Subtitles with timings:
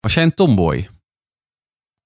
[0.00, 0.88] Was jij een tomboy?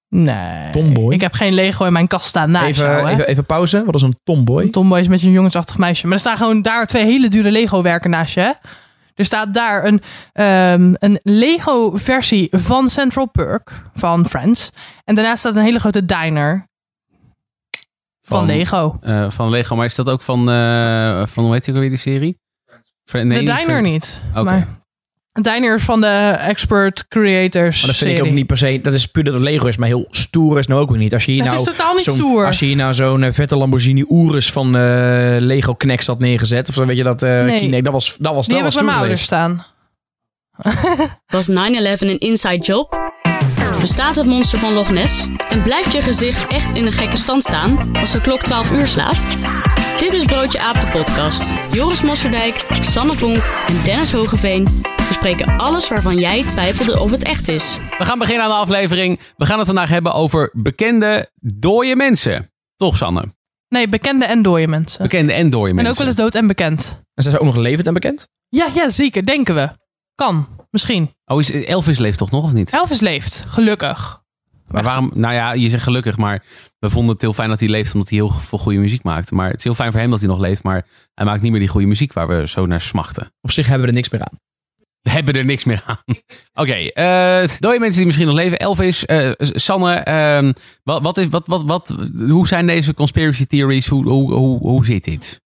[0.09, 0.71] Nee.
[0.71, 1.13] Tomboy?
[1.13, 3.11] Ik heb geen Lego in mijn kast staan naast jou, Even, hè.
[3.13, 3.85] even, even pauze.
[3.85, 4.63] Wat is een tomboy?
[4.63, 6.03] Een tomboy is met een jongensachtig meisje.
[6.05, 8.39] Maar er staan gewoon daar twee hele dure Lego werken naast je.
[8.41, 8.51] hè.
[9.13, 10.01] Er staat daar een,
[10.33, 14.71] ehm, een Lego versie van Central Perk van Friends.
[15.03, 16.67] En daarnaast staat een hele grote diner
[18.21, 18.97] van, Van- Lego.
[19.01, 22.37] Eh, van Lego, maar is dat ook van, eh, van hoe heet die serie?
[23.11, 24.19] Nee, de diner niet.
[24.31, 24.43] Oké.
[24.43, 24.67] Maar
[25.35, 28.79] de diner van de Expert Creators Maar dat vind ik ook niet per se.
[28.81, 31.13] Dat is puur dat het Lego is, maar heel stoer is nou ook weer niet.
[31.13, 32.45] Als je hier Het nou is totaal niet stoer.
[32.45, 34.81] Als je hier nou zo'n eh, vette Lamborghini Urus van eh,
[35.39, 37.21] Lego Knex had neergezet, of zo, weet je dat?
[37.21, 37.59] eh Nee.
[37.59, 39.65] Kine- dat was dat was Die dat was stoer ouders staan.
[41.27, 41.53] Was 9-11
[41.99, 43.13] een inside job?
[43.79, 45.27] Bestaat het monster van Loch Ness?
[45.49, 48.87] En blijft je gezicht echt in een gekke stand staan als de klok 12 uur
[48.87, 49.27] slaat?
[49.99, 51.49] Dit is Broodje Aap de podcast.
[51.71, 54.67] Joris Mosserdijk, Sanne Vonk en Dennis Hogeveen
[55.07, 57.79] bespreken alles waarvan jij twijfelde of het echt is.
[57.97, 59.19] We gaan beginnen aan de aflevering.
[59.37, 62.51] We gaan het vandaag hebben over bekende dode mensen.
[62.75, 63.25] Toch, Sanne?
[63.69, 65.01] Nee, bekende en dode mensen.
[65.01, 65.85] Bekende en dode mensen.
[65.85, 67.01] En ook wel eens dood en bekend.
[67.13, 68.27] En zijn ze ook nog levend en bekend?
[68.49, 69.25] Ja, ja, zeker.
[69.25, 69.69] Denken we.
[70.15, 70.47] Kan.
[70.71, 71.13] Misschien.
[71.25, 72.73] Oh, is, Elvis leeft toch nog of niet?
[72.73, 73.43] Elvis leeft.
[73.47, 74.23] Gelukkig.
[74.67, 75.11] Maar waarom?
[75.13, 76.43] Nou ja, je zegt gelukkig, maar
[76.79, 79.31] we vonden het heel fijn dat hij leeft omdat hij heel veel goede muziek maakt.
[79.31, 81.51] Maar het is heel fijn voor hem dat hij nog leeft, maar hij maakt niet
[81.51, 83.33] meer die goede muziek waar we zo naar smachten.
[83.41, 84.39] Op zich hebben we er niks meer aan.
[85.15, 86.03] Hebben er niks meer aan.
[86.63, 88.59] Oké, eh dode mensen die misschien nog leven.
[88.59, 90.53] Elvis, eh, Sanne, ehm,
[90.83, 91.95] wat, wat is, wat, wat, wat,
[92.27, 93.87] hoe zijn deze conspiracy theories?
[93.87, 95.41] Hoe, hoe, hoe, hoe zit dit?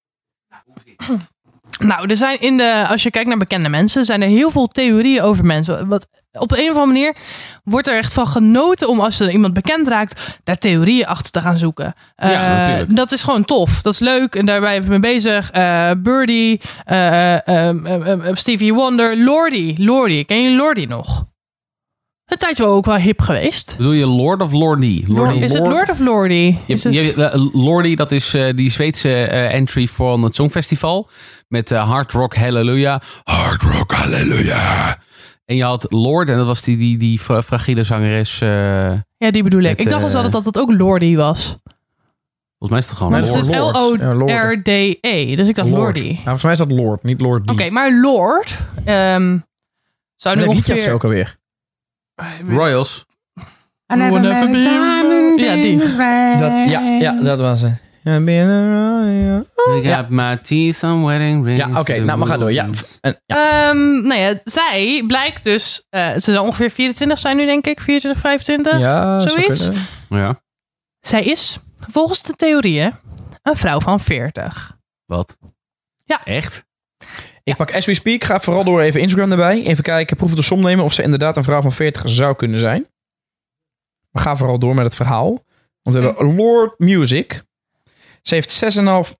[1.79, 4.67] Nou, er zijn in de, als je kijkt naar bekende mensen, zijn er heel veel
[4.67, 5.87] theorieën over mensen.
[5.87, 7.15] Wat, op een of andere manier
[7.63, 11.41] wordt er echt van genoten om als er iemand bekend raakt, daar theorieën achter te
[11.41, 11.93] gaan zoeken.
[12.15, 12.95] Ja, Eh, natuurlijk.
[12.95, 13.81] Dat is gewoon tof.
[13.81, 15.51] Dat is leuk en daarbij even mee bezig.
[15.51, 19.75] Eh Birdie, eh, ehm, ehm, ehm, Stevie Wonder, Lordy.
[19.77, 21.27] Lordy, ken je Lordy nog?
[22.25, 23.73] Een tijdje wel ook wel hip geweest.
[23.77, 25.03] Bedoel je Lord of Lordy?
[25.07, 26.57] Lord, is het Lord of Lordy?
[26.67, 31.09] Is je, eh, Lordy, dat is eh, die Zweedse entry van het Songfestival.
[31.47, 32.99] Met Hard Rock Hallelujah.
[33.23, 34.93] Hard Rock Hallelujah.
[35.49, 38.41] En je had Lord, en dat was die, die, die fra- fragiele zangeres.
[38.41, 39.79] eh, ja, die bedoel ik.
[39.79, 41.57] ik dacht dus eh, altijd dat het ook Lordy was.
[42.57, 43.41] volgens mij is het gewoon Maar Het Lord.
[43.41, 43.75] is Lord.
[43.99, 44.01] Lord.
[44.01, 45.35] L-O-R-D-E.
[45.35, 45.81] Dus ik dacht Lord.
[45.81, 46.11] Lordy.
[46.11, 47.51] Nou, volgens mij is dat Lord, niet Lord D.
[47.51, 49.37] Oké, maar Lord ehm,
[50.15, 51.37] zou nu ze ook alweer?
[52.47, 53.05] Royals.
[53.85, 54.57] Will never be-
[55.37, 55.77] Ja, die.
[56.39, 57.63] Dat, ja, ja, dat was
[58.09, 58.27] het.
[58.27, 61.65] Ja, ben je- I got my teeth on wedding rings.
[61.73, 62.51] Ja, oké, nou, maar ga door.
[62.51, 62.67] Ja,
[63.01, 63.69] en, ja.
[63.69, 65.85] Ehm, nou ja, zij blijkt dus...
[65.89, 67.81] eh, ze zal ongeveer 24 zijn nu, denk ik.
[67.81, 68.79] 24, 25.
[68.79, 69.69] ja zoiets?
[70.09, 70.41] Ja,
[70.99, 71.59] Zij is,
[71.89, 72.93] volgens de theorieën,
[73.43, 74.77] een vrouw van 40.
[75.05, 75.37] wat?
[76.05, 76.23] Ja.
[76.23, 76.67] Echt?
[77.43, 79.63] Ik pak As We Speak, ga vooral door even Instagram erbij.
[79.65, 82.59] Even kijken, proef de som nemen of ze inderdaad een vrouw van 40 zou kunnen
[82.59, 82.87] zijn.
[84.11, 85.43] We gaan vooral door met het verhaal.
[85.83, 87.43] Want we hebben Lord Music.
[88.21, 89.17] Ze heeft 6,5...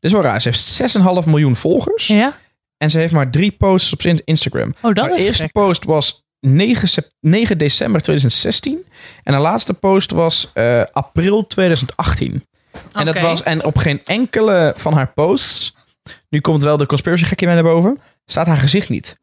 [0.00, 0.42] Dit is wel raar.
[0.42, 2.06] Ze heeft 6,5 miljoen volgers.
[2.06, 2.38] Ja?
[2.76, 4.74] En ze heeft maar drie posts op zijn Instagram.
[4.80, 5.52] Oh, dat Haar is eerste gek.
[5.52, 8.86] post was 9, sep- 9 december 2016.
[9.22, 12.46] En de laatste post was eh, april 2018.
[12.92, 15.76] En, dat was, en op geen enkele van haar posts,
[16.28, 19.22] nu komt wel de conspiracy gekkie naar boven, staat haar gezicht niet.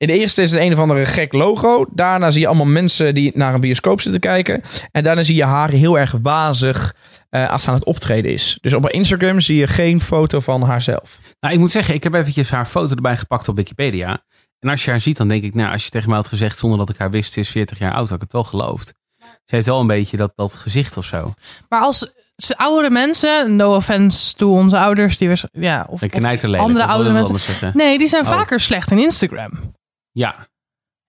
[0.00, 1.86] In de eerste is het een of andere gek logo.
[1.90, 4.62] Daarna zie je allemaal mensen die naar een bioscoop zitten kijken.
[4.92, 6.94] En daarna zie je haar heel erg wazig
[7.30, 8.58] eh, als ze aan het optreden is.
[8.60, 11.18] Dus op haar Instagram zie je geen foto van haarzelf.
[11.40, 14.18] Nou, ik moet zeggen, ik heb eventjes haar foto erbij gepakt op Wikipedia.
[14.58, 16.58] En als je haar ziet, dan denk ik, nou, als je tegen mij had gezegd
[16.58, 18.94] zonder dat ik haar wist, ze is 40 jaar oud, had ik het wel geloofd.
[19.18, 21.34] Ze heeft wel een beetje dat, dat gezicht of zo.
[21.68, 26.62] Maar als ze oudere mensen, no offense to onze ouders, die was, ja, of, andere
[26.62, 27.72] of wil oudere ik mensen.
[27.74, 28.28] Nee, die zijn Oh.
[28.30, 29.78] vaker slecht in Instagram.
[30.12, 30.48] Ja,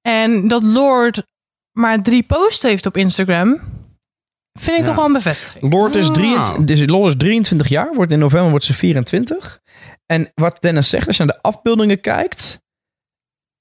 [0.02, 1.24] En dat Lord
[1.78, 3.50] maar drie posts heeft op Instagram,
[4.60, 4.84] vind ik Ja.
[4.86, 5.74] toch wel een bevestiging.
[5.74, 6.14] Lord is, Ah.
[6.14, 9.60] 23, dus Lord is 23 jaar, wordt in november wordt ze 24.
[10.06, 12.62] En wat Dennis zegt, als je naar de afbeeldingen kijkt,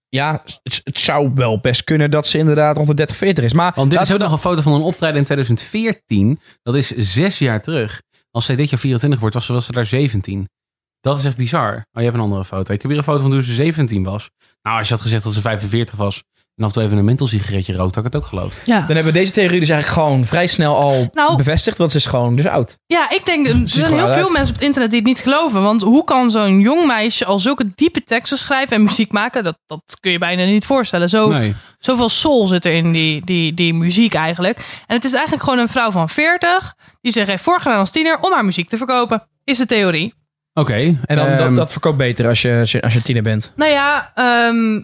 [0.09, 3.53] ja, het, het zou wel best kunnen dat ze inderdaad rond de 30, 40 is.
[3.53, 6.41] Maar want dit is ook we nog een foto van een optreden in 2014.
[6.63, 8.03] Dat is zes jaar terug.
[8.31, 10.49] Als zij dit jaar 24 wordt, was ze, was ze daar 17.
[11.01, 11.73] Dat is echt bizar.
[11.75, 12.73] Oh, je hebt een andere foto.
[12.75, 14.31] Ik heb hier een foto van toen ze 17 was.
[14.63, 16.23] Nou, als je had gezegd dat ze 45 was
[16.57, 18.61] en af en toe even een menthol-sigaretje rookt, had ik het ook geloofd.
[18.65, 18.79] Ja.
[18.79, 21.97] Dan hebben we deze theorie dus eigenlijk gewoon vrij snel al Nou- bevestigd, want ze
[21.97, 22.79] is gewoon dus oud.
[22.87, 24.31] Ja, ik denk, er zijn heel veel uit.
[24.31, 25.63] mensen op het internet die het niet geloven.
[25.63, 29.45] Want hoe kan zo'n jong meisje al zulke diepe teksten schrijven en muziek maken?
[29.45, 31.09] Dat, dat kun je bijna niet voorstellen.
[31.09, 31.55] Zo, Nee.
[31.79, 34.59] Zoveel soul zit er in die, die, die muziek eigenlijk.
[34.87, 38.19] En het is eigenlijk gewoon een vrouw van 40 die zich heeft voorgedaan als tiener
[38.21, 39.29] om haar muziek te verkopen.
[39.45, 40.15] Is de theorie.
[40.55, 40.99] Oké.
[41.05, 43.53] En dan, ehm, dat, dat verkoopt beter als je, als je, als je tiener bent.
[43.57, 44.83] Nou ja, ehm,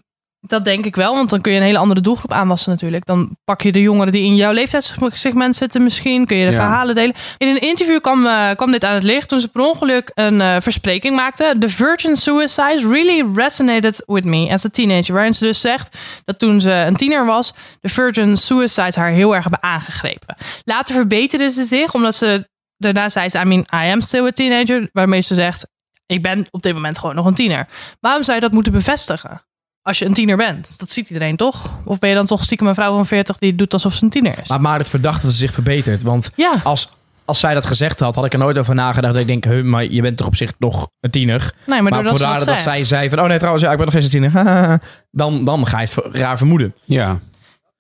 [0.49, 3.07] Dat denk ik wel, want dan kun je een hele andere doelgroep aanwassen natuurlijk.
[3.07, 6.27] Dan pak je de jongeren die in jouw leeftijdssegment zitten misschien.
[6.27, 6.57] Kun je de Ja.
[6.57, 7.15] verhalen delen.
[7.39, 10.41] In een interview kwam, eh, kwam dit aan het licht toen ze per ongeluk een
[10.41, 11.57] eh, verspreking maakte.
[11.59, 15.15] The virgin suicides really resonated with me as a teenager.
[15.15, 19.35] Waarin ze dus zegt dat toen ze een tiener was, de virgin suicides haar heel
[19.35, 20.37] erg hebben aangegrepen.
[20.65, 24.31] Later verbeterde ze zich, omdat ze daarna zei ze, I mean, I am still a
[24.31, 24.89] teenager.
[24.93, 25.67] Waarmee ze zegt,
[26.07, 27.67] ik ben op dit moment gewoon nog een tiener.
[28.01, 29.41] Waarom zou je dat moeten bevestigen?
[29.83, 30.79] Als je een tiener bent.
[30.79, 31.79] Dat ziet iedereen toch?
[31.85, 34.11] Of ben je dan toch stiekem een vrouw van 40 die doet alsof ze een
[34.11, 34.49] tiener is?
[34.49, 36.03] Maar, maar het verdacht dat ze zich verbetert.
[36.03, 36.93] Want Ja, als,
[37.25, 39.13] als zij dat gezegd had, had ik er nooit over nagedacht.
[39.13, 41.53] Dat ik denk, huh, maar je bent toch op zich nog een tiener.
[41.67, 42.85] nee, maar, Maar, vandaar dat dat, zei.
[42.85, 44.81] zij zei van, oh nee trouwens, ja, ik ben nog steeds een tiener.
[45.11, 46.75] dan, dan ga je het raar vermoeden.
[46.85, 47.19] Ja.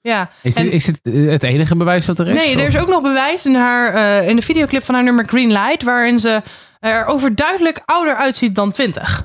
[0.06, 0.30] Ja.
[0.42, 2.34] Is En- dit, is dit eh, het enige bewijs dat er is?
[2.34, 5.24] Nee, er is ook nog bewijs in, haar, eh, in de videoclip van haar nummer
[5.28, 6.42] Green Light, waarin ze
[6.80, 9.24] er overduidelijk ouder uitziet dan 20.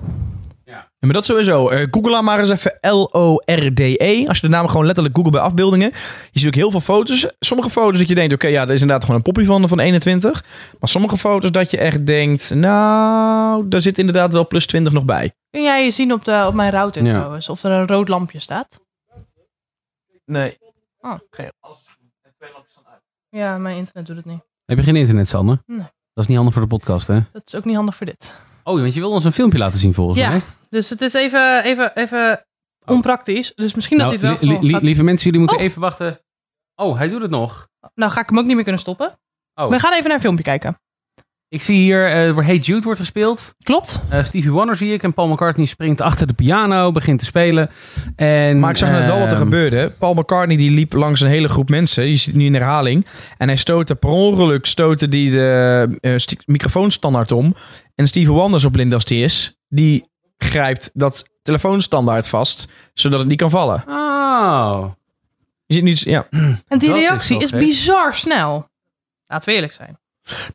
[0.66, 1.70] Ja, maar dat sowieso.
[1.70, 4.26] Eh, Google dan maar eens even L-O-R-D-E.
[4.28, 5.92] Als je de naam gewoon letterlijk googelt bij afbeeldingen.
[6.32, 7.28] Je ziet ook heel veel foto's.
[7.40, 9.80] Sommige foto's dat je denkt, oké, ja, dat is inderdaad gewoon een poppy van, van
[9.80, 10.44] 21.
[10.80, 15.06] Maar sommige foto's dat je echt denkt, nou, daar zit inderdaad wel plus 20 nog
[15.06, 15.32] bij.
[15.52, 17.10] Kun jij zien op, de, op mijn router Ja.
[17.10, 18.80] trouwens, of er een rood lampje staat?
[20.26, 20.58] Nee.
[21.02, 21.20] Oh.
[23.30, 24.42] Ja, mijn internet doet het niet.
[24.66, 25.62] Heb je geen internet, Sander?
[25.66, 25.78] Nee.
[26.14, 27.20] Dat is niet handig voor de podcast, hè?
[27.32, 28.34] Dat is ook niet handig voor dit.
[28.64, 30.30] Oh, want je wil ons een filmpje laten zien volgens Ja.
[30.30, 30.42] mij.
[30.70, 32.46] Dus het is even, even, even
[32.86, 33.54] onpraktisch.
[33.56, 35.58] Dus misschien dat Nou, hij het wel li- gewoon li- gaat- lieve mensen, jullie moeten
[35.58, 35.64] Oh.
[35.64, 36.20] even wachten.
[36.76, 37.68] Oh, hij doet het nog.
[37.96, 39.20] Nou ga ik hem ook niet meer kunnen stoppen.
[39.54, 39.70] Oh.
[39.70, 40.80] We gaan even naar een filmpje kijken.
[41.52, 43.56] Ik zie hier eh, waar Hey Jude wordt gespeeld.
[43.64, 44.02] Klopt?
[44.10, 45.04] Eh, Stevie Wonder zie ik.
[45.04, 47.70] En Paul McCartney springt achter de piano, begint te spelen.
[48.16, 49.92] En, Maar ik zag net wel wat er ehm, gebeurde.
[50.00, 52.08] Paul McCartney die liep langs een hele groep mensen.
[52.10, 53.06] Je ziet het nu in herhaling.
[53.38, 56.16] En hij stootte per ongeluk stootte die de eh,
[56.46, 57.56] microfoonstandaard om.
[57.96, 63.28] En Stevie Wonder, zo blind als die is, die grijpt dat telefoonstandaard vast, zodat het
[63.28, 63.84] niet kan vallen.
[63.88, 64.86] Oh.
[65.66, 66.28] Je ziet nu, ja.
[66.30, 67.60] En die Dat is reactie is, gek.
[67.60, 68.70] bizar snel.
[69.26, 70.00] Laten we eerlijk zijn.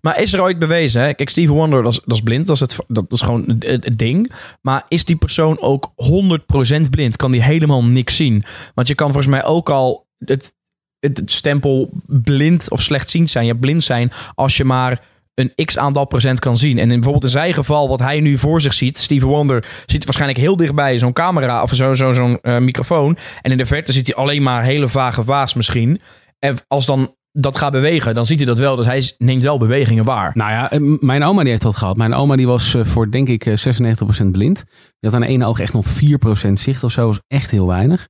[0.00, 1.02] Maar is er ooit bewezen?
[1.02, 1.14] Hè?
[1.14, 2.46] Kijk, Stevie Wonder, dat is, dat is blind.
[2.46, 4.32] Dat is, het, dat is gewoon het, ding.
[4.60, 5.92] Maar is die persoon ook
[6.86, 7.16] 100% blind?
[7.16, 8.44] Kan die helemaal niks zien?
[8.74, 10.54] Want je kan volgens mij ook al het,
[11.00, 13.46] het stempel blind of slechtziend zijn.
[13.46, 15.00] Ja, blind zijn als je maar
[15.34, 16.78] een x aantal procent kan zien.
[16.78, 20.04] En in bijvoorbeeld in zijn geval, wat hij nu voor zich ziet, Stevie Wonder ziet
[20.04, 23.16] waarschijnlijk heel dichtbij zo'n camera of zo, zo, zo'n eh, microfoon.
[23.42, 26.00] En in de verte ziet hij alleen maar hele vage waas misschien.
[26.38, 28.76] En als dan dat gaat bewegen, dan ziet hij dat wel.
[28.76, 30.30] Dus hij neemt wel bewegingen waar.
[30.34, 31.96] Nou ja, eh, mijn oma die heeft dat gehad.
[31.96, 33.56] Mijn oma die was eh, voor denk ik eh,
[34.22, 34.64] 96% blind.
[34.66, 35.86] Die had aan de ene oog echt nog
[36.48, 37.06] 4% zicht of zo.
[37.06, 38.08] was echt heel weinig.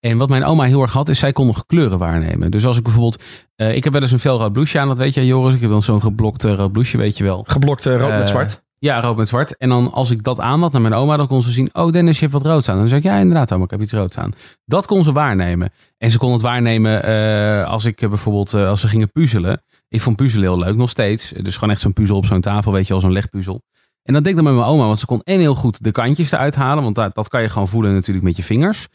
[0.00, 2.50] En wat mijn oma heel erg had, is zij kon nog kleuren waarnemen.
[2.50, 3.22] Dus als ik bijvoorbeeld...
[3.56, 5.54] eh, ik heb wel eens een felrood blouseje aan, dat weet je Joris.
[5.54, 7.44] Ik heb dan zo'n geblokt eh, rood blouseje, weet je wel.
[7.48, 8.62] Geblokt eh, rood Eh, met zwart.
[8.80, 9.56] Ja, rood met zwart.
[9.56, 11.74] En dan als ik dat aan had naar mijn oma, dan kon ze zien...
[11.74, 12.78] Oh Dennis, je hebt wat roods aan.
[12.78, 14.32] Dan zei ik, ja inderdaad oma, ik heb iets roods aan.
[14.64, 15.70] Dat kon ze waarnemen.
[15.98, 18.54] En ze kon het waarnemen eh, als ik eh, bijvoorbeeld...
[18.54, 19.62] eh, als ze gingen puzzelen.
[19.88, 21.32] Ik vond puzzelen heel leuk, nog steeds.
[21.42, 23.62] Dus gewoon echt zo'n puzzel op zo'n tafel, weet je wel, zo'n legpuzzel.
[24.02, 25.90] En dat deed ik dan met mijn oma, want ze kon en heel goed de
[25.90, 26.82] kantjes eruit halen.
[26.82, 28.88] Want dat, dat kan je gewoon voelen natuurlijk met je vingers.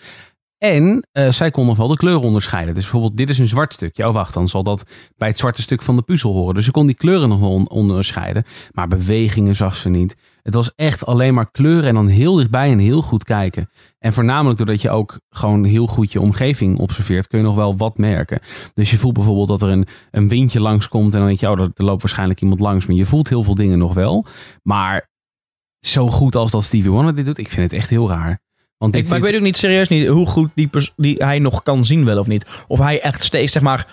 [0.63, 2.73] En eh, zij kon nog wel de kleuren onderscheiden.
[2.73, 4.07] Dus bijvoorbeeld, dit is een zwart stukje.
[4.07, 4.83] Oh, wacht, dan zal dat
[5.17, 6.55] bij het zwarte stuk van de puzzel horen.
[6.55, 8.43] Dus ze kon die kleuren nog wel on- onderscheiden.
[8.71, 10.15] Maar bewegingen zag ze niet.
[10.41, 13.69] Het was echt alleen maar kleuren en dan heel dichtbij en heel goed kijken.
[13.99, 17.77] En voornamelijk doordat je ook gewoon heel goed je omgeving observeert, kun je nog wel
[17.77, 18.39] wat merken.
[18.73, 21.59] Dus je voelt bijvoorbeeld dat er een, een windje langskomt en dan denk je, oh,
[21.59, 22.85] er, er loopt waarschijnlijk iemand langs.
[22.85, 24.25] Maar je voelt heel veel dingen nog wel.
[24.61, 25.07] Maar
[25.79, 28.41] zo goed als dat Stevie Wonder dit doet, ik vind het echt heel raar.
[28.83, 31.39] Want dit, Ik, maar ik weet ook niet serieus niet hoe goed die, die hij
[31.39, 32.45] nog kan zien wel of niet.
[32.67, 33.87] Of hij echt steeds zeg maar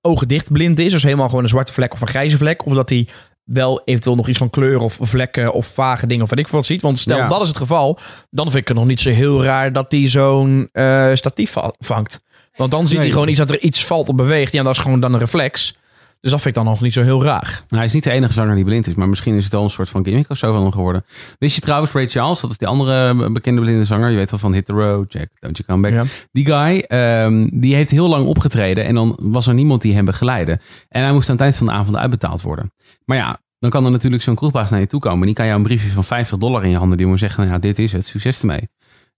[0.00, 0.92] ogen dicht blind is.
[0.92, 2.66] Dus helemaal gewoon een zwarte vlek of een grijze vlek.
[2.66, 3.08] Of dat hij
[3.44, 6.58] wel eventueel nog iets van kleur of vlekken of vage dingen of wat ik veel
[6.58, 6.82] wat ziet.
[6.82, 7.28] Want stel Ja.
[7.28, 7.98] dat is het geval.
[8.30, 11.74] Dan vind ik het nog niet zo heel raar dat hij zo'n eh, statief va-
[11.78, 12.20] vangt.
[12.56, 13.00] Want dan ziet Nee.
[13.00, 14.52] hij gewoon iets dat er iets valt of beweegt.
[14.52, 15.76] Ja, dat is gewoon dan een reflex.
[16.24, 17.50] Dus dat vind ik dan nog niet zo heel raar.
[17.50, 19.62] Nou, hij is niet de enige zanger die blind is, maar misschien is het wel
[19.62, 21.04] een soort van gimmick of zo van hem geworden.
[21.38, 24.40] Wist je trouwens, Ray Charles, dat is die andere bekende blinde zanger, je weet wel
[24.40, 25.92] van Hit the Road, Jack, Don't You Come Back.
[25.92, 26.10] Ja.
[26.32, 30.04] Die guy, ehm, die heeft heel lang opgetreden en dan was er niemand die hem
[30.04, 30.60] begeleidde.
[30.88, 32.72] En hij moest aan het eind van de avond uitbetaald worden.
[33.04, 35.26] Maar ja, dan kan er natuurlijk zo'n kroegbaas naar je toe komen.
[35.26, 37.54] Die kan jou een briefje van 50 dollar in je handen duwen en zeggen, nou
[37.54, 38.68] ja, dit is het, succes ermee.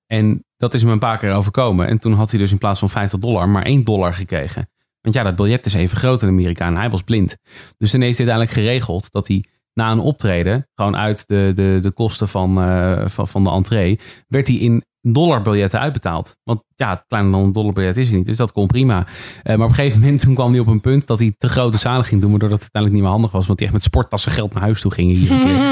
[0.06, 1.86] En dat is hem een paar keer overkomen.
[1.86, 4.68] En toen had hij dus in plaats van 50 dollar maar 1 dollar gekregen.
[5.06, 7.36] Want ja, dat biljet is even groot in Amerika en hij was blind.
[7.78, 11.78] Dus toen heeft hij uiteindelijk geregeld dat hij na een optreden, gewoon uit de, de,
[11.82, 16.36] de kosten van, eh, van, van de entree, werd hij in dollarbiljetten uitbetaald.
[16.44, 18.26] Want ja, kleiner dan een dollarbiljet is hij niet.
[18.26, 19.06] Dus dat kon prima.
[19.42, 21.48] Eh, maar op een gegeven moment toen kwam hij op een punt dat hij te
[21.48, 22.30] grote zalen ging doen.
[22.30, 23.46] Waardoor dat uiteindelijk niet meer handig was.
[23.46, 25.10] Want hij echt met sporttassen geld naar huis toe ging.
[25.10, 25.56] Hier een keer.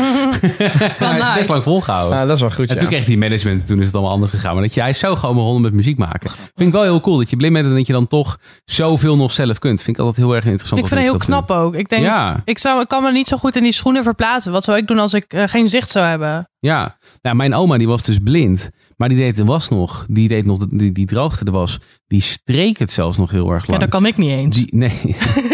[0.99, 2.15] hij heeft het best lang volgehouden.
[2.15, 2.81] Nou, dat is wel goed, En ja.
[2.81, 4.55] toen kreeg hij management en toen is het allemaal anders gegaan.
[4.55, 6.31] Maar dat jij zo gewoon begonnen met muziek maken.
[6.31, 7.17] Vind ik wel heel cool.
[7.17, 9.83] Dat je blind bent en dat je dan toch zoveel nog zelf kunt.
[9.83, 10.81] Vind ik altijd heel erg interessant.
[10.81, 11.75] Ik vind het heel knap ook.
[11.75, 12.41] Ik denk, Ja.
[12.45, 14.53] ik, zou, ik kan me niet zo goed in die schoenen verplaatsen.
[14.53, 16.49] Wat zou ik doen als ik eh, geen zicht zou hebben?
[16.59, 18.71] Ja, nou, mijn oma die was dus blind.
[18.97, 20.07] Maar die deed de was nog.
[20.09, 21.79] Die deed nog de- die, die droogte de was.
[22.07, 23.81] Die streek het zelfs nog heel erg Ja, lang.
[23.81, 24.57] dat kan ik niet eens.
[24.57, 25.01] Die, nee.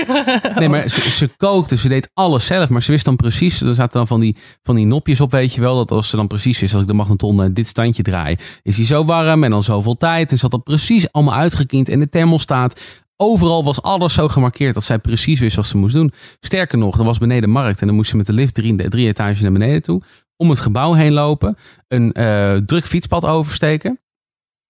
[0.59, 2.69] nee, maar ze, ze kookte, ze deed alles zelf.
[2.69, 5.55] Maar ze wist dan precies, er zaten dan van die, van die nopjes op, weet
[5.55, 5.77] je wel.
[5.77, 8.77] Dat als ze dan precies wist, als ik de magnetron eh, dit standje draai, is
[8.77, 10.31] hij zo warm en dan zoveel tijd.
[10.31, 11.89] En ze had dat precies allemaal uitgekiend.
[11.89, 12.81] En de thermostaat,
[13.21, 16.13] overal was alles zo gemarkeerd dat zij precies wist wat ze moest doen.
[16.41, 19.07] Sterker nog, er was beneden markt en dan moest ze met de lift drie, drie
[19.09, 20.03] etages naar beneden toe.
[20.37, 21.57] Om het gebouw heen lopen,
[21.89, 24.01] een eh, druk fietspad oversteken.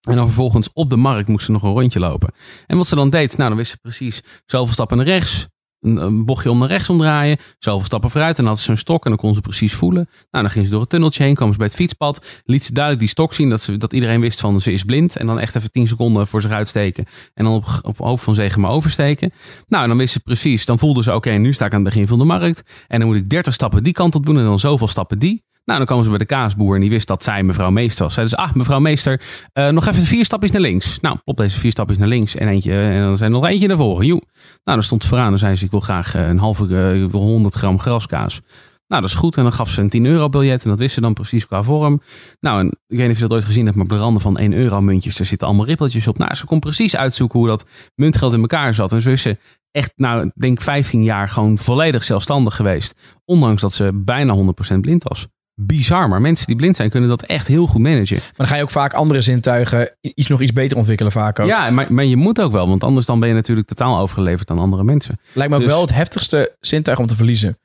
[0.09, 2.33] En dan vervolgens op de markt moest ze nog een rondje lopen.
[2.67, 5.49] En wat ze dan deed, nou dan wist ze precies zoveel stappen naar rechts.
[5.81, 7.39] Een, bochtje om naar rechts omdraaien.
[7.59, 8.39] Zoveel stappen vooruit.
[8.39, 10.09] En dan had ze een stok en dan kon ze precies voelen.
[10.31, 11.35] Nou, dan ging ze door het tunneltje heen.
[11.35, 12.27] kwam ze bij het fietspad.
[12.45, 13.51] Liet ze duidelijk die stok zien.
[13.51, 15.17] Dat, ze, dat iedereen wist van ze is blind.
[15.17, 17.05] En dan echt even 10 seconden voor zich uitsteken.
[17.35, 19.33] En dan op, op hoop van zegen maar oversteken.
[19.69, 20.65] Nou, en dan wist ze precies.
[20.65, 22.63] Dan voelde ze, oké, nu sta ik aan het begin van de markt.
[22.89, 24.39] En dan moet ik 30 stappen die kant op doen.
[24.39, 25.49] En dan zoveel stappen die.
[25.65, 28.15] Nou, dan komen ze bij de kaasboer en die wist dat zij mevrouw Meester was.
[28.15, 29.21] Zeiden ze, ah, mevrouw Meester,
[29.53, 31.01] eh, nog even vier stapjes naar links.
[31.01, 33.49] Nou, plop deze vier stapjes naar links en eentje, eh, en dan zijn er nog
[33.49, 34.07] eentje naar voren.
[34.07, 34.23] Joe.
[34.65, 36.67] Nou, dan stond ze vooraan en zei ze, ik wil graag eh, een halve,
[37.11, 38.41] wil 100 gram graskaas.
[38.87, 39.37] Nou, dat is goed.
[39.37, 41.63] En dan gaf ze een 10 euro biljet en dat wist ze dan precies qua
[41.63, 42.01] vorm.
[42.41, 44.23] Nou, en ik weet niet of je dat ooit gezien hebt, maar op de randen
[44.23, 46.19] van 1 euro muntjes, daar zitten allemaal rippeltjes op.
[46.19, 47.65] Nou, ze kon precies uitzoeken hoe dat
[47.95, 48.93] muntgeld in elkaar zat.
[48.93, 49.37] En zo is ze
[49.71, 52.95] echt, nou, denk 15 jaar gewoon volledig zelfstandig geweest.
[53.25, 54.35] Ondanks dat ze bijna
[54.75, 55.27] 100% blind was.
[55.67, 58.17] Bizar, maar mensen die blind zijn kunnen dat echt heel goed managen.
[58.17, 61.49] Maar dan ga je ook vaak andere zintuigen iets nog iets beter ontwikkelen vaak ook.
[61.49, 64.51] Ja, maar, maar je moet ook wel, want anders dan ben je natuurlijk totaal overgeleverd
[64.51, 65.19] aan andere mensen.
[65.33, 67.59] Lijkt me ook Dus- wel het heftigste zintuig om te verliezen.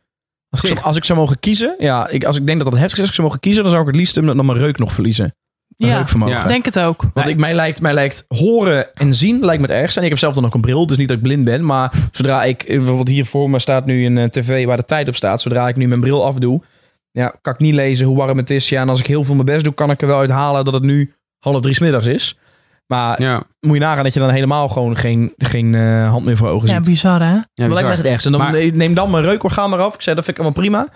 [0.49, 2.93] Als ik, als ik zou mogen kiezen, ja, ik, als ik denk dat dat heftig
[2.93, 4.93] is, als ik zou mogen kiezen, dan zou ik het liefst dan mijn reuk nog
[4.93, 5.35] verliezen.
[5.77, 6.33] Mijn Ja, reukvermogen.
[6.35, 6.41] Ja.
[6.41, 7.03] ik denk het ook.
[7.13, 9.97] Want ik, mij, lijkt, mij lijkt horen en zien lijkt me het ergste.
[9.99, 11.65] En ik heb zelf dan ook een bril, dus niet dat ik blind ben.
[11.65, 14.85] Maar zodra ik, eh, bijvoorbeeld hier voor me staat nu een eh, tv waar de
[14.85, 15.41] tijd op staat.
[15.41, 16.61] Zodra ik nu mijn bril afdoe,
[17.15, 18.69] ja, kan ik niet lezen hoe warm het is.
[18.69, 20.73] Ja, en als ik heel veel mijn best doe, kan ik er wel uithalen dat
[20.73, 22.37] het nu half drie 's middags is.
[22.87, 26.37] Maar Ja, moet je nagaan dat je dan helemaal gewoon geen, geen eh, hand meer
[26.37, 26.85] voor ogen Ja, ziet.
[26.85, 27.25] bizar hè?
[27.33, 28.11] ja dat lijkt me bizar.
[28.11, 28.25] echt.
[28.25, 29.93] En dan Maar- neem dan mijn reukorgaan maar af.
[29.93, 30.87] Ik zei, dat vind ik allemaal prima.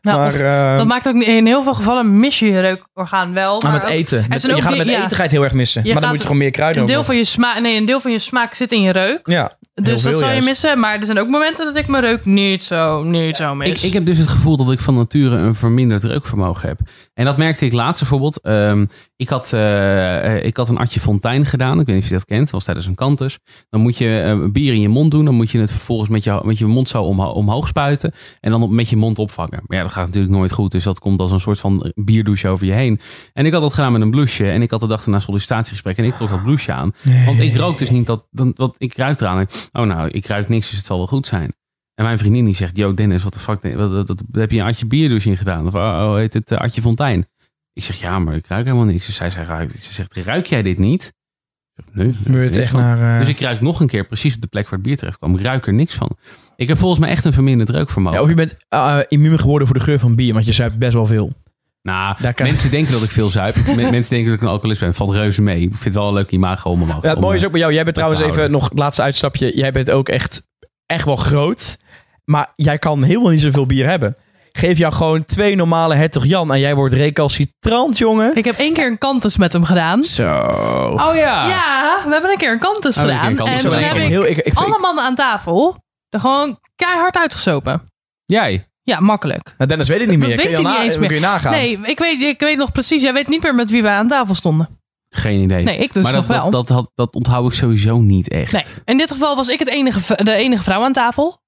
[0.00, 3.32] Nou, maar of- eh, dat maakt ook in heel veel gevallen mis je je reukorgaan
[3.32, 3.52] wel.
[3.60, 4.26] maar Maar met ook- eten.
[4.28, 4.96] Met, je gaat die- het met ja.
[4.96, 5.82] eten ga je het heel erg missen.
[5.92, 8.00] Maar dan moet je gewoon meer kruiden een deel van je smaak, nee, een deel
[8.00, 9.20] van je smaak zit in je reuk.
[9.22, 10.46] Ja, Dus dat zal je juist.
[10.48, 10.80] missen.
[10.80, 13.84] Maar er zijn ook momenten dat ik mijn reuk niet zo, niet zo Ik, mis.
[13.84, 16.78] ik heb dus het gevoel dat ik van nature een verminderd reukvermogen heb.
[17.14, 18.40] En dat merkte ik laatst bijvoorbeeld.
[18.40, 21.80] Ehm, ik, had, eh, eh, ik had een Atje Fontein gedaan.
[21.80, 22.40] Ik weet niet of je dat kent.
[22.42, 23.38] Dat was tijdens een kantus.
[23.70, 25.24] Dan moet je eh, bier in je mond doen.
[25.24, 28.12] Dan moet je het vervolgens met je, met je mond zo omho- omhoog spuiten.
[28.40, 29.62] En dan op- met je mond opvangen.
[29.66, 30.70] Maar ja, dat gaat natuurlijk nooit goed.
[30.72, 33.00] Dus dat komt als een soort van bierdouche over je heen.
[33.32, 34.50] En ik had dat gedaan met een blouseje.
[34.50, 35.96] En ik had de dag na sollicitatiegesprek.
[35.98, 36.92] En ik trok dat blouseje aan.
[37.26, 38.26] Want ik rook dus niet dat.
[38.54, 39.46] Wat ik ruik eraan.
[39.72, 40.68] Oh nou, ik ruik niks.
[40.68, 41.52] Dus het zal wel goed zijn.
[41.94, 44.60] En mijn vriendin die zegt, yo Dennis, wat de fuck, wat, wat, wat- heb je
[44.60, 45.66] een Atje bierdouche in gedaan?
[45.66, 47.26] Of oh, oh, heet het eh, Atje Fontein?
[47.74, 49.06] Ik zeg, ja, maar ik ruik helemaal niks.
[49.06, 51.12] Dus zij, zij ruikt, ze zegt, ruik jij dit niet?
[51.92, 52.16] Nee.
[52.24, 53.12] ruik er het echt naar...
[53.12, 55.18] eh, Dus ik ruik nog een keer precies op de plek waar het bier terecht
[55.18, 55.34] kwam.
[55.36, 56.16] Ik ruik er niks van.
[56.56, 58.18] Ik heb volgens mij echt een verminderd reukvermogen.
[58.18, 60.78] ja, of je bent eh, immuun geworden voor de geur van bier, want je zuipt
[60.78, 61.32] best wel veel.
[61.82, 63.56] nou, kan- mensen denken dat ik veel zuip.
[63.66, 64.94] Men- mensen denken dat ik een alcoholist ben.
[64.94, 65.60] Valt reuze mee.
[65.60, 67.60] Ik vind het wel een leuk imago om hem Ja, het mooie is ook bij
[67.60, 67.72] jou.
[67.72, 69.56] Jij bent trouwens even nog het laatste uitstapje.
[69.56, 70.42] Jij bent ook echt,
[70.86, 71.78] echt wel groot.
[72.24, 74.16] Maar jij kan helemaal niet zoveel bier hebben.
[74.58, 78.36] Geef jou gewoon twee normale hertog Jan en jij wordt recalcitrant, jongen.
[78.36, 80.04] Ik heb één keer een kantus met hem gedaan.
[80.04, 80.22] Zo.
[80.96, 81.48] Oh ja.
[81.48, 83.30] Ja, we hebben een keer een kantus Oh, een keer gedaan.
[83.30, 85.76] een kantus en toen heb ik heel, ik, ik, alle mannen aan tafel
[86.08, 87.82] er gewoon keihard uitgesopen.
[88.24, 88.68] Jij?
[88.82, 89.54] Ja, makkelijk.
[89.58, 90.36] Nou, Dennis weet het niet Dat meer.
[90.36, 91.06] weet kun je, hij al niet na- eens meer.
[91.08, 91.52] kun je nagaan.
[91.52, 93.02] Nee, ik weet, ik weet nog precies.
[93.02, 94.68] Jij weet niet meer met wie we aan tafel stonden.
[95.08, 95.62] Geen idee.
[95.64, 96.50] Nee, ik dus maar nog dat, wel.
[96.50, 98.52] dat, dat, had- dat onthoud ik sowieso niet echt.
[98.52, 101.42] Nee, in dit geval was ik het enige, v- de enige vrouw aan tafel.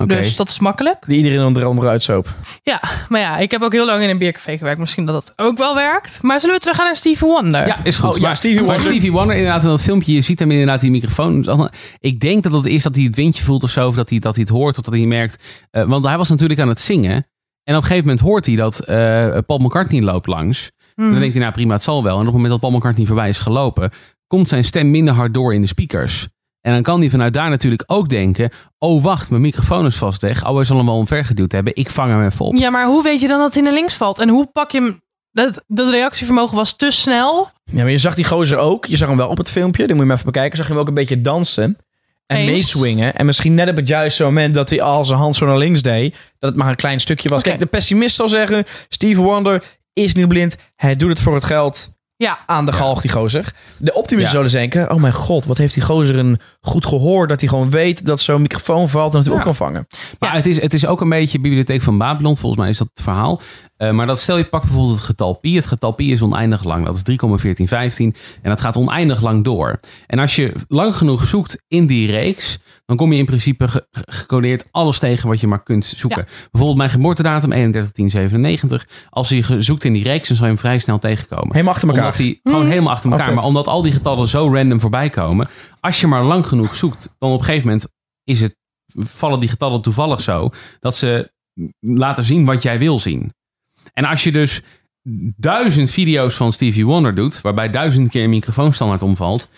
[0.00, 0.16] Oké.
[0.16, 1.04] Dus dat is makkelijk.
[1.06, 2.34] Die iedereen onder andere uitsoop.
[2.62, 4.80] Ja, maar ja, ik heb ook heel lang in een biercafé gewerkt.
[4.80, 6.22] Misschien dat dat ook wel werkt.
[6.22, 7.66] Maar zullen we teruggaan naar Stevie Wonder?
[7.66, 8.10] Ja, is goed.
[8.10, 8.92] Oh, ja, maar, Stevie maar Wonder.
[8.92, 11.70] Stevie Wonder, inderdaad, in dat filmpje, je ziet hem inderdaad die microfoon.
[11.98, 14.18] Ik denk dat het is dat hij het windje voelt of zo, of dat hij,
[14.18, 15.42] dat hij het hoort, of dat hij merkt.
[15.70, 17.26] eh, want hij was natuurlijk aan het zingen.
[17.64, 20.70] En op een gegeven moment hoort hij dat eh, Paul McCartney loopt langs.
[20.94, 21.04] Hmm.
[21.04, 22.12] En dan denkt hij, nou prima, het zal wel.
[22.14, 23.90] En op het moment dat Paul McCartney voorbij is gelopen,
[24.26, 26.28] komt zijn stem minder hard door in de speakers.
[26.64, 30.22] En dan kan hij vanuit daar natuurlijk ook denken, oh wacht, mijn microfoon is vast
[30.22, 30.46] weg.
[30.46, 31.76] Oh, hij zal hem wel omvergeduwd hebben.
[31.76, 32.54] Ik vang hem even op.
[32.54, 34.18] Ja, maar hoe weet je dan dat hij naar links valt?
[34.18, 35.02] En hoe pak je hem
[35.32, 37.50] Dat, dat reactievermogen was te snel.
[37.64, 38.84] Ja, maar je zag die gozer ook.
[38.84, 39.86] Je zag hem wel op het filmpje.
[39.86, 40.56] Die moet je maar even bekijken.
[40.56, 41.76] Zag je hem ook een beetje dansen.
[42.26, 43.14] En meeswingen.
[43.14, 45.82] En misschien net op het juiste moment dat hij al zijn hand zo naar links
[45.82, 46.16] deed.
[46.38, 47.42] Dat het maar een klein stukje was.
[47.42, 48.64] Kijk, de pessimist zal zeggen...
[48.88, 50.56] Steve Wonder is niet blind.
[50.76, 51.93] Hij doet het voor het geld.
[52.16, 53.52] Ja, Aan de galg, die gozer.
[53.78, 54.48] De optimisten Ja.
[54.48, 54.90] zullen denken...
[54.94, 57.26] Oh mijn god, wat heeft die gozer een goed gehoor.
[57.26, 59.86] Dat hij gewoon weet dat zo'n microfoon valt en het ook kan vangen.
[60.18, 62.36] Maar het, is, het is ook een beetje Bibliotheek van Babylon.
[62.36, 63.40] Volgens mij is dat het verhaal.
[63.88, 65.54] Eh, maar dat stel je pakt bijvoorbeeld het getal pi.
[65.56, 66.84] Het getal pi is oneindig lang.
[66.84, 68.14] Dat is 3,1415.
[68.42, 69.80] En dat gaat oneindig lang door.
[70.06, 72.58] En als je lang genoeg zoekt in die reeks...
[72.84, 76.26] dan kom je in principe ge- ge- gecodeerd alles tegen wat je maar kunt zoeken.
[76.50, 78.88] Bijvoorbeeld mijn geboortedatum 31.1097.
[79.10, 81.52] Als je zoekt in die reeks, dan zal je hem vrij snel tegenkomen.
[81.52, 82.04] Helemaal achter elkaar.
[82.04, 83.26] Omdat die gewoon helemaal achter elkaar.
[83.34, 85.48] Maar omdat al die getallen zo random voorbij komen.
[85.80, 87.86] Als je maar lang genoeg zoekt, dan op een gegeven moment
[88.24, 88.56] is het,
[88.94, 90.50] vallen die getallen toevallig zo.
[90.80, 91.32] Dat ze
[91.80, 93.32] laten zien wat jij wil zien.
[93.92, 94.60] En als je dus
[95.36, 97.40] duizend video's van Stevie Wonder doet.
[97.40, 99.48] Waarbij duizend keer een microfoonstandaard omvalt.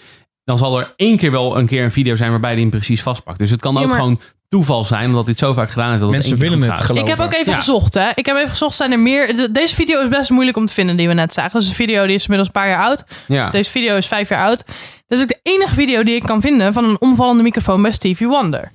[0.45, 3.03] Dan zal er één keer wel een keer een video zijn waarbij die hem precies
[3.03, 3.39] vastpakt.
[3.39, 5.07] Dus het kan Ja, ook maar- gewoon toeval zijn.
[5.09, 6.91] Omdat dit zo vaak gedaan is dat Mensen het één keer willen het gaat.
[6.91, 7.13] geloven.
[7.13, 7.59] ik heb ook even Ja.
[7.59, 7.95] gezocht.
[7.95, 8.09] Hè.
[8.15, 9.37] Ik heb even gezocht, zijn er meer...
[9.37, 11.59] de- Deze video is best moeilijk om te vinden die we net zagen.
[11.61, 13.05] Dus een video die is inmiddels een paar jaar oud.
[13.29, 13.51] Ja.
[13.51, 14.65] Deze video is vijf jaar oud.
[15.07, 17.91] Dat is ook de enige video die ik kan vinden van een omvallende microfoon bij
[17.93, 18.73] Stevie Wonder.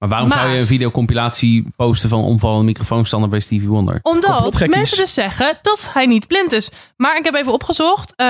[0.00, 3.98] Maar waarom Maar- zou je een videocompilatie posten van omvallende microfoonstandaard bij Stevie Wonder?
[4.02, 6.70] Omdat mensen dus zeggen dat hij niet blind is.
[6.96, 8.12] Maar ik heb even opgezocht.
[8.16, 8.26] Eh,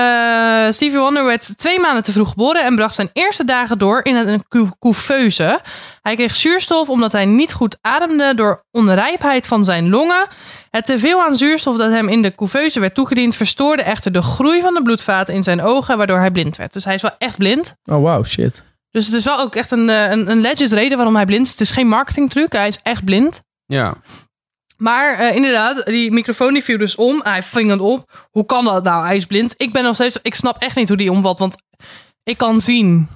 [0.69, 4.15] Stevie Wonder werd twee maanden te vroeg geboren en bracht zijn eerste dagen door in
[4.15, 5.61] een cou- couveuse.
[6.01, 10.27] Hij kreeg zuurstof omdat hij niet goed ademde door onrijpheid van zijn longen.
[10.69, 14.61] Het teveel aan zuurstof dat hem in de couveuse werd toegediend verstoorde echter de groei
[14.61, 16.73] van de bloedvaten in zijn ogen, waardoor hij blind werd.
[16.73, 17.75] Dus hij is wel echt blind.
[17.85, 18.63] Oh wow, shit.
[18.91, 21.45] Dus het is wel ook echt een, eh, een, een legit reden waarom hij blind
[21.45, 21.51] is.
[21.51, 23.41] Het is geen marketingtruc, hij is echt blind.
[23.65, 23.95] Ja.
[24.77, 27.21] Maar eh, inderdaad, die microfoon die viel dus om.
[27.23, 28.27] Hij ving het op.
[28.31, 29.05] Hoe kan dat nou?
[29.05, 29.53] Hij is blind.
[29.57, 30.17] Ik ben nog steeds.
[30.21, 31.55] Ik snap echt niet hoe die omvalt, want
[32.23, 33.07] ik kan zien.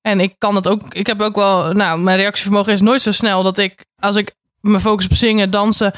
[0.00, 0.94] En ik kan het ook.
[0.94, 1.72] Ik heb ook wel.
[1.72, 5.50] Nou, mijn reactievermogen is nooit zo snel dat ik, als ik me focus op zingen,
[5.50, 5.92] dansen.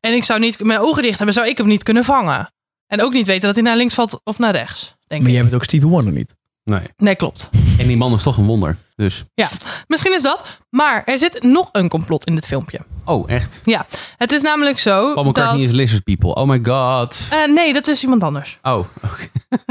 [0.00, 2.52] en ik zou niet mijn ogen dicht hebben, zou ik hem niet kunnen vangen.
[2.86, 4.94] En ook niet weten dat hij naar links valt of naar rechts.
[5.06, 5.36] Denk Maar ik.
[5.36, 6.34] jij bent ook Stevie Wonder niet.
[6.64, 6.80] Nee.
[6.96, 7.50] Nee, klopt.
[7.86, 8.76] En die man is toch een wonder.
[8.96, 9.24] Dus.
[9.34, 9.48] Ja,
[9.86, 10.58] misschien is dat.
[10.70, 12.80] Maar er zit nog een complot in dit filmpje.
[13.04, 13.60] Oh, echt?
[13.64, 15.14] Ja, het is namelijk zo.
[15.14, 16.34] Paul McCartney dat, is Lizard People.
[16.34, 17.20] Oh my god.
[17.30, 18.58] Eh, nee, dat is iemand anders.
[18.62, 19.28] Oh, oké.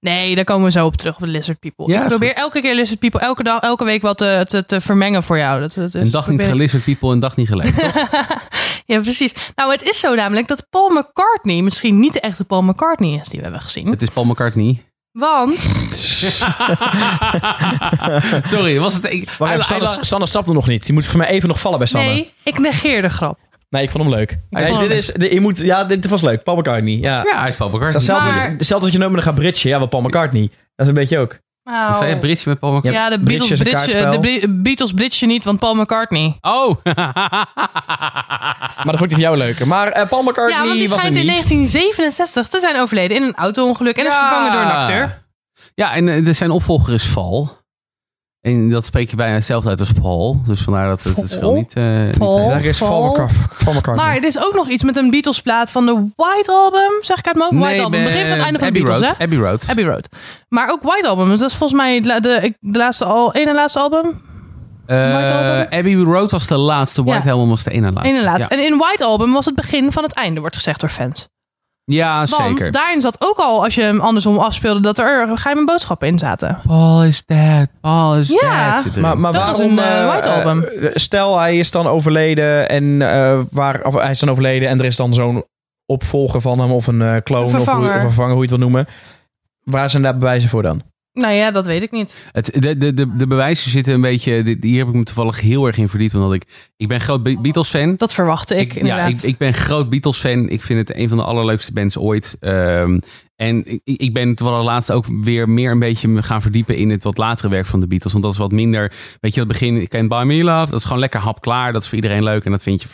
[0.00, 1.92] Nee, daar komen we zo op terug op de Lizard People.
[1.92, 4.80] Ja, ik probeer elke keer Lizard People, elke dag, elke week wat te, te, te
[4.80, 5.60] vermengen voor jou.
[5.60, 7.92] Dat, dat is, een dag niet probeer ik- gelizard people, een dag niet toch?
[8.86, 9.34] Ja, precies.
[9.54, 13.28] Nou, het is zo namelijk dat Paul McCartney misschien niet de echte Paul McCartney is
[13.28, 13.90] die we hebben gezien.
[13.90, 14.87] Het is Paul McCartney.
[15.12, 15.58] Want,
[18.42, 19.12] Sorry, was het...
[19.12, 20.84] Ik, hij- even, hij- Sanne, Sanne er nog niet.
[20.84, 22.06] Die moet voor mij even nog vallen bij Sanne.
[22.06, 23.38] Nee, nee, ik negeer de grap.
[23.82, 24.38] ik vond hem leuk.
[24.50, 26.42] Nee, vond dit hem is, dit, je moet, ja, dit was leuk.
[26.42, 26.94] Paul McCartney.
[26.96, 27.22] Ja.
[27.24, 27.92] ja, hij is Paul McCartney.
[27.96, 29.70] Hetzelfde, Maar- hetzelfde als je nooit met gaan bridgen.
[29.70, 30.42] Ja, wel Paul McCartney.
[30.76, 31.38] Dat is een beetje ook.
[31.68, 32.18] Wat zei je?
[32.18, 33.02] Bridge met Paul McCartney?
[33.02, 34.20] ja, de Beatles kaartspel.
[34.20, 36.38] de Beatles niet, want Paul McCartney.
[36.40, 36.76] Oh!
[38.78, 39.66] Maar dat vond ik voor jou leuker.
[39.66, 41.30] Maar eh, Paul McCartney Ja, want die was er schijnt in niet.
[41.30, 45.26] 1967 te zijn overleden in een auto-ongeluk en is vervangen door een acteur.
[45.74, 47.57] Ja, en eh, zijn opvolger is Val.
[48.48, 50.40] En dat spreek je bijna hetzelfde uit als Paul.
[50.46, 51.74] Dus vandaar dat het het verschil niet...
[51.74, 52.50] eh, niet Paul.
[52.52, 53.28] is Paul,
[53.82, 53.96] Paul.
[53.96, 56.90] Maar er is ook nog iets met een Beatles plaat van de White Album.
[57.00, 57.62] Zeg ik uit mijn hoofd?
[57.62, 58.04] White Nee, Album.
[58.04, 59.18] Begin van het einde van de Abbey Beatles, Road.
[59.18, 59.24] hè?
[59.24, 59.66] Abbey Road.
[59.68, 60.08] Abbey Road.
[60.48, 61.28] Maar ook White Album.
[61.28, 64.20] Dat is volgens mij de, de, de laatste al, ene laatste album.
[64.86, 65.78] Eh, White Album?
[65.78, 67.04] Abbey Road was de laatste.
[67.04, 67.32] White Ja.
[67.32, 68.08] Album was de ene laatste.
[68.14, 68.54] Ene laatste.
[68.56, 71.28] Ja, En in White Album was het begin van het einde, wordt gezegd door fans.
[71.96, 72.72] Ja Want zeker.
[72.72, 76.58] daarin zat ook al, als je hem andersom afspeelde, dat er geheime boodschappen in zaten.
[76.66, 77.68] Paul is dead.
[77.80, 78.70] Paul is Ja.
[78.70, 78.82] dead.
[78.82, 79.02] Zit erin.
[79.02, 79.78] Maar, maar Dat was waarom...
[79.78, 80.62] een, eh, eh, White Album.
[80.64, 84.78] eh, stel, hij is dan overleden en eh, waar, of hij is dan overleden en
[84.78, 85.44] er is dan zo'n
[85.86, 87.94] opvolger van hem of een eh clone Een of, hoe, vervanger.
[87.94, 88.86] of vervanger, hoe je het wil noemen.
[89.64, 90.82] Waar zijn daar bewijzen voor dan?
[91.18, 92.14] Nou ja, dat weet ik niet.
[92.32, 94.56] Het, de, de, de, de bewijzen zitten een beetje...
[94.60, 96.14] Hier heb ik me toevallig heel erg in verdiept.
[96.14, 96.70] Omdat ik...
[96.76, 97.96] Ik ben groot Be- Beatles-fan.
[97.96, 99.08] Dat verwachtte ik, ja, inderdaad.
[99.08, 100.48] ik, ik ben groot Beatles-fan.
[100.48, 102.36] Ik vind het een van de allerleukste bands ooit.
[102.40, 102.98] Ehm,
[103.36, 106.90] en ik, ik ben toevallig laatst ook weer meer een beetje me gaan verdiepen in
[106.90, 108.12] het wat latere werk van de Beatles.
[108.12, 108.92] Want dat is wat minder...
[109.20, 109.76] Weet je, dat begin...
[109.80, 110.70] Ik ken By Me Love.
[110.70, 111.72] Dat is gewoon lekker hapklaar.
[111.72, 112.44] Dat is voor iedereen leuk.
[112.44, 112.88] En dat vind je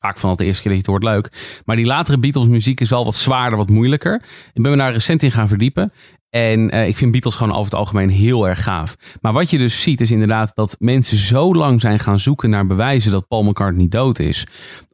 [0.00, 1.60] vaak vanaf de eerste keer dat je het hoort leuk.
[1.64, 4.22] Maar die latere Beatles muziek is wel wat zwaarder, wat moeilijker.
[4.52, 5.92] Ik ben me daar recent in gaan verdiepen.
[6.32, 8.96] En eh, ik vind Beatles gewoon over het algemeen heel erg gaaf.
[9.20, 12.66] Maar wat je dus ziet is inderdaad dat mensen zo lang zijn gaan zoeken naar
[12.66, 14.46] bewijzen dat Paul McCartney dood is.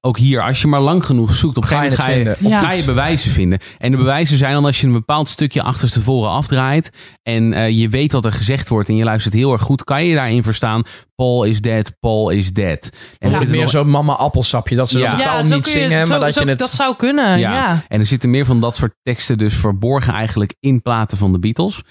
[0.09, 2.37] Ook hier, als je maar lang genoeg zoekt, op een Ga je gegeven moment het
[2.37, 2.57] ga je, vinden.
[2.59, 2.69] of Ja.
[2.69, 3.59] ga je bewijzen vinden.
[3.79, 6.91] En de bewijzen zijn dan als je een bepaald stukje achterstevoren afdraait
[7.23, 10.05] en eh, je weet wat er gezegd wordt en je luistert heel erg goed, kan
[10.05, 10.83] je daarin verstaan,
[11.15, 12.91] Paul is dead, Paul is dead.
[13.19, 14.77] En er is zitten meer zo'n mama appelsapje.
[14.77, 15.11] Dat ze Ja.
[15.11, 16.59] dat totaal zo niet je- zingen, zo- maar dat zo- je het...
[16.59, 17.53] Dat zou kunnen, Ja.
[17.53, 17.85] ja.
[17.89, 21.39] En er zitten meer van dat soort teksten dus verborgen eigenlijk in platen van de
[21.39, 21.83] Beatles.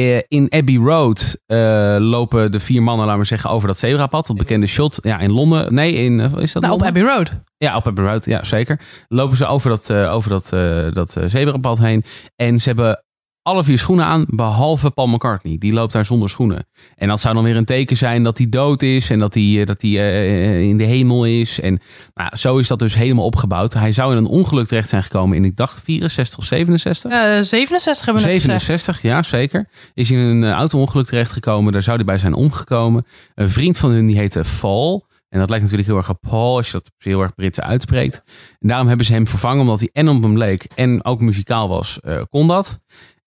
[0.00, 4.26] Eh, in Abbey Road eh, lopen de vier mannen, laten we zeggen, over dat zebrapad.
[4.26, 4.98] Dat bekende shot.
[5.02, 5.74] Ja, in Londen.
[5.74, 6.82] Nee, in, eh, is dat Nou, op?
[6.82, 7.32] Abbey Road.
[7.56, 8.24] Ja, op Abbey Road.
[8.24, 8.80] Ja, zeker.
[9.08, 10.48] Lopen ze over dat, over dat,
[10.94, 12.04] dat zebrapad heen.
[12.36, 13.04] En ze hebben
[13.42, 15.58] alle vier schoenen aan, behalve Paul McCartney.
[15.58, 16.66] Die loopt daar zonder schoenen.
[16.96, 19.60] En dat zou dan weer een teken zijn dat hij dood is en dat hij,
[19.60, 21.60] eh, dat hij eh, in de hemel is.
[21.60, 21.80] En
[22.14, 23.72] nou, zo is dat dus helemaal opgebouwd.
[23.72, 27.12] Hij zou in een ongeluk terecht zijn gekomen in, ik dacht, 64 of 67?
[27.12, 28.62] Eh 67 hebben we net gezegd.
[28.62, 29.68] 67, ja zeker.
[29.94, 31.72] Is in een eh, auto-ongeluk terechtgekomen.
[31.72, 33.06] Daar zou hij bij zijn omgekomen.
[33.34, 35.00] Een vriend van hun die heette Fall.
[35.28, 38.22] En dat lijkt natuurlijk heel erg op Paul, als je dat heel erg Brits uitspreekt.
[38.58, 41.68] En daarom hebben ze hem vervangen, omdat hij en op hem leek en ook muzikaal
[41.68, 41.98] was,
[42.30, 42.80] kon dat.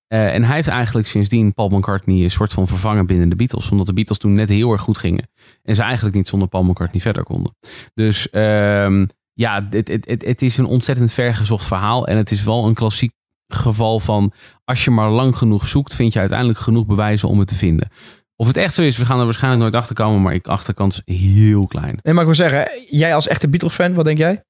[0.08, 3.70] Eh, en hij heeft eigenlijk sindsdien Paul McCartney een soort van vervangen binnen de Beatles.
[3.70, 5.28] Omdat de Beatles toen net heel erg goed gingen.
[5.64, 7.56] En ze eigenlijk niet zonder Paul McCartney verder konden.
[7.94, 12.08] Dus ehm, ja, het, het, het, het is een ontzettend vergezocht verhaal.
[12.08, 13.12] En het is wel een klassiek
[13.48, 14.34] geval van...
[14.64, 17.90] als je maar lang genoeg zoekt, vind je uiteindelijk genoeg bewijzen om het te vinden.
[18.36, 20.22] Of het echt zo is, we gaan er waarschijnlijk nooit achter komen.
[20.22, 22.00] Maar ik achterkant is heel klein.
[22.02, 24.44] Nee, maar ik wil zeggen, jij als echte Beatles-fan, wat denk jij?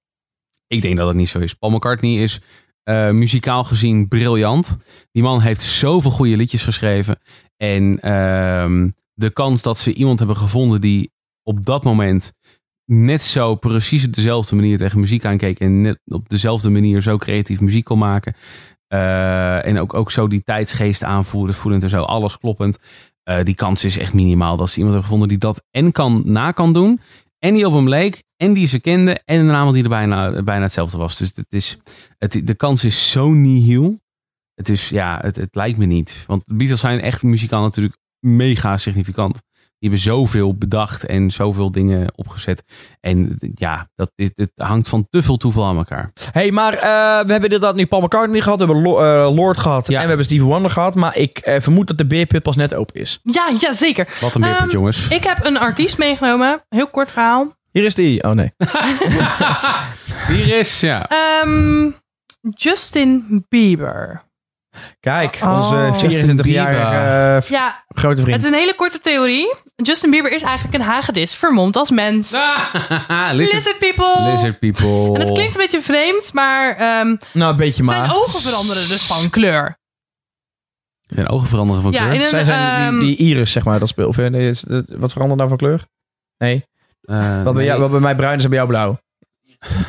[0.67, 1.53] Ik denk dat het niet zo is.
[1.53, 2.41] Paul McCartney is
[2.83, 4.77] eh, muzikaal gezien briljant.
[5.11, 7.19] Die man heeft zoveel goede liedjes geschreven.
[7.57, 11.11] En ehm, de kans dat ze iemand hebben gevonden die
[11.43, 12.33] op dat moment
[12.85, 15.59] net zo precies op dezelfde manier tegen muziek aankeek.
[15.59, 18.35] En net op dezelfde manier zo creatief muziek kon maken.
[18.87, 22.79] eh, en ook, ook zo die tijdsgeest aanvoerde, voelend en zo, alles kloppend.
[23.23, 26.21] Eh, die kans is echt minimaal dat ze iemand hebben gevonden die dat en kan,
[26.25, 26.99] na kan doen.
[27.43, 28.23] En die op hem leek.
[28.37, 29.21] En die ze kende.
[29.25, 31.17] En een naam die er bijna, bijna hetzelfde was.
[31.17, 31.77] Dus het is,
[32.17, 33.99] het, de kans is zo nihil.
[34.53, 36.23] Het is, ja, het, het lijkt me niet.
[36.27, 39.41] Want Beatles zijn echt muzikaal natuurlijk mega significant.
[39.83, 42.63] Die hebben zoveel bedacht en zoveel dingen opgezet.
[43.01, 46.11] En ja, dat, dit, dit hangt van te veel toeval aan elkaar.
[46.31, 46.79] hey, maar eh,
[47.25, 49.95] we hebben inderdaad nu Paul McCartney gehad, we hebben Lo- eh, Lord gehad Ja.
[49.95, 50.95] en we hebben Stevie Wonder gehad.
[50.95, 53.19] Maar ik eh, vermoed dat de beerput pas net open is.
[53.23, 54.07] Ja, ja, zeker.
[54.21, 55.07] Wat een meerpunt, Ehm, jongens.
[55.07, 56.63] Ik heb een artiest meegenomen.
[56.69, 57.55] Heel kort verhaal.
[57.71, 58.23] Hier is die.
[58.23, 58.51] Oh nee.
[60.27, 61.09] Hier is, ja.
[61.09, 61.89] Ehm,
[62.55, 64.23] Justin Bieber.
[64.99, 65.55] Kijk, Oh.
[65.57, 66.95] onze Justin 24-jarige
[67.45, 68.35] eh, Ja, grote vriend.
[68.35, 69.53] het is een hele korte theorie.
[69.75, 72.31] Justin Bieber is eigenlijk een hagedis, vermomd als mens.
[73.31, 74.31] Lizard, Lizard people.
[74.31, 75.13] lizard people.
[75.13, 77.95] En het klinkt een beetje vreemd, maar ehm, Nou, een beetje maar.
[77.95, 79.77] zijn ogen veranderen dus van kleur.
[81.07, 82.21] Zijn ogen veranderen van Ja, kleur.
[82.21, 84.07] een, Zij zijn ehm, die, die iris, zeg maar, dat speelt.
[84.07, 85.85] Of, eh, nee, is- wat verandert nou van kleur?
[86.37, 86.65] Nee.
[87.01, 88.99] Eh, Wat bij, jou, wat bij mij bruin is en bij jou blauw.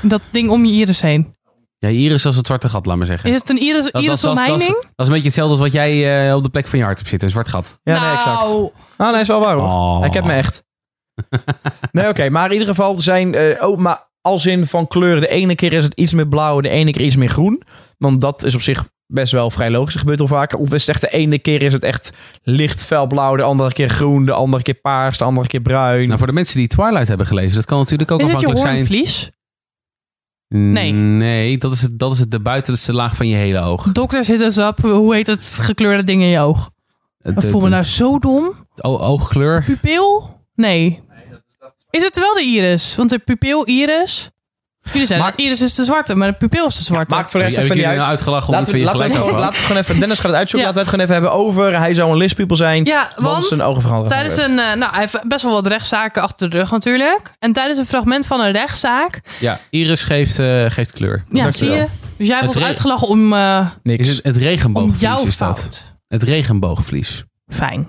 [0.03, 1.35] dat ding om je iris heen.
[1.79, 3.31] Ja, iris als het zwarte gat, laat maar zeggen.
[3.33, 4.81] Is het een iris, Dat- dat- iris dat- dat, is- omheining?
[4.83, 6.99] dat is een beetje hetzelfde als wat jij eh, op de plek van je hart
[6.99, 7.29] hebt zitten.
[7.29, 7.79] Een zwart gat.
[7.83, 8.41] Ja, nee, exact.
[8.49, 9.69] nou, Ah, nee, is wel waar hoor.
[9.69, 10.05] Oh.
[10.07, 10.65] Ik heb me echt.
[11.93, 12.29] nee, oké.
[12.31, 13.35] maar in ieder geval zijn...
[13.35, 15.21] eh, oh, maar als in van kleur.
[15.21, 16.61] De ene keer is het iets meer blauw.
[16.61, 17.63] De ene keer iets meer groen.
[17.99, 19.93] Want dat is op zich best wel vrij logisch.
[19.93, 20.59] Dat gebeurt al vaker.
[20.59, 23.37] Of is het echt de ene keer is het echt licht felblauw.
[23.37, 24.25] De andere keer groen.
[24.25, 25.19] De andere keer paars.
[25.19, 26.07] De andere keer bruin.
[26.07, 28.47] Nou, voor de mensen die Twilight hebben gelezen, dat kan natuurlijk ook is het je
[28.47, 28.87] afhankelijk zijn.
[28.89, 29.31] hoornvlies?
[30.57, 30.93] Nee.
[30.93, 33.93] Nee, dat is, het, dat is het, de buitenste laag van je hele oog.
[33.93, 34.81] Dokters hit us up.
[34.81, 36.71] Hoe heet het gekleurde ding in je oog?
[37.23, 38.67] Het, Ik voel me nou zo dom.
[38.77, 39.62] o- oogkleur.
[39.64, 40.40] Pupil?
[40.55, 41.03] Nee.
[41.90, 42.97] Is het wel de iris?
[42.97, 44.31] Want de pupil iris...
[44.92, 47.14] Jullie zeiden Maak- dat iris is de zwarte, maar de pupil is de zwarte.
[47.14, 48.18] Maakt voor de rest Heb ik even niet jullie nou uit.
[48.18, 49.99] uitgelachen om Laten we, laten, we het gewoon, laten we het gewoon even...
[49.99, 50.68] Dennis gaat het uitzoeken.
[50.70, 50.75] Ja.
[50.77, 51.79] Laten we het gewoon even hebben over...
[51.81, 52.85] Hij zou een listpupil zijn.
[52.85, 54.11] ja, want want zijn ogen veranderen.
[54.16, 54.59] tijdens een...
[54.59, 57.33] eh, nou, hij heeft best wel wat rechtszaken achter de rug natuurlijk.
[57.38, 59.20] En tijdens een fragment van een rechtszaak...
[59.40, 61.25] Ja, iris geeft, eh, geeft kleur.
[61.29, 61.87] Ja, zie je?
[62.16, 64.09] Dus jij wordt uitgelachen om, eh, Niks.
[64.09, 65.59] Is het, regenboogvlies jouw is dat.
[65.61, 65.83] fout.
[66.09, 67.25] Het regenboogvlies.
[67.49, 67.88] Fijn.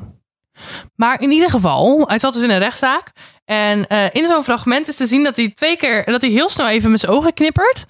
[0.95, 3.12] Maar in ieder geval, hij zat dus in een rechtszaak.
[3.45, 6.49] En eh, in zo'n fragment is te zien dat hij twee keer, dat hij heel
[6.49, 7.86] snel even met zijn ogen knippert.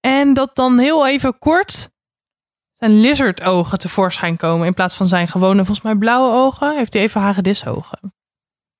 [0.00, 1.90] En dat dan heel even kort
[2.74, 4.66] zijn lizardogen tevoorschijn komen.
[4.66, 8.14] In plaats van zijn gewone, volgens mij blauwe ogen, heeft hij even hagedisogen.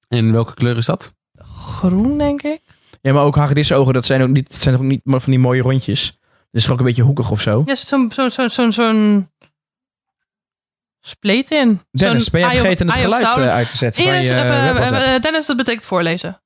[0.08, 1.14] En welke kleur is dat?
[1.42, 2.60] Groen, denk ik.
[3.00, 3.94] Ja, maar ook hagedisogen.
[3.94, 6.18] Dat zijn ook niet, dat zijn ook niet maar van die mooie rondjes.
[6.50, 7.62] Dat is ook een beetje hoekig of zo.
[7.66, 9.30] Ja, zo'n zo'n zo'n zo'n zo'n
[11.00, 11.80] spleet in.
[11.90, 14.02] Dennis, ben of- vergeten het geluid eh, uit te zetten?
[14.04, 16.42] van Iris, je, even, eh, Dennis, dat betekent voorlezen.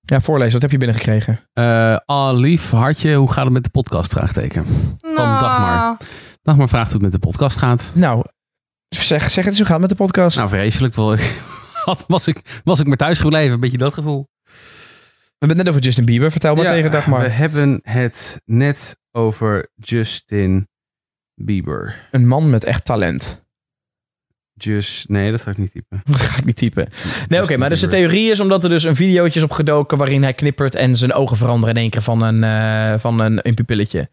[0.00, 0.52] Ja, voorlezen.
[0.52, 1.40] Wat heb je binnengekregen?
[1.52, 4.12] Eh ah, lief, hartje, hoe gaat het met de podcast?
[4.12, 4.64] Vraagteken.
[4.98, 5.76] Van Dagmar.
[5.76, 5.96] Nou,
[6.42, 7.90] Dagmar vraagt hoe het met de podcast gaat.
[7.94, 8.24] Nou,
[8.88, 9.56] zeg, zeg het eens.
[9.56, 10.36] Hoe gaat het met de podcast?
[10.36, 10.94] Nou, vreselijk.
[10.94, 11.16] Wel,
[11.84, 14.26] Had- was, ik, was ik maar thuis gebleven, een beetje dat gevoel.
[15.38, 16.30] hebben het net over Justin Bieber.
[16.30, 20.68] Vertel maar Ja, tegen dag We hebben het net over Justin
[21.34, 22.08] Bieber.
[22.10, 23.46] Een man met echt talent.
[24.58, 26.02] Just, nee, dat ga ik niet typen.
[26.12, 26.88] Ga ik niet typen.
[27.28, 30.22] Nee, oké, maar dus de theorie is omdat er dus een videootje is opgedoken waarin
[30.22, 33.54] hij knippert en zijn ogen veranderen in één keer van een, eh, van een, een
[33.54, 34.08] pupilletje.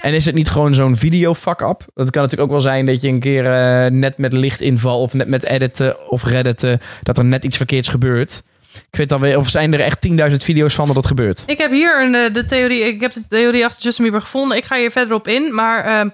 [0.00, 1.84] En is het niet gewoon zo'n video fuck-up?
[1.94, 5.14] Dat kan natuurlijk ook wel zijn dat je een keer eh, net met lichtinval of
[5.14, 8.42] net met editen of redditen, dat er net iets verkeerds gebeurt.
[8.90, 11.42] Ik weet dan weer, of zijn er echt 10.000 video's van dat dat gebeurt?
[11.46, 12.80] Ik heb hier een, eh, de theorie.
[12.80, 14.56] Ik heb de theorie achter Justin Bieber gevonden.
[14.56, 15.54] Ik ga hier verder op in.
[15.54, 16.08] Maar ehm,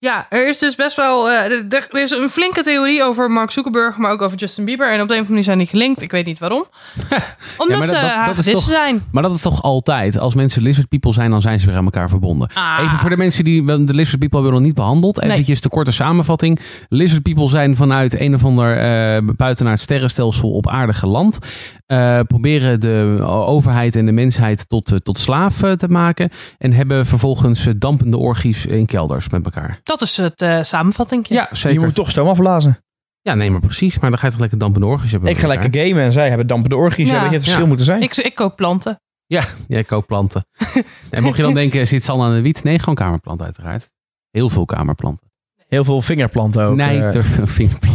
[0.00, 1.30] ja, er is dus best wel.
[1.30, 4.92] eh, er, er is een flinke theorie over Mark Zuckerberg, maar ook over Justin Bieber.
[4.92, 6.02] En op de een of andere manier zijn die gelinkt.
[6.02, 6.64] Ik weet niet waarom.
[7.58, 9.04] Omdat ze hagedissen zijn.
[9.12, 10.18] Maar dat is toch altijd.
[10.18, 12.48] Als mensen lizard people zijn, dan zijn ze weer aan elkaar verbonden.
[12.54, 12.78] Ah.
[12.82, 15.16] Even voor de mensen die de lizard people hebben nog niet behandeld.
[15.20, 15.30] Nee.
[15.30, 16.60] Eventjes de korte samenvatting.
[16.88, 21.38] Lizard people zijn vanuit een of ander eh buitenaard sterrenstelsel op aarde geland.
[21.88, 26.30] Eh, proberen de overheid en de mensheid tot, eh, tot slaaf eh, te maken.
[26.58, 29.80] En hebben vervolgens dampende orgies in kelders met elkaar.
[29.82, 31.28] Dat is het eh samenvatting.
[31.28, 31.80] Ja, Je zeker.
[31.80, 32.78] moet toch stoom afblazen.
[33.20, 33.98] Ja, nee, maar precies.
[33.98, 35.62] Maar dan ga je toch lekker dampende orgies hebben Ik ga elkaar?
[35.62, 37.08] lekker gamen en zij hebben dampende orgies.
[37.08, 37.14] Ja.
[37.14, 37.20] Ja.
[37.20, 37.68] weet je het verschil Ja.
[37.68, 38.02] moeten zijn?
[38.02, 39.00] Ik, ik koop planten.
[39.26, 40.46] Ja, jij koopt planten.
[41.10, 42.64] en mocht je dan denken, zit San aan de wiet?
[42.64, 43.90] Nee, gewoon kamerplanten uiteraard.
[44.30, 45.30] Heel veel kamerplanten.
[45.68, 46.76] Heel veel vingerplanten ook.
[46.76, 47.87] nee, te veel vingerplanten.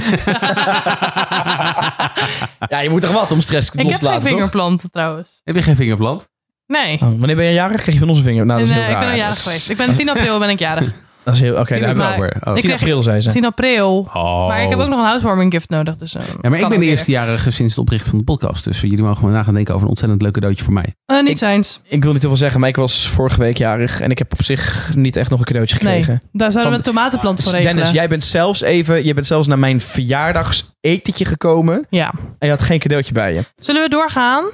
[2.68, 4.30] ja, je moet toch wat om stress Ik heb los te geen laten, toch?
[4.30, 5.28] vingerplanten trouwens.
[5.44, 6.28] Heb je geen vingerplant?
[6.66, 6.94] Nee.
[6.94, 7.76] Oh, wanneer ben je jarig?
[7.80, 8.46] Krijg je van onze vinger?
[8.46, 9.00] Nou, dat is heel ik raar.
[9.00, 9.70] ben al jarig geweest.
[9.70, 10.92] Ik ben 10 april ben ik jarig.
[11.28, 11.56] Dat is heel...
[11.58, 12.48] Oké, 10 daar hebben we- maar- oktober.
[12.48, 12.54] Oh.
[12.54, 13.28] Ik 10 kreeg- april, zei ze.
[13.30, 14.08] 10 april.
[14.14, 14.46] Oh.
[14.46, 15.96] Maar ik heb ook nog een housewarming gift nodig.
[15.96, 16.88] Dus, eh, Ja, maar ik ben de weer.
[16.88, 18.64] eerstejarige sinds het oprichten van de podcast.
[18.64, 20.94] Dus jullie mogen maar na gaan denken over een ontzettend leuk cadeautje voor mij.
[21.06, 21.80] Eh, niet Ik- zijns.
[21.84, 24.00] Ik wil niet heel veel zeggen, maar ik was vorige week jarig.
[24.00, 26.22] En ik heb op zich niet echt nog een cadeautje Nee, gekregen.
[26.32, 27.74] daar zouden we Van- een tomatenplant voor regelen.
[27.74, 29.04] Dennis, jij bent zelfs even...
[29.04, 31.86] Je bent zelfs naar mijn verjaardagsetentje gekomen.
[31.90, 32.12] Ja.
[32.38, 33.44] En je had geen cadeautje bij je.
[33.56, 34.44] Zullen we doorgaan?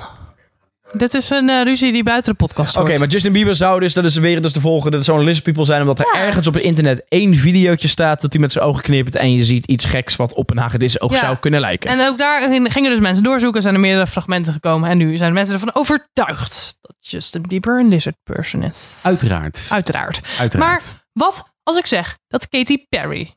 [0.97, 2.99] Dit is een eh, ruzie die buiten de podcast wordt.
[2.99, 3.93] maar Justin Bieber zou dus...
[3.93, 4.97] Dat is weer dus de volgende.
[4.97, 5.81] Dat zou een lizard people zijn.
[5.81, 6.21] Omdat er Ja.
[6.21, 8.21] ergens op het internet één videootje staat...
[8.21, 9.15] dat hij met zijn ogen knippert.
[9.15, 11.19] En je ziet iets geks wat op een hagedis oog Ja.
[11.19, 11.91] zou kunnen lijken.
[11.91, 13.63] En ook daar gingen dus mensen doorzoeken.
[13.63, 14.91] Zijn er meerdere fragmenten gekomen.
[14.91, 19.01] En nu zijn mensen ervan overtuigd dat Justin Bieber een lizard person is.
[19.03, 19.67] Uiteraard.
[19.71, 20.21] Uiteraard.
[20.39, 20.85] Uiteraard.
[20.85, 23.35] Maar wat als ik zeg dat Katy Perry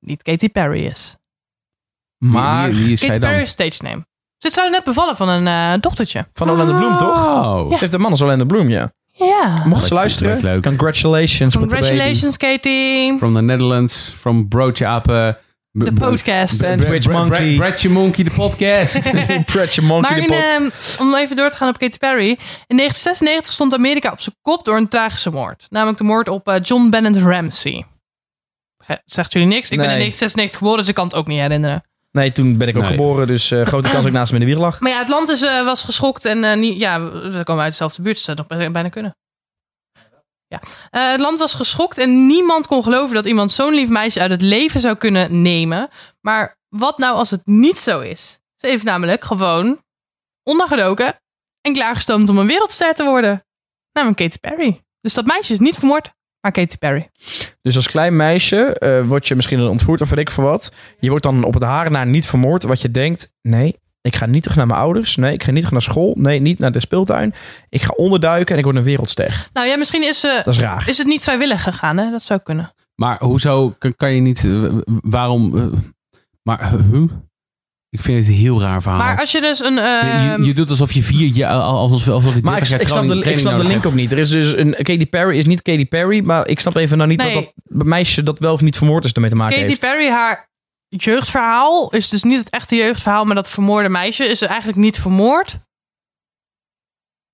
[0.00, 1.16] niet Katy Perry is?
[2.18, 3.18] maar Wie, wie is Katy?
[3.18, 4.06] Perry is stage name.
[4.40, 6.26] Ze is trouwens net bevallen van een eh, dochtertje.
[6.34, 7.26] van Orlando Bloom, toch?
[7.26, 7.70] Oh.
[7.72, 8.92] Ze heeft een man als Orlando Bloom, ja.
[9.12, 9.62] Ja.
[9.66, 10.62] Mocht ze Leuk, luisteren, leuk, leuk.
[10.62, 11.38] congratulations.
[11.38, 11.74] with the baby.
[11.76, 13.16] Congratulations, Katy.
[13.18, 15.38] From the Netherlands, from Broodje Apen.
[15.72, 16.56] De podcast.
[16.56, 17.54] Sandwich Monkey.
[17.56, 19.10] Bradje Monkey, de podcast.
[19.52, 22.28] Pretty Monkey Maar de in, ehm, om even door te gaan op Katy Perry.
[22.66, 25.66] In 1996 stond Amerika op zijn kop door een tragische moord.
[25.70, 27.84] Namelijk de moord op eh, John Bennett Ramsey.
[28.84, 29.70] Ge- Zegt jullie niks?
[29.70, 29.98] Ik ben in Nee.
[29.98, 31.84] 1996 geboren, dus ik kan het ook niet herinneren.
[32.10, 32.90] Nee, toen ben ik ook Nee.
[32.90, 34.80] geboren, dus eh, grote kans dat ik naast hem in de wieg lag.
[34.80, 37.70] Maar ja, het land is, eh, was geschokt en eh, niet, ja, we komen uit
[37.70, 39.16] dezelfde buurt, dus dat zou nog bijna- kunnen.
[40.46, 40.60] Ja.
[40.90, 44.30] Eh, het land was geschokt en niemand kon geloven dat iemand zo'n lief meisje uit
[44.30, 45.88] het leven zou kunnen nemen.
[46.20, 48.38] Maar wat nou als het niet zo is?
[48.56, 49.82] Ze heeft namelijk gewoon
[50.42, 51.20] ondergedoken
[51.60, 53.44] en klaargestoomd om een wereldster te worden.
[53.92, 54.80] Namelijk Katy Perry.
[55.00, 57.08] Dus dat meisje is niet vermoord, maar Katy Perry.
[57.62, 60.72] Dus als klein meisje eh, word je misschien ontvoerd of weet ik voor wat.
[60.98, 62.62] Je wordt dan op het haar na niet vermoord.
[62.62, 65.16] Wat je denkt, nee, ik ga niet terug naar mijn ouders.
[65.16, 66.14] Nee, ik ga niet terug naar school.
[66.18, 67.34] Nee, niet naar de speeltuin.
[67.68, 69.48] Ik ga onderduiken en ik word een wereldster.
[69.52, 70.88] Nou ja, misschien is, eh, Dat is raar.
[70.88, 72.10] is het niet vrijwillig gegaan, hè?
[72.10, 72.72] Dat zou kunnen.
[72.94, 74.44] maar hoezo kan, kan je niet...
[74.44, 75.58] eh, waarom...
[75.58, 75.78] eh,
[76.42, 77.10] maar, huh?
[77.90, 79.00] Ik vind het een heel raar verhaal.
[79.00, 79.74] Maar als je dus een...
[79.74, 81.52] je, ehm, je, je doet alsof je vier jaar...
[81.52, 83.94] Alsof, alsof je Maar ik, 30 jaar ik snap de, ik snap de link ook
[83.94, 84.12] niet.
[84.12, 87.08] Er is dus een Katy Perry is niet Katy Perry, maar ik snap even nou
[87.08, 87.34] niet Nee.
[87.34, 89.80] wat dat meisje dat wel of niet vermoord is ermee te maken Katy heeft.
[89.80, 90.48] Perry, haar
[90.88, 95.58] jeugdverhaal is dus niet het echte jeugdverhaal, maar dat vermoorde meisje is eigenlijk niet vermoord.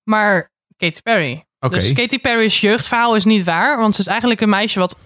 [0.03, 1.45] Maar Katy Perry.
[1.61, 1.75] Oké.
[1.75, 4.99] Dus Katy Perry's jeugdverhaal is niet waar, want ze is eigenlijk een meisje wat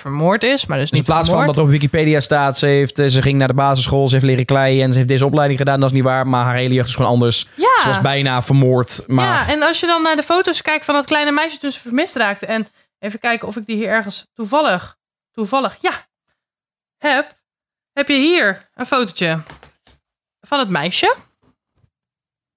[0.00, 2.98] vermoord is, maar dus Dus in niet plaats van dat op Wikipedia staat, ze, heeft,
[2.98, 5.58] eh, ze ging naar de basisschool, ze heeft leren kleien en ze heeft deze opleiding
[5.58, 6.26] gedaan, dat is niet waar.
[6.26, 7.48] Maar haar hele jeugd is gewoon anders.
[7.54, 7.80] ja.
[7.80, 9.02] Ze was bijna vermoord.
[9.06, 11.70] Maar ja, en als je dan naar de foto's kijkt van dat kleine meisje toen
[11.72, 14.96] ze vermist raakte en even kijken of ik die hier ergens toevallig,
[15.32, 16.06] toevallig, ja,
[16.98, 17.36] heb,
[17.92, 19.38] heb je hier een fotootje
[20.40, 21.14] van het meisje.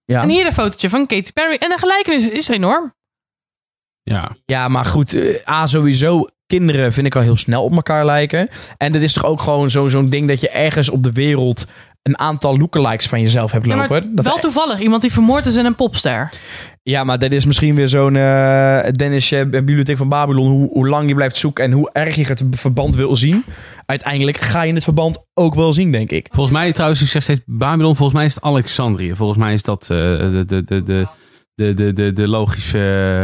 [0.05, 0.21] ja.
[0.21, 1.55] En hier een fotootje van Katy Perry.
[1.55, 2.93] En de gelijkenis is enorm.
[4.03, 4.35] Ja.
[4.45, 5.13] Ja, maar goed.
[5.13, 6.27] eh, A, sowieso.
[6.57, 8.49] Kinderen vind ik al heel snel op elkaar lijken.
[8.77, 11.65] En dit is toch ook gewoon zo- zo'n ding dat je ergens op de wereld
[12.01, 14.15] een aantal lookalikes van jezelf hebt Ja, lopen.
[14.15, 14.79] dat wel toevallig.
[14.79, 16.29] Iemand die vermoord is in een popster.
[16.83, 20.47] Ja, maar dit is misschien weer zo'n eh Dennis eh, Bibliotheek van Babylon.
[20.51, 23.43] Hoe, hoe lang je blijft zoeken en hoe erg je het verband wil zien.
[23.85, 26.27] Uiteindelijk ga je het verband ook wel zien, denk ik.
[26.31, 27.95] Volgens mij, trouwens, ik zeg steeds Babylon.
[27.95, 29.15] Volgens mij is het Alexandrië.
[29.15, 31.07] Volgens mij is dat eh, de, de, de, de,
[31.55, 32.79] de, de, de, de logische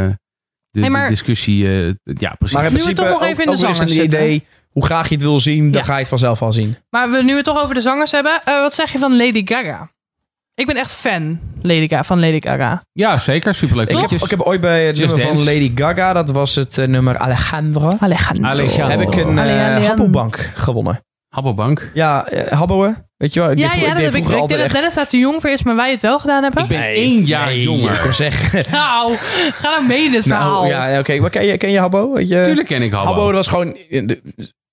[0.09, 0.13] eh,
[0.81, 1.67] de, Hey, maar- de discussie.
[1.67, 2.55] eh, ja, precies.
[2.57, 4.19] Maar in Nu we toch nog even in de zangers een zitten.
[4.23, 4.45] idee.
[4.71, 5.87] Hoe graag je het wil zien, dan Ja.
[5.87, 6.77] ga je het vanzelf al zien.
[6.89, 8.39] Maar we nu het toch over de zangers hebben.
[8.43, 9.89] eh, wat zeg je van Lady Gaga?
[10.55, 12.83] Ik ben echt fan Lady Gaga, van Lady Gaga.
[12.91, 13.55] ja, zeker.
[13.55, 13.89] Superleuk.
[13.89, 15.45] Ik heb, ik heb ooit bij het Just nummer van.
[15.45, 18.45] Lady Gaga, dat was het eh, nummer Alejandro, Alejandro.
[18.49, 18.87] Alejandro.
[18.87, 19.37] heb ik een
[19.83, 21.01] Habbobank gewonnen.
[21.29, 21.91] Habbobank.
[21.93, 22.95] Ja, Habboen.
[23.17, 23.51] Weet je wel?
[23.51, 24.27] Ik Ja, dat heb ik.
[24.27, 26.63] Ik denk dat Dennis daar te jong voor is, maar wij het wel gedaan hebben.
[26.63, 27.93] Ik ben Nee, één jaar nee, jonger.
[27.93, 28.65] Ik kan zeggen.
[28.71, 29.15] Nou,
[29.51, 30.61] ga nou mee in dit verhaal.
[30.61, 31.19] Nou, ja, oké.
[31.19, 32.13] Maar ken je, ken je Habbo?
[32.13, 32.41] Weet je?
[32.41, 33.13] Tuurlijk ken ik Habbo.
[33.13, 33.77] Habbo, was gewoon...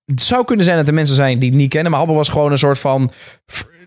[0.04, 2.28] Het zou kunnen zijn dat er mensen zijn die het niet kennen, maar Habbo was
[2.28, 3.10] gewoon een soort van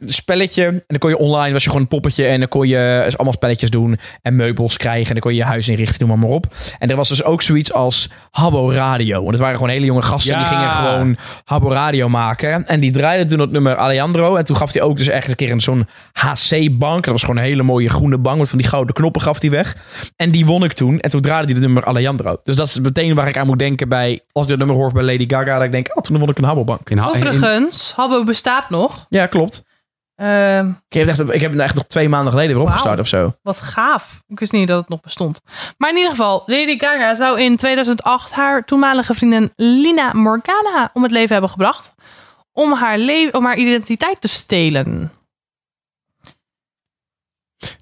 [0.06, 0.66] spelletje.
[0.66, 3.16] En dan kon je online, was je gewoon een poppetje en dan kon je dus
[3.16, 6.28] allemaal spelletjes doen en meubels krijgen en dan kon je je huis inrichten, noem maar,
[6.28, 6.46] maar op.
[6.80, 9.24] En er was dus ook zoiets als Habbo Radio.
[9.26, 10.38] En het waren gewoon hele jonge gasten Ja.
[10.40, 12.66] die gingen gewoon Habbo Radio maken.
[12.68, 14.36] En die draaiden toen het nummer Alejandro.
[14.36, 17.04] En toen gaf hij ook dus ergens een keer een zo'n HC-bank.
[17.04, 19.50] Dat was gewoon een hele mooie groene bank met van die gouden knoppen gaf hij
[19.50, 19.76] weg.
[20.16, 21.00] En die won ik toen.
[21.00, 22.38] En toen draaide hij het nummer Alejandro.
[22.44, 24.20] Dus dat is meteen waar ik aan moet denken bij...
[24.32, 25.98] Als ik dat nummer hoor bij Lady Gaga, dat ik denk...
[25.98, 26.90] Oh, toen won ik een Habbo-bank.
[26.90, 29.06] In- Overigens, Habbo bestaat nog.
[29.10, 29.64] Ja, klopt.
[30.18, 33.08] Ehm, Ik heb, echt, ik heb het echt nog twee maanden geleden weer opgestart of
[33.08, 33.34] zo.
[33.42, 34.22] wat gaaf.
[34.28, 35.42] Ik wist niet dat het nog bestond.
[35.78, 41.04] Maar in ieder geval, Lady Gaga zou in 2008 haar toenmalige vriendin Lina Morgana om
[41.04, 41.94] het leven hebben gebracht.
[42.52, 45.12] Om haar, le- om haar identiteit te stelen.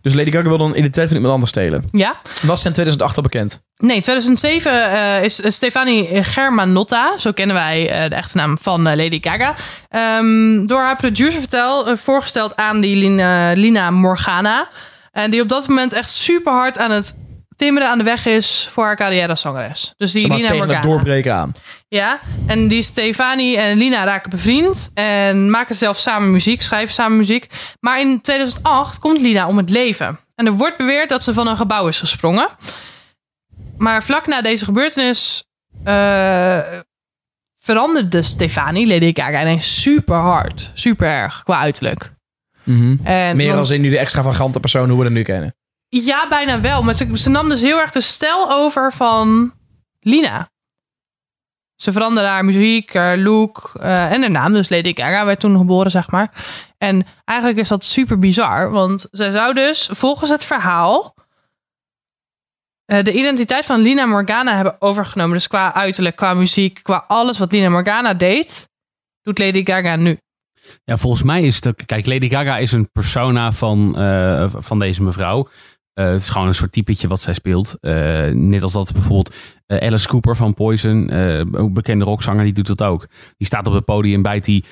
[0.02, 1.88] Dus Lady Gaga wilde een identiteit van iemand anders stelen.
[1.92, 2.16] Ja?
[2.42, 3.62] Was ze in 2008 al bekend?
[3.78, 8.82] Nee, 2007 eh, is eh, Stefanie Germanotta, zo kennen wij eh, de echte naam van
[8.82, 9.56] Lady Gaga,
[9.90, 14.70] ehm, door haar producer vertel, voorgesteld aan die Lina, Lina Morgana.
[15.12, 17.16] En die op dat moment echt super hard aan het
[17.56, 19.94] timmeren aan de weg is voor haar carrière als zangeres.
[19.98, 21.54] Dus die Zeg maar Lina tegen het doorbreken aan.
[21.88, 27.18] Ja, en die Stefanie en Lina raken bevriend en maken zelf samen muziek, schrijven samen
[27.18, 27.48] muziek.
[27.80, 30.20] Maar in 2008 komt Lina om het leven.
[30.36, 32.48] En er wordt beweerd dat ze van een gebouw is gesprongen.
[33.78, 35.44] Maar vlak na deze gebeurtenis
[35.84, 36.60] eh,
[37.60, 40.72] veranderde Stefanie, Lady Gaga, ineens super hard.
[40.74, 42.14] Super erg, qua uiterlijk.
[42.66, 45.56] En, Meer want- als in nu de extravagante persoon hoe we dat nu kennen.
[45.90, 46.84] Ja, bijna wel.
[46.84, 49.54] Maar ze, nam dus heel erg de stijl over van
[50.00, 50.50] Lina.
[51.76, 54.54] Ze veranderde haar muziek, haar look eh, en haar naam.
[54.54, 56.32] Dus Lady Gaga werd toen geboren, zeg maar.
[56.78, 58.72] En eigenlijk is dat super bizar.
[58.72, 61.16] Want zij zou dus, volgens het verhaal...
[62.86, 65.34] eh, de identiteit van Lina Morgana hebben overgenomen.
[65.34, 68.70] Dus qua uiterlijk, qua muziek, qua alles wat Lina Morgana deed...
[69.22, 70.18] doet Lady Gaga nu.
[70.84, 71.86] Ja, volgens mij is het...
[71.86, 75.48] Kijk, Lady Gaga is een persona van, eh, van deze mevrouw.
[75.96, 77.78] Eh, het is gewoon een soort typetje wat zij speelt.
[77.82, 81.12] Eh, net als dat bijvoorbeeld eh, Alice Cooper van Poison,
[81.56, 83.08] ook bekende rockzanger, die doet dat ook.
[83.38, 84.64] Die staat op het podium, bijt die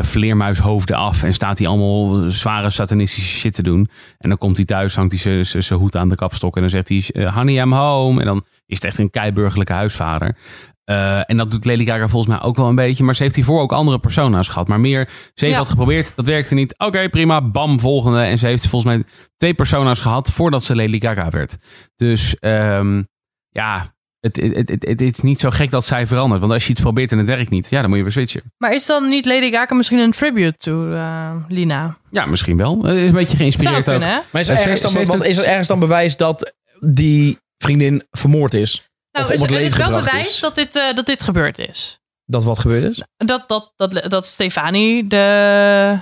[0.00, 3.88] vleermuishoofden af en staat hij allemaal zware satanistische shit te doen.
[4.18, 6.88] En dan komt hij thuis, hangt hij zijn hoed aan de kapstok en dan zegt
[6.88, 8.20] hij, honey, I'm home.
[8.20, 10.36] En dan is het echt een keiburgerlijke huisvader.
[10.84, 13.04] Eh, en dat doet Lady Gaga volgens mij ook wel een beetje.
[13.04, 14.68] Maar ze heeft hiervoor ook andere persona's gehad.
[14.68, 15.58] Maar meer, ze heeft Ja.
[15.58, 16.12] wat geprobeerd.
[16.16, 16.74] Dat werkte niet.
[16.78, 17.42] Oké, prima.
[17.42, 18.22] Bam, volgende.
[18.22, 19.04] En ze heeft volgens mij
[19.36, 21.56] twee persona's gehad voordat ze Lady Gaga werd.
[21.96, 23.02] Dus ehm,
[23.48, 26.40] ja, het, het, het, het, het is niet zo gek dat zij verandert.
[26.40, 28.42] Want als je iets probeert en het werkt niet, ja, dan moet je weer switchen.
[28.58, 31.96] Maar is dan niet Lady Gaga misschien een tribute to eh, Lina?
[32.10, 32.82] Ja, misschien wel.
[32.82, 33.84] Het is een beetje geïnspireerd ook.
[33.84, 34.18] kunnen, hè?
[34.30, 38.88] Maar is er, ergens dan, is er ergens dan bewijs dat die vriendin vermoord is?
[39.14, 40.40] Nou, Of is, het er is wel bewijs is.
[40.40, 41.98] dat dit, eh, dat dit gebeurd is.
[42.24, 43.02] Dat wat gebeurd is?
[43.16, 45.98] Dat, dat, dat, dat Stefanie de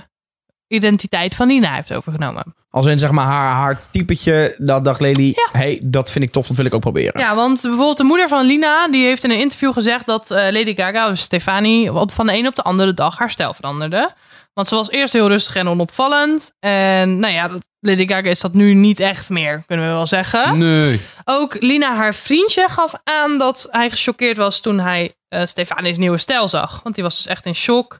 [0.67, 2.55] identiteit van Nina heeft overgenomen.
[2.69, 5.49] Als in zeg maar haar, haar typetje, dat dacht Lely, Ja.
[5.59, 7.19] hey, dat vind ik tof, dat wil ik ook proberen.
[7.21, 10.37] Ja, want bijvoorbeeld de moeder van Lina, die heeft in een interview gezegd dat eh,
[10.51, 14.11] Lady Gaga, Stefanie, op- van de een op de andere dag haar stijl veranderde.
[14.53, 16.53] Want ze was eerst heel rustig en onopvallend.
[16.59, 20.07] En nou ja, dat- Lady Gaga is dat nu niet echt meer, kunnen we wel
[20.07, 20.57] zeggen.
[20.57, 20.99] Nee.
[21.25, 26.17] Ook Lina, haar vriendje, gaf aan dat hij gechoqueerd was toen hij eh Stefani's nieuwe
[26.17, 26.79] stijl zag.
[26.83, 27.99] Want die was dus echt in shock.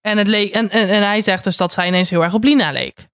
[0.00, 2.44] En, het leek, en, en, en hij zegt dus dat zij ineens heel erg op
[2.44, 3.06] Lina leek.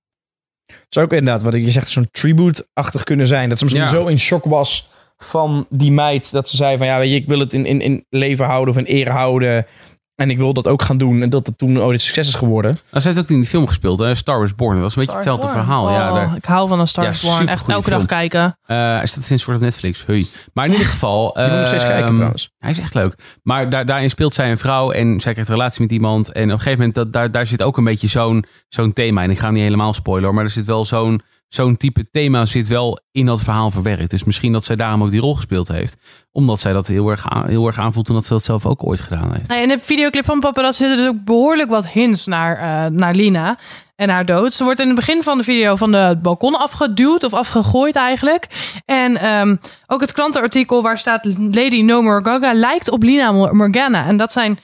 [0.66, 3.48] Het zou ook inderdaad, wat je zegt, zo'n tribute-achtig kunnen zijn.
[3.48, 3.90] Dat ze misschien Ja.
[3.90, 7.26] zo in shock was van die meid, dat ze zei van, ja, weet je, ik
[7.28, 9.66] wil het in, in, in leven houden of in ere houden.
[10.14, 11.22] En ik wil dat ook gaan doen.
[11.22, 12.70] En dat het toen ooit een succes is geworden.
[12.90, 14.14] Nou, ze heeft ook in die film gespeeld, hè?
[14.14, 14.74] Star Wars Born.
[14.74, 15.90] Dat was een beetje Star hetzelfde verhaal.
[15.90, 17.48] Ja, daar, ik hou van een Star Ja, Wars Born.
[17.48, 18.58] Echt elke dag kijken.
[18.66, 20.04] eh, hij staat sinds kort op Netflix.
[20.06, 20.26] Hey.
[20.52, 21.32] Maar in ieder geval...
[21.34, 22.50] Die moet ik nog steeds kijken ehm, trouwens.
[22.58, 23.14] Hij is echt leuk.
[23.42, 26.32] Maar daar, daarin speelt zij een vrouw en zij krijgt een relatie met iemand.
[26.32, 29.22] En op een gegeven moment, dat, daar, daar zit ook een beetje zo'n zo'n thema
[29.22, 29.30] in.
[29.30, 31.22] Ik ga hem niet helemaal spoilen, hoor, maar er zit wel zo'n
[31.54, 34.10] zo'n type thema zit wel in dat verhaal verwerkt.
[34.10, 35.96] Dus misschien dat zij daarom ook die rol gespeeld heeft.
[36.32, 39.00] Omdat zij dat heel erg, heel erg aanvoelt en dat ze dat zelf ook ooit
[39.00, 39.48] gedaan heeft.
[39.48, 43.14] Nee, in de videoclip van Paparazzi zitten dus ook behoorlijk wat hints naar, eh, naar
[43.14, 43.58] Lina
[43.96, 44.52] en haar dood.
[44.54, 48.46] Ze wordt in het begin van de video van de balkon afgeduwd of afgegooid eigenlijk.
[48.84, 53.56] En ehm, ook het krantenartikel waar staat Lady No More Gaga lijkt op Lina Mor-
[53.56, 54.06] Morgana.
[54.06, 54.58] En dat zijn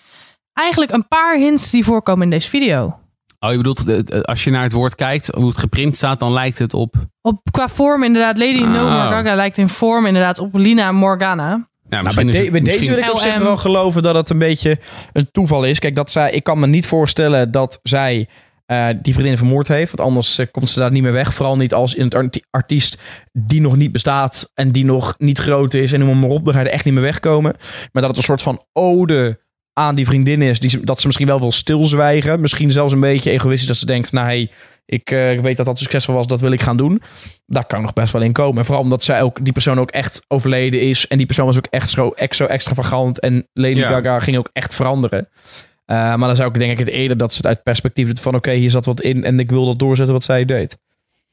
[0.52, 2.98] eigenlijk een paar hints die voorkomen in deze video.
[3.40, 6.20] Oh, je bedoelt, de- de- als je naar het woord kijkt, hoe het geprint staat,
[6.20, 6.94] dan lijkt het op...
[7.22, 8.68] Op, qua vorm inderdaad, Lady Oh.
[8.70, 11.68] More Gaga lijkt in vorm inderdaad op Lina Morgana.
[11.88, 14.14] Ja, Nou, bij, is de- het- bij deze wil ik op zich wel geloven dat
[14.14, 14.78] het een beetje
[15.12, 15.78] een toeval is.
[15.78, 18.28] Kijk, dat zij, ik kan me niet voorstellen dat zij
[18.66, 19.96] eh, die vriendin vermoord heeft.
[19.96, 21.34] Want anders eh, komt ze daar niet meer weg.
[21.34, 22.98] Vooral niet als in het arti- artiest
[23.32, 25.92] die nog niet bestaat en die nog niet groot is.
[25.92, 27.54] En noem maar op, dan ga je er echt niet meer wegkomen.
[27.92, 29.40] Maar dat het een soort van ode
[29.80, 30.60] aan die vriendin is.
[30.60, 32.40] Die, dat ze misschien wel wil stilzwijgen.
[32.40, 34.50] Misschien zelfs een beetje egoïstisch dat ze denkt, nou hey,
[34.86, 37.02] ik eh, weet dat dat succesvol was, dat wil ik gaan doen.
[37.46, 38.58] Daar kan ik nog best wel in komen.
[38.58, 41.08] En vooral omdat zij ook, die persoon ook echt overleden is.
[41.08, 43.20] En die persoon was ook echt zo, zo extravagant.
[43.20, 43.88] En Lady Ja.
[43.88, 45.28] Gaga ging ook echt veranderen.
[45.86, 48.34] Eh, maar dan zou ik denk ik het eerder dat ze het uit perspectief van
[48.34, 50.78] oké, hier zat wat in en ik wil dat doorzetten wat zij deed.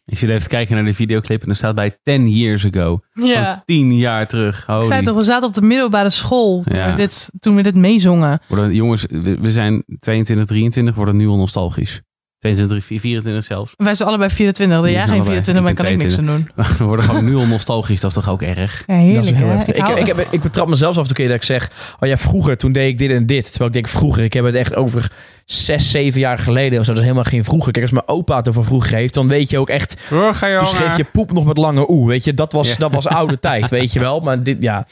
[0.10, 3.00] Ik zit even te kijken naar de videoclip en er staat bij 10 years ago.
[3.14, 3.54] Ja.
[3.54, 4.68] Van 10 jaar terug.
[4.68, 6.90] Ik zei toch, we zaten op de middelbare school toen, Ja.
[6.90, 8.40] we, dit, toen we dit meezongen.
[8.48, 12.02] Worden, jongens, we, we zijn 22, 23, worden nu al nostalgisch.
[12.40, 13.74] 22, 24 zelfs.
[13.78, 14.78] Wij zijn allebei 24.
[14.78, 15.44] Jullie Jij geen allebei.
[15.44, 16.50] 24, maar Ik kan ik niks aan doen.
[16.78, 18.84] We worden gewoon nu al nostalgisch, dat is toch ook erg?
[18.88, 19.76] Ja, heerlijk, dat is heel heftig.
[19.76, 22.18] Ik, ik, heb, ik betrap mezelf af en toe keer dat ik zeg, oh ja,
[22.18, 23.48] vroeger toen deed ik dit en dit.
[23.48, 25.12] Terwijl ik denk vroeger, ik heb het echt over
[25.52, 26.92] zes, zeven jaar geleden of zo.
[26.92, 27.72] Dat is helemaal geen vroeger.
[27.72, 30.98] Kijk, als mijn opa het over vroeger heeft, dan weet je ook echt, toen schreef
[30.98, 32.08] je poep nog met lange oe.
[32.08, 32.76] Weet je, dat was, Ja.
[32.78, 34.20] dat was oude tijd, weet je wel.
[34.20, 34.88] Maar dit, ja,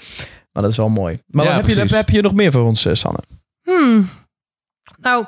[0.51, 1.19] maar dat is wel mooi.
[1.27, 1.95] Maar Ja, wat heb, je, precies.
[1.97, 3.19] heb je nog meer voor ons, eh, Sanne?
[3.63, 4.09] Hmm.
[5.01, 5.25] Nou,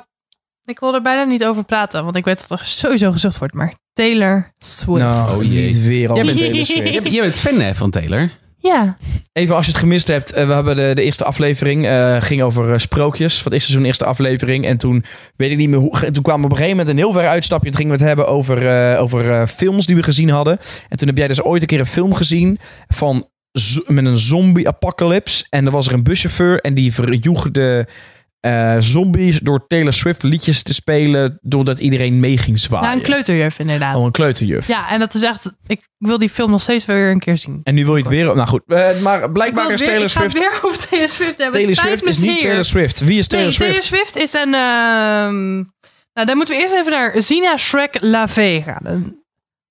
[0.64, 3.54] ik wil er bijna niet over praten, want ik weet dat er sowieso gezocht wordt.
[3.54, 4.98] Maar Taylor Swift.
[5.00, 5.66] Nou, Oh jee.
[5.66, 7.10] niet weer al Jij met bent- Taylor Swift.
[7.10, 8.30] Jij bent fan hè, van Taylor?
[8.68, 8.96] Ja.
[9.32, 12.42] Even als je het gemist hebt, eh, we hebben de, de eerste aflevering, eh, ging
[12.42, 13.34] over eh, sprookjes.
[13.34, 14.66] Van het eerste seizoen, eerste aflevering.
[14.66, 15.04] En toen
[15.36, 16.10] weet ik niet meer hoe.
[16.12, 17.70] Toen kwamen we op een gegeven moment een heel ver uitstapje.
[17.70, 20.58] Toen gingen we het hebben over, over films die we gezien hadden.
[20.88, 22.58] En toen heb jij dus ooit een keer een film gezien
[22.88, 23.28] van
[23.86, 25.46] met een zombie-apocalypse.
[25.50, 27.86] En er was er een buschauffeur en die verjoeg de
[28.40, 31.38] eh, zombies door Taylor Swift liedjes te spelen.
[31.42, 32.86] Doordat iedereen mee ging zwaaien.
[32.86, 33.96] Nou, een kleuterjuf inderdaad.
[33.96, 34.68] Oh, een kleuterjuf.
[34.68, 35.52] Ja, en dat is echt...
[35.66, 37.60] Ik wil die film nog steeds weer een keer zien.
[37.62, 38.24] En nu wil je het weer.
[38.24, 40.48] Nou goed, eh, maar blijkbaar is weer- Taylor ik ga het Swift.
[40.50, 41.74] weer over Taylor Swift hebben.
[41.74, 42.40] Taylor is niet.
[42.40, 43.00] Taylor Swift.
[43.00, 43.88] Wie is Taylor nee, Swift?
[43.88, 44.54] Taylor Swift is een...
[44.54, 45.54] ehm,
[46.12, 48.80] nou, dan moeten we eerst even naar Zina Shrek La Vega.
[48.82, 49.16] Dan-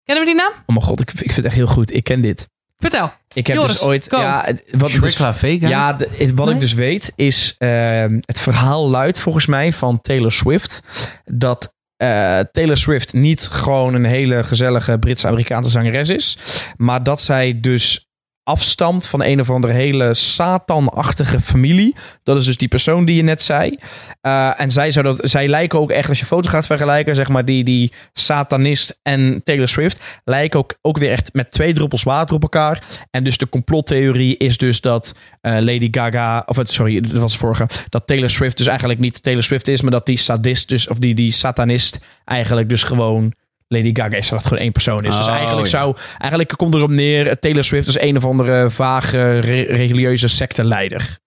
[0.04, 0.52] Kennen we die naam?
[0.52, 1.94] Oh mijn god, ik, ik vind het echt heel goed.
[1.94, 2.48] Ik ken dit.
[2.78, 3.12] Vertel.
[3.34, 4.08] Ik heb Joris, dus ooit.
[4.10, 4.18] go.
[4.20, 5.68] Ja, wat La Vega?
[5.68, 6.54] ja, de- wat Nee?
[6.54, 7.56] ik dus weet is.
[7.58, 10.84] ehm, het verhaal luidt volgens mij van Taylor Swift.
[11.26, 16.38] Dat eh, Taylor Swift niet gewoon een hele gezellige Britse-Amerikaanse zangeres is.
[16.78, 18.07] Maar dat zij dus
[18.48, 21.96] afstamt van een of andere hele Satan-achtige familie.
[22.24, 23.78] Dat is dus die persoon die je net zei.
[24.22, 27.28] Eh, en zij, zou dat, zij lijken ook echt, als je foto's gaat vergelijken, zeg
[27.28, 32.04] maar, die, die Satanist en Taylor Swift, lijken ook, ook weer echt met twee druppels
[32.04, 32.84] water op elkaar.
[33.12, 37.68] En dus de complottheorie is dus dat eh, Lady Gaga, of sorry, dat was vorige,
[37.90, 40.98] dat Taylor Swift dus eigenlijk niet Taylor Swift is, maar dat die sadist, dus, of
[40.98, 43.34] die, die satanist, eigenlijk dus gewoon
[43.68, 45.16] Lady Gaga is, dat het gewoon één persoon is.
[45.16, 45.78] dus Oh, eigenlijk ja.
[45.80, 50.28] zou, eigenlijk komt erop neer, eh, Taylor Swift is een of andere vage re- religieuze
[50.28, 51.18] secteleider.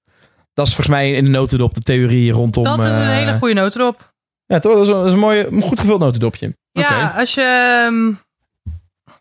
[0.54, 2.62] Dat is volgens mij in de notendop de theorie rondom...
[2.62, 4.12] dat is een eh, hele goede notendop.
[4.46, 4.72] Ja, toch?
[4.72, 6.56] Dat is een, dat is een mooie, goed gevuld notendopje.
[6.72, 7.42] Ja, als je...
[7.86, 8.12] ehm,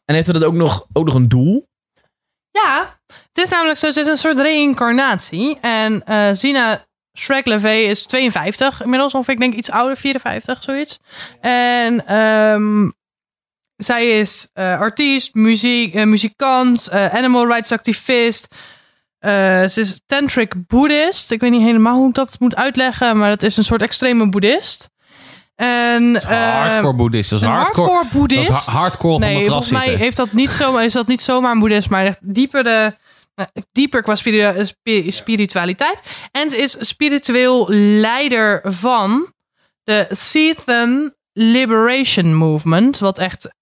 [0.06, 1.68] En heeft het ook nog, ook nog een doel?
[2.52, 5.58] Ja, het is namelijk zo, ze is een soort reïncarnatie.
[5.62, 6.86] En eh Zina
[7.18, 11.00] Shrek is 52 inmiddels, of ik denk iets ouder, 54, zoiets.
[11.42, 12.90] En ehm,
[13.84, 18.48] zij is eh, artiest, muziek, eh, muzikant, eh, animal rights activist.
[19.22, 21.32] Ze is tantric boeddhist.
[21.32, 24.30] Ik weet niet helemaal hoe ik dat moet uitleggen, maar het is een soort extreme
[24.30, 24.90] boeddhist.
[25.56, 27.30] En, Dat hardcore boeddhist.
[27.30, 28.50] Dat is een hardcore, hardcore dat boeddhist.
[28.50, 30.00] is ha- hardcore Nee, matras volgens mij zitten.
[30.02, 32.94] heeft dat niet zomaar, is dat niet zomaar een boeddhisme, maar echt dieper, de,
[33.72, 36.02] dieper qua spiri- spi- spiritualiteit.
[36.32, 37.66] En ze is spiritueel
[38.00, 39.34] leider van
[39.84, 43.56] de Thetan Liberation Movement, wat echt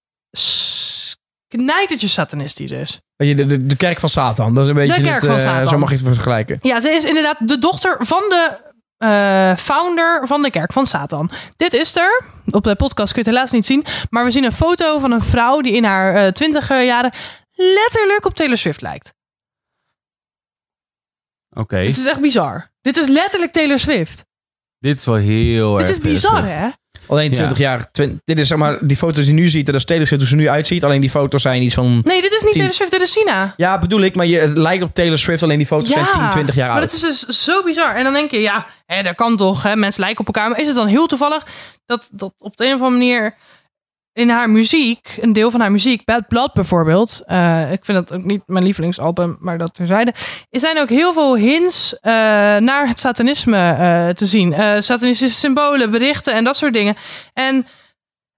[1.48, 3.00] knijtertje satanistisch is.
[3.16, 4.54] De, de, de kerk van Satan.
[4.54, 5.70] Dat is een beetje kerk het, van eh, Satan.
[5.70, 6.60] Zo mag je het vergelijken.
[6.62, 8.66] Ja, ze is inderdaad de dochter van de
[8.98, 11.30] eh, founder van de kerk van Satan.
[11.58, 12.22] Dit is er.
[12.50, 13.86] Op de podcast kun je het helaas niet zien.
[14.10, 17.12] Maar we zien een foto van een vrouw die in haar eh, twintig jaren
[17.56, 19.14] letterlijk op Taylor Swift lijkt.
[21.50, 22.72] Oké, Het is echt bizar.
[22.82, 24.26] Dit is letterlijk Taylor Swift.
[24.80, 25.98] dit is wel heel Dit erg...
[25.98, 26.70] is bizar, hè?
[27.08, 27.36] Alleen Ja.
[27.36, 27.86] 20 jaar.
[28.24, 30.32] dit is zeg maar, die foto's die je nu ziet, dat is Taylor Swift hoe
[30.32, 30.84] ze nu uitziet.
[30.84, 32.02] Alleen die foto's zijn iets van...
[32.04, 33.54] Nee, dit is niet Taylor Swift, dit is Sina.
[33.58, 36.30] Ja, bedoel ik, maar je, het lijkt op Taylor Swift, alleen die foto's zijn 10,
[36.30, 36.92] 20 jaar maar oud.
[36.92, 37.96] dat is dus zo bizar.
[37.96, 40.50] En dan denk je, ja, hè, dat kan toch, hè, mensen lijken op elkaar.
[40.50, 41.46] Maar is het dan heel toevallig
[41.86, 43.36] dat, dat op de een of andere manier
[44.18, 48.18] in haar muziek, een deel van haar muziek, Bad Blood bijvoorbeeld, eh, ik vind dat
[48.18, 50.14] ook niet mijn lievelingsalbum, maar dat terzijde,
[50.50, 52.12] er zijn ook heel veel hints eh,
[52.58, 54.54] naar het satanisme eh, te zien.
[54.84, 56.96] Satanistische symbolen, berichten en dat soort dingen.
[57.34, 57.68] En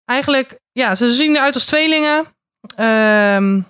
[0.05, 2.25] eigenlijk, ja, ze zien eruit als tweelingen.
[2.75, 3.61] Ehm,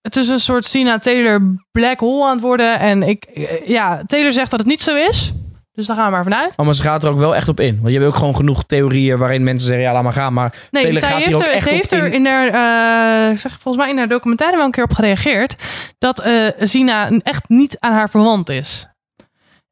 [0.00, 1.40] het is een soort Sina Taylor
[1.70, 2.78] black hole aan het worden.
[2.78, 5.32] En ik, ja, Taylor zegt dat het niet zo is.
[5.76, 6.52] Dus daar gaan we maar vanuit.
[6.56, 7.78] Oh, maar ze gaat er ook wel echt op in.
[7.80, 10.32] Want je hebt ook gewoon genoeg theorieën waarin mensen zeggen, ja, laat maar gaan.
[10.32, 12.12] Maar Nee, zij gaat hier heeft ook er, echt ze op heeft er in.
[12.12, 15.56] in haar, eh, zeg volgens mij in haar documentaire wel een keer op gereageerd.
[15.98, 18.88] Dat eh Sina echt niet aan haar verwant is.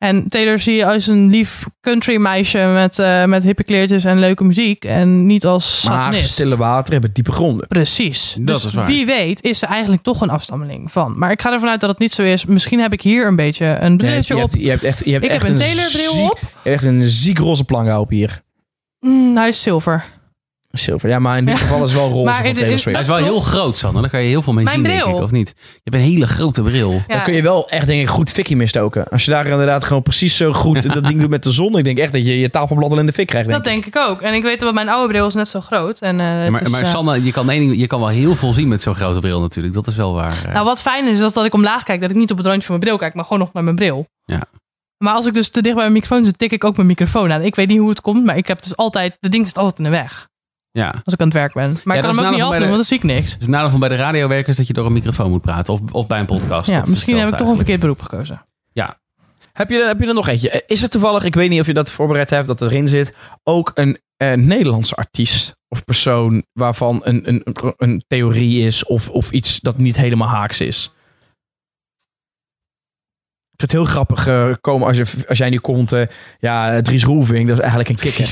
[0.04, 4.18] En Taylor zie je als een lief country meisje met, eh met hippe kleertjes en
[4.18, 4.84] leuke muziek.
[4.84, 6.32] En niet als Maar satanist.
[6.32, 7.68] stille water hebben diepe gronden.
[7.68, 8.36] Precies.
[8.38, 8.86] Dat dus is waar.
[8.86, 11.18] wie weet is ze eigenlijk toch een afstammeling van.
[11.18, 12.44] Maar ik ga ervan uit dat het niet zo is.
[12.44, 14.50] Misschien heb ik hier een beetje een brilletje je op.
[14.50, 16.38] hebt, je hebt echt, je hebt Ik heb een Taylor-bril ziek- op.
[16.40, 18.42] Je hebt echt een ziek roze plank op hier.
[19.00, 20.04] Mm, hij is zilver.
[20.78, 21.08] Zilver.
[21.08, 21.60] Ja, maar in dit Ja.
[21.64, 22.96] geval is het wel roze Maar van in- Taylor in- Swift.
[22.96, 24.00] Hij is wel heel groot, Sanne.
[24.00, 25.16] Daar kan je heel veel mee Mijn zien, denk bril.
[25.16, 25.54] ik, of niet?
[25.56, 26.92] Je hebt een hele grote bril.
[26.92, 27.14] Ja.
[27.14, 29.08] Dan kun je wel echt, denk ik, goed fikkie mistoken.
[29.08, 31.78] Als je daar inderdaad gewoon precies zo goed dat ding doet met de zon.
[31.78, 33.48] Ik denk echt dat je je tafelblad al in de fik krijgt.
[33.48, 34.20] Denk Dat denk ik ook.
[34.20, 36.00] En ik weet dat mijn oude bril is net zo groot.
[36.00, 37.98] En, eh, Ja, het maar is, maar eh, Sanne, je kan, één ding- je kan
[38.00, 39.74] wel heel veel zien met zo'n grote bril natuurlijk.
[39.74, 40.42] Dat is wel waar.
[40.46, 40.52] eh.
[40.52, 42.00] Nou, wat fijn is, is dat ik omlaag kijk.
[42.00, 43.76] Dat ik niet op het randje van mijn bril kijk, maar gewoon nog met mijn
[43.76, 44.06] bril.
[44.24, 44.40] Ja.
[44.98, 47.32] Maar als ik dus te dicht bij mijn microfoon zit, tik ik ook mijn microfoon
[47.32, 47.42] aan.
[47.42, 49.16] Ik weet niet hoe het komt, maar ik heb dus altijd...
[49.20, 50.28] De ding zit altijd in de weg.
[50.78, 50.94] Ja.
[51.04, 51.76] Als ik aan het werk ben.
[51.84, 53.02] Maar Ja, ik dat kan is hem ook niet afdoen, bij want dan zie ik
[53.02, 53.32] niks.
[53.32, 55.72] Dus het nadeel van bij de radiowerkers dat je door een microfoon moet praten.
[55.72, 56.66] Of, of bij een podcast.
[56.66, 58.46] Ja, Dat is misschien heb ik toch een verkeerd beroep gekozen.
[59.52, 60.50] Heb je, heb je er nog eentje?
[60.50, 63.12] Eh, Is er toevallig, ik weet niet of je dat voorbereid hebt, dat erin zit,
[63.42, 67.42] ook een eh, Nederlandse artiest of persoon waarvan een, een,
[67.76, 70.93] een theorie is of, of iets dat niet helemaal haaks is?
[73.64, 76.02] Het heel grappig eh, komen als, je, als jij nu komt, eh,
[76.38, 78.22] ja, Dries Roelvink, dat is eigenlijk een kikker.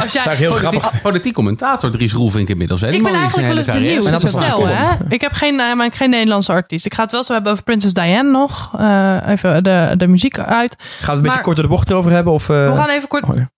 [0.00, 2.80] Als jij- Zou heel Politiek, grappig politiek commentator Dries Roelvink inmiddels.
[2.80, 2.90] Hè?
[2.90, 4.06] Ik ben eigenlijk wel eens benieuwd.
[4.06, 4.90] En dat is Stel, hè?
[5.08, 6.86] Ik heb geen, eh, maar geen Nederlandse artiest.
[6.86, 8.70] Ik ga het wel zo hebben over Princess Diane nog.
[8.78, 10.74] Eh, even de, de muziek uit.
[10.78, 12.32] Gaat het een beetje kort door de bocht erover hebben?
[12.32, 12.68] Of, eh?
[12.70, 13.24] We gaan even kort...
[13.24, 13.50] Oh, ja.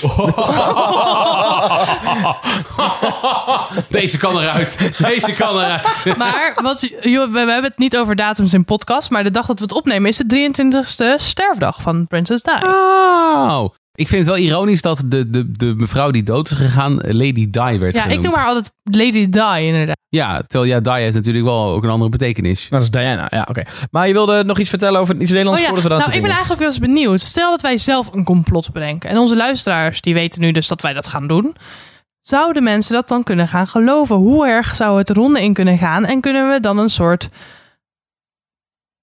[3.88, 4.98] Deze kan eruit.
[4.98, 6.04] Deze kan eruit.
[6.18, 9.10] Maar wat, joh, we, hebben het niet over datums in podcast.
[9.10, 12.50] Maar de dag dat we het opnemen is de 23ste sterfdag van Princess Di.
[12.62, 13.68] Oh.
[13.96, 17.50] Ik vind het wel ironisch dat de, de, de mevrouw die dood is gegaan Lady
[17.50, 18.12] Di werd Ja, genoemd.
[18.12, 19.96] ik noem haar altijd Lady Di inderdaad.
[20.08, 22.66] Ja, terwijl ja, Di heeft natuurlijk wel ook een andere betekenis.
[22.70, 23.62] Dat is Diana, ja, oké.
[23.90, 26.22] Maar je wilde nog iets vertellen over iets Nederlands Oh ja, voordat we nou, ik
[26.22, 27.20] ben eigenlijk wel eens benieuwd.
[27.20, 29.10] Stel dat wij zelf een complot bedenken.
[29.10, 31.56] En onze luisteraars, die weten nu dus dat wij dat gaan doen.
[32.20, 34.16] Zouden mensen dat dan kunnen gaan geloven?
[34.16, 36.04] Hoe erg zou het de ronde in kunnen gaan?
[36.04, 37.28] En kunnen we dan een soort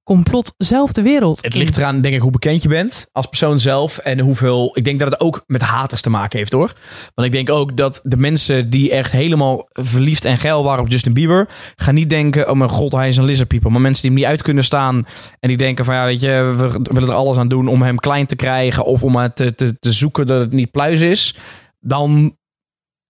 [0.03, 1.59] complot zelf de wereld Het in?
[1.59, 3.97] ligt eraan, denk ik, hoe bekend je bent als persoon zelf.
[3.97, 4.71] En hoeveel.
[4.73, 6.73] Ik denk dat het ook met haters te maken heeft hoor.
[7.15, 10.89] Want ik denk ook dat de mensen die echt helemaal verliefd en geil waren op
[10.89, 11.47] Justin Bieber.
[11.75, 13.69] gaan niet denken: oh mijn god, hij is een lizard people.
[13.69, 15.05] Maar mensen die hem niet uit kunnen staan.
[15.39, 17.99] en die denken: van ja, weet je, we willen er alles aan doen om hem
[17.99, 18.85] klein te krijgen.
[18.85, 21.35] of om het te, te, te zoeken dat het niet pluis is.
[21.79, 22.37] dan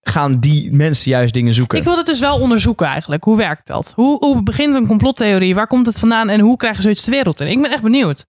[0.03, 1.77] gaan die mensen juist dingen zoeken.
[1.77, 3.23] Ik wil het dus wel onderzoeken eigenlijk.
[3.23, 3.93] Hoe werkt dat?
[3.95, 5.55] Hoe, hoe begint een complottheorie?
[5.55, 6.29] Waar komt het vandaan?
[6.29, 7.47] En hoe krijgen ze zoiets de wereld in?
[7.47, 8.25] Ik ben echt benieuwd.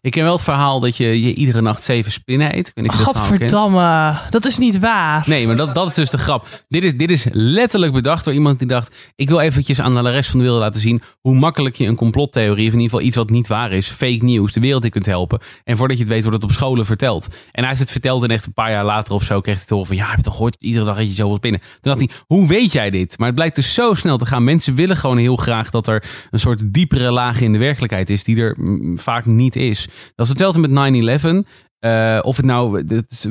[0.00, 2.72] Ik ken wel het verhaal dat je, je iedere nacht zeven spinnen eet.
[2.74, 2.92] Ik.
[2.92, 4.18] Gadverdamme.
[4.30, 5.24] Dat is niet waar.
[5.26, 6.64] Nee, maar dat, dat is dus de grap.
[6.68, 8.94] Dit is, dit is letterlijk bedacht door iemand die dacht...
[9.16, 11.02] ik wil eventjes aan de rest van de wereld laten zien...
[11.20, 12.66] hoe makkelijk je een complottheorie...
[12.66, 13.88] of in ieder geval iets wat niet waar is...
[13.88, 15.40] fake news, de wereld in kunt helpen.
[15.64, 17.26] En voordat je het weet wordt het op scholen verteld.
[17.26, 19.40] En hij heeft het verteld en echt een paar jaar later of zo...
[19.40, 19.96] kreeg hij te horen van...
[19.96, 20.56] ja, heb je toch gehoord?
[20.58, 21.60] Iedere dag eet je zoveel spinnen.
[21.60, 23.18] Toen dacht hij, hoe weet jij dit?
[23.18, 24.44] Maar het blijkt dus zo snel te gaan.
[24.44, 26.04] Mensen willen gewoon heel graag dat er...
[26.30, 28.24] een soort diepere laag in de werkelijkheid is...
[28.24, 29.88] die er mm, vaak niet is.
[30.14, 31.48] Dat is hetzelfde met 9-11...
[31.82, 32.84] Eh, of, het nou,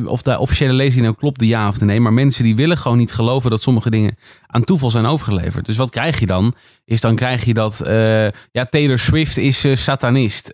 [0.05, 1.99] of de officiële lezing nou klopt, de ja of de nee.
[1.99, 5.65] Maar mensen die willen gewoon niet geloven dat sommige dingen aan toeval zijn overgeleverd.
[5.65, 6.53] Dus wat krijg je dan?
[6.85, 10.53] Is dan krijg je dat eh, ja, Taylor Swift is eh, satanist.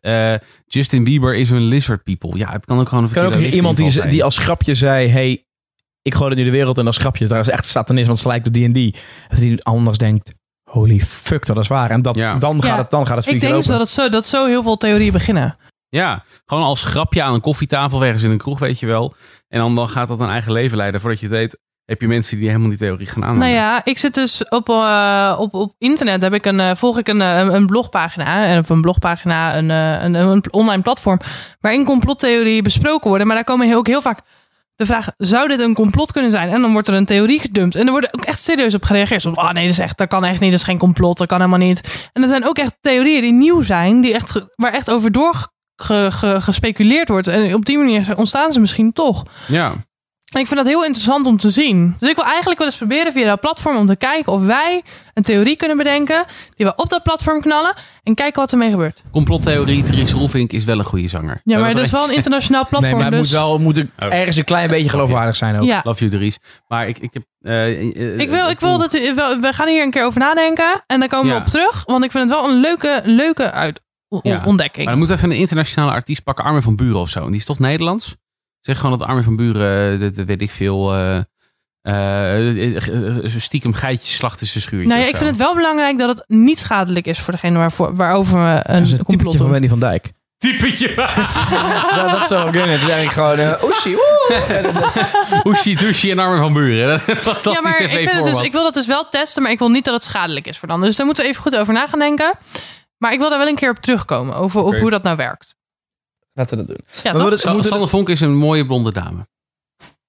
[0.65, 2.37] Justin Bieber is een lizard people.
[2.37, 5.45] Ja, het kan ook gewoon een kan ook iemand die, die als grapje zei: hey,
[6.01, 8.47] ik gooi het nu de wereld en als grapje trouwens echt satanist, want het lijkt
[8.47, 8.97] op D&D.
[9.29, 10.33] Dat hij anders denkt:
[10.68, 11.89] holy fuck, dat is waar.
[11.89, 12.36] En dat, Ja.
[12.36, 12.78] dan, gaat Ja.
[12.78, 15.11] het, dan gaat het Ik denk dus dat, het zo, dat zo heel veel theorieën
[15.11, 15.57] beginnen.
[15.89, 19.13] Ja, gewoon als grapje aan een koffietafel ergens in een kroeg, weet je wel.
[19.47, 21.01] En dan, dan gaat dat een eigen leven leiden.
[21.01, 23.47] Voordat je het weet, heb je mensen die helemaal die theorie gaan aannemen.
[23.47, 26.22] Nou ja, ik zit dus op, eh, op, op internet.
[26.22, 28.45] Heb ik een, eh, volg ik een, eh, een, een blogpagina.
[28.45, 31.20] En op een blogpagina een, een, een online platform.
[31.59, 33.28] Waarin complottheorieën besproken worden.
[33.28, 34.20] Maar daar komen heel, ook heel vaak
[34.78, 36.49] de vraag: zou dit een complot kunnen zijn?
[36.49, 37.75] En dan wordt er een theorie gedumpt.
[37.75, 39.21] En er wordt ook echt serieus op gereageerd.
[39.21, 40.51] Zo, oh nee, dat, is echt, dat kan echt niet.
[40.51, 41.17] Dat is geen complot.
[41.17, 42.09] Dat kan helemaal niet.
[42.13, 44.01] En er zijn ook echt theorieën die nieuw zijn.
[44.01, 47.28] Die echt, waar echt over door ge- ge- gespeculeerd wordt.
[47.28, 49.23] En op die manier ontstaan ze misschien toch.
[49.47, 49.73] Ja,
[50.28, 51.95] ik vind dat heel interessant om te zien.
[51.99, 54.84] Dus ik wil eigenlijk wel eens proberen via dat platform om te kijken of wij
[55.13, 56.25] een theorie kunnen bedenken
[56.55, 57.73] die we op dat platform knallen
[58.03, 59.03] en kijken wat ermee gebeurt.
[59.11, 61.41] complottheorie, Dries Roelvink is wel een goede zanger.
[61.43, 62.95] Ja, maar dat is wel een internationaal Nee, platform.
[63.01, 64.13] maar het dus moet wel moet er Oh.
[64.13, 65.63] ergens een klein beetje geloofwaardig zijn ook.
[65.65, 65.82] ja.
[65.84, 66.38] Love you, Dries.
[66.67, 67.23] Maar ik, ik heb...
[67.41, 70.99] eh, eh, Ik wil, ik wil dat we gaan hier een keer over nadenken en
[70.99, 71.34] dan komen Ja.
[71.36, 73.82] we op terug, want ik vind het wel een leuke, leuke uit,
[74.21, 74.41] Ja.
[74.45, 74.86] ontdekking.
[74.86, 77.19] Maar dan moet even een internationale artiest pakken, Armin van Buren of zo.
[77.23, 78.15] En die is toch Nederlands?
[78.61, 81.19] Zeg gewoon dat Armin van Buren, eh, dat, dat weet ik veel, eh,
[81.87, 84.87] eh, eh, stiekem geitjes slacht in zijn schuurtje.
[84.87, 85.17] nou ja, ik zo.
[85.17, 88.75] vind het wel belangrijk dat het niet schadelijk is voor degene waarvoor, waarover we Dat
[88.75, 89.49] een is een complot typetje van.
[89.49, 90.11] Wendy van Dijk.
[90.37, 90.93] Typetje.
[91.95, 92.71] Ja, dat zou wel kunnen.
[92.71, 93.69] Het is eigenlijk gewoon...
[93.69, 95.41] oesie, woe.
[95.47, 96.87] Oeshi, douche en Armin van Buren.
[96.87, 99.09] Dat is een Fantastisch Ja, maar ik, vind het dus, ik wil dat dus wel
[99.09, 100.81] testen, maar ik wil niet dat het schadelijk is voor dan.
[100.81, 102.33] Dus daar moeten we even goed over na gaan denken.
[102.97, 105.55] Maar ik wil daar wel een keer op terugkomen, over op hoe dat nou werkt.
[106.38, 106.85] Laten we dat doen.
[106.88, 107.23] Ja, Maar toch?
[107.23, 109.27] we- we Sa- moeten- Sander Vonk is een mooie blonde dame.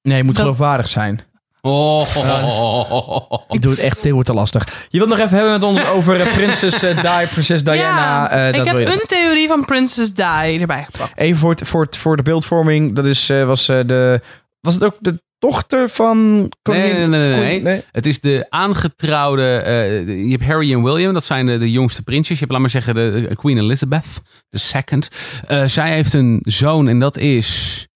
[0.02, 1.20] Nee, het moet Dat- geloofwaardig zijn.
[1.60, 2.00] Oh,
[3.56, 4.86] Ik doe het echt heel te lastig.
[4.88, 7.80] Je wilt nog even hebben met ons over eh, Prinses eh, Di, Prinses Diana.
[7.98, 10.22] ja, eh, ik dat heb wil je een theorie van Princess Di
[10.60, 11.20] erbij gepakt.
[11.20, 12.94] Even voor, het, voor, het, voor de beeldvorming.
[12.94, 14.20] Dat is, eh, was, eh, de,
[14.60, 17.10] was het ook de dochter van koningin?
[17.10, 17.82] Nee, nee, nee, nee.
[17.92, 19.42] Het is de aangetrouwde.
[19.56, 22.38] eh, je hebt Harry en William, dat zijn de, de jongste prinsjes.
[22.38, 25.08] Je hebt, laat maar zeggen, de, de Queen Elizabeth, second.
[25.46, 27.86] Eh, zij heeft een zoon en dat is.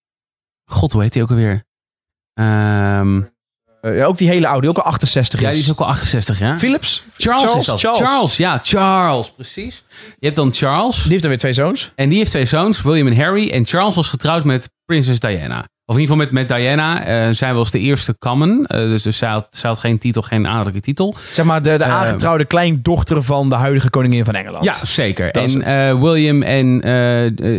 [0.70, 1.64] God, hoe heet hij ook alweer?
[2.34, 3.22] Ehm,
[3.82, 5.46] Eh, ja, ook die hele oude, die ook al 68 is.
[5.46, 6.58] ja, die is ook al 68, ja?
[6.58, 7.04] Philips?
[7.16, 7.80] Charles, Charles, is dat.
[7.80, 8.00] Charles.
[8.08, 8.36] Charles.
[8.36, 9.84] ja, Charles, precies.
[10.18, 11.00] Je hebt dan Charles.
[11.02, 11.92] Die heeft dan weer twee zoons.
[11.94, 13.50] En die heeft twee zoons, William en Harry.
[13.50, 15.68] En Charles was getrouwd met prinses Diana.
[15.86, 17.04] Of in ieder geval met, met Diana.
[17.04, 18.66] Eh, zij was de eerste common.
[18.66, 21.14] Eh, dus dus zij, had, zij had geen titel, geen adellijke titel.
[21.32, 24.64] Zeg maar de, de Eh, aangetrouwde kleindochter van de huidige koningin van Engeland.
[24.64, 25.32] Ja, zeker.
[25.32, 25.98] Dat en het.
[25.98, 26.80] William en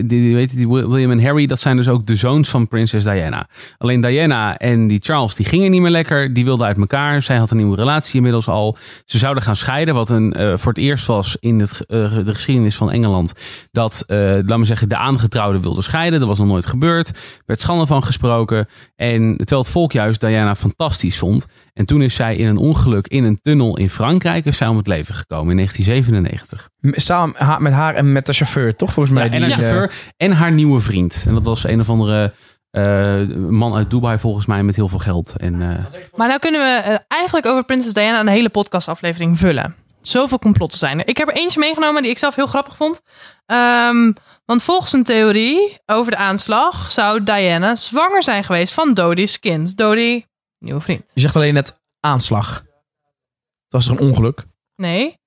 [0.08, 3.48] die, weet je, William en Harry, dat zijn dus ook de zoons van prinses Diana.
[3.78, 6.34] Alleen Diana en die Charles, die gingen niet meer lekker.
[6.34, 7.22] Die wilden uit elkaar.
[7.22, 8.78] Zij had een nieuwe relatie inmiddels al.
[9.06, 12.92] Ze zouden gaan scheiden, wat een, voor het eerst was in het, de geschiedenis van
[12.92, 13.34] Engeland.
[13.72, 14.04] Dat,
[14.46, 16.20] laat me zeggen, de aangetrouwden wilden scheiden.
[16.20, 17.10] Dat was nog nooit gebeurd.
[17.10, 17.16] Er
[17.46, 18.68] werd schande van gesproken.
[18.96, 21.46] En terwijl het volk juist Diana fantastisch vond.
[21.74, 24.78] En toen is zij in een ongeluk in een tunnel in Frankrijk is zij om
[24.78, 26.70] het leven gekomen in 1997.
[26.80, 28.94] M- Samen met haar en met de chauffeur, toch?
[28.94, 29.26] Volgens mij.
[29.26, 31.24] Ja, en die, haar eh, chauffeur en haar nieuwe vriend.
[31.28, 32.34] En dat was een of andere
[32.72, 35.34] eh, man uit Dubai volgens mij met heel veel geld.
[35.38, 35.86] En, eh,
[36.16, 39.76] Maar nou kunnen we eigenlijk over Princess Diana een hele podcastaflevering vullen.
[40.02, 41.08] Zoveel complotten zijn er.
[41.08, 43.02] Ik heb er eentje meegenomen die ik zelf heel grappig vond.
[43.46, 44.12] Ehm,
[44.46, 49.78] want volgens een theorie over de aanslag zou Diana zwanger zijn geweest van Dodie's kind.
[49.78, 50.28] Dodie,
[50.60, 51.04] nieuwe vriend.
[51.14, 52.54] Je zegt alleen net aanslag.
[52.54, 54.44] Dat was er een ongeluk.
[54.76, 55.18] Nee,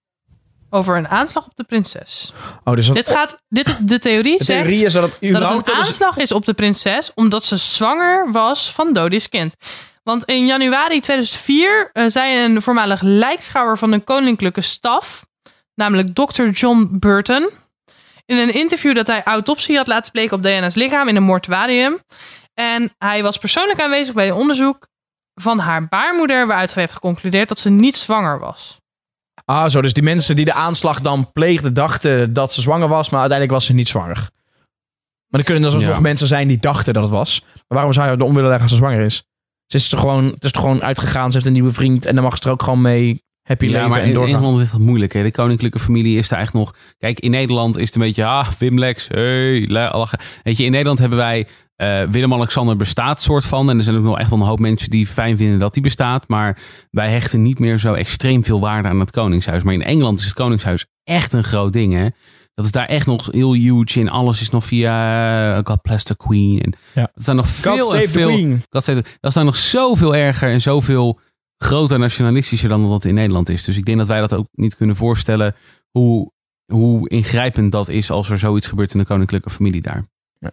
[0.71, 2.33] over een aanslag op de prinses.
[2.65, 5.33] Oh, dus dat, Dit, gaat, dit is de theorie, de zegt theorie is dat het
[5.33, 9.55] dat het een aanslag is op de prinses omdat ze zwanger was van Dodie's kind.
[10.03, 15.27] Want in januari 2004 eh, zei een voormalig lijkschouwer van de koninklijke staf,
[15.75, 16.45] namelijk Dr.
[16.45, 17.51] John Burton,
[18.27, 21.99] in een interview dat hij autopsie had laten spreken op Diana's lichaam in een mortuarium.
[22.55, 24.89] En hij was persoonlijk aanwezig bij een onderzoek
[25.35, 28.81] van haar baarmoeder, waaruit werd geconcludeerd dat ze niet zwanger was.
[29.45, 29.83] Ah, zo.
[29.83, 33.59] Dus die mensen die de aanslag dan pleegden, dachten dat ze zwanger was, maar uiteindelijk
[33.59, 34.31] was ze niet zwanger.
[35.29, 36.01] Maar er kunnen dus Ja.
[36.01, 37.41] mensen zijn die dachten dat het was.
[37.55, 39.25] Maar waarom zou je de onwille leggen als ze zwanger is?
[39.67, 42.15] Ze is er gewoon, het is er gewoon uitgegaan, ze heeft een nieuwe vriend en
[42.15, 44.35] dan mag ze er ook gewoon mee happy ja, leven maar en in doorgaan.
[44.35, 45.13] Engeland is dat moeilijk.
[45.13, 45.23] Hè?
[45.23, 46.75] De koninklijke familie is daar echt nog...
[46.99, 48.25] Kijk, in Nederland is het een beetje...
[48.25, 50.19] Ah, Wim Lex, hey, la- lachen.
[50.43, 51.47] Weet je, in Nederland hebben wij...
[51.77, 53.71] eh, Willem-Alexander bestaat soort van.
[53.71, 55.83] En er zijn ook nog echt wel een hoop mensen die fijn vinden dat die
[55.83, 56.29] bestaat.
[56.29, 56.59] Maar
[56.91, 59.63] wij hechten niet meer zo extreem veel waarde aan het koningshuis.
[59.63, 62.07] Maar in Engeland is het koningshuis echt een groot ding, hè.
[62.55, 64.01] Dat is daar echt nog heel huge.
[64.01, 65.57] En alles is nog via...
[65.57, 66.61] eh, God bless the queen.
[66.61, 67.11] En Ja.
[67.15, 68.29] dat zijn nog God veel save en the veel...
[68.29, 68.63] queen.
[68.69, 71.21] Dat, zijn, dat is daar nog zoveel erger en zoveel
[71.59, 73.65] groter nationalistischer dan dat het in Nederland is.
[73.65, 75.55] Dus ik denk dat wij dat ook niet kunnen voorstellen
[75.91, 76.33] hoe,
[76.73, 80.05] hoe ingrijpend dat is als er zoiets gebeurt in de koninklijke familie daar.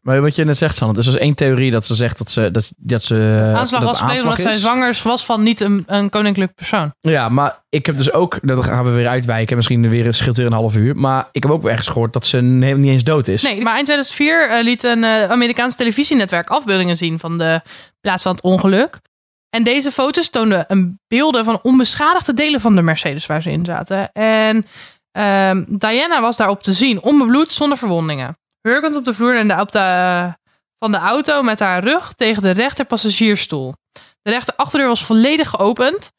[0.01, 2.32] Maar wat je net zegt, Sanne, dus er is één theorie dat ze zegt dat
[2.32, 2.51] ze...
[2.51, 6.56] Dat, dat ze aanslag dat was omdat zij zwanger was van niet een, een koninklijk
[6.56, 6.93] persoon.
[7.01, 8.39] Ja, maar ik heb dus ook...
[8.41, 9.56] Dat gaan we weer uitwijken.
[9.56, 10.95] Misschien weer, scheelt weer een half uur.
[10.95, 13.41] Maar ik heb ook weer ergens gehoord dat ze helemaal niet eens dood is.
[13.41, 17.62] Nee, maar eind 2004 eh, liet een eh, Amerikaans televisienetwerk afbeeldingen zien van de
[18.01, 18.99] plaats van het ongeluk.
[19.56, 23.66] En deze foto's toonden een beelden van onbeschadigde delen van de Mercedes waar ze in
[23.66, 24.12] zaten.
[24.12, 24.66] En
[25.12, 28.38] ehm, Diana was daarop te zien, onbebloed, zonder verwondingen.
[28.62, 30.34] Hurkend op de vloer en de, op de,
[30.80, 33.74] van de auto met haar rug tegen de rechter passagiersstoel.
[34.22, 36.12] De rechter achterdeur was volledig geopend.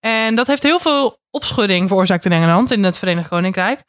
[0.00, 3.80] En dat heeft heel veel opschudding veroorzaakt in Engeland, in het Verenigd Koninkrijk.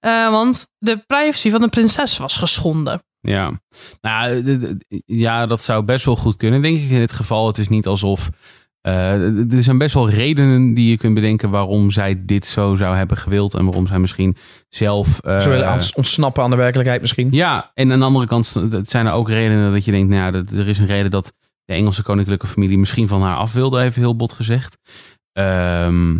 [0.00, 3.02] Eh, want de privacy van de prinses was geschonden.
[3.28, 3.52] Ja.
[4.00, 7.46] Nou, d- ja, dat zou best wel goed kunnen, denk ik in dit geval.
[7.46, 8.30] Het is niet alsof...
[8.80, 12.96] eh, er zijn best wel redenen die je kunt bedenken waarom zij dit zo zou
[12.96, 13.54] hebben gewild.
[13.54, 14.36] En waarom zij misschien
[14.68, 15.20] zelf...
[15.20, 17.28] eh, Ze willen aan- ontsnappen aan de werkelijkheid misschien.
[17.30, 20.22] Ja, en aan de andere kant het zijn er ook redenen dat je denkt, nou
[20.22, 21.32] ja, dat- er is een reden dat
[21.64, 24.78] de Engelse koninklijke familie misschien van haar af wilde, even heel bot gezegd.
[25.32, 26.12] Ehm,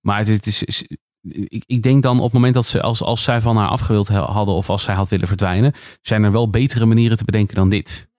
[0.00, 0.86] maar het, het is, is-
[1.28, 4.08] ik, ik denk dan op het moment dat ze, als, als zij van haar afgewild
[4.08, 7.68] hadden of als zij had willen verdwijnen, zijn er wel betere manieren te bedenken dan
[7.68, 8.10] dit.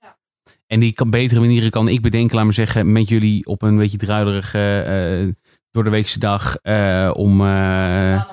[0.67, 3.77] En die kan, betere manieren kan ik bedenken, laat maar zeggen, met jullie op een
[3.77, 5.33] beetje druilerige, eh
[5.71, 7.41] door de weekse dag eh, om...
[7.41, 8.23] eh,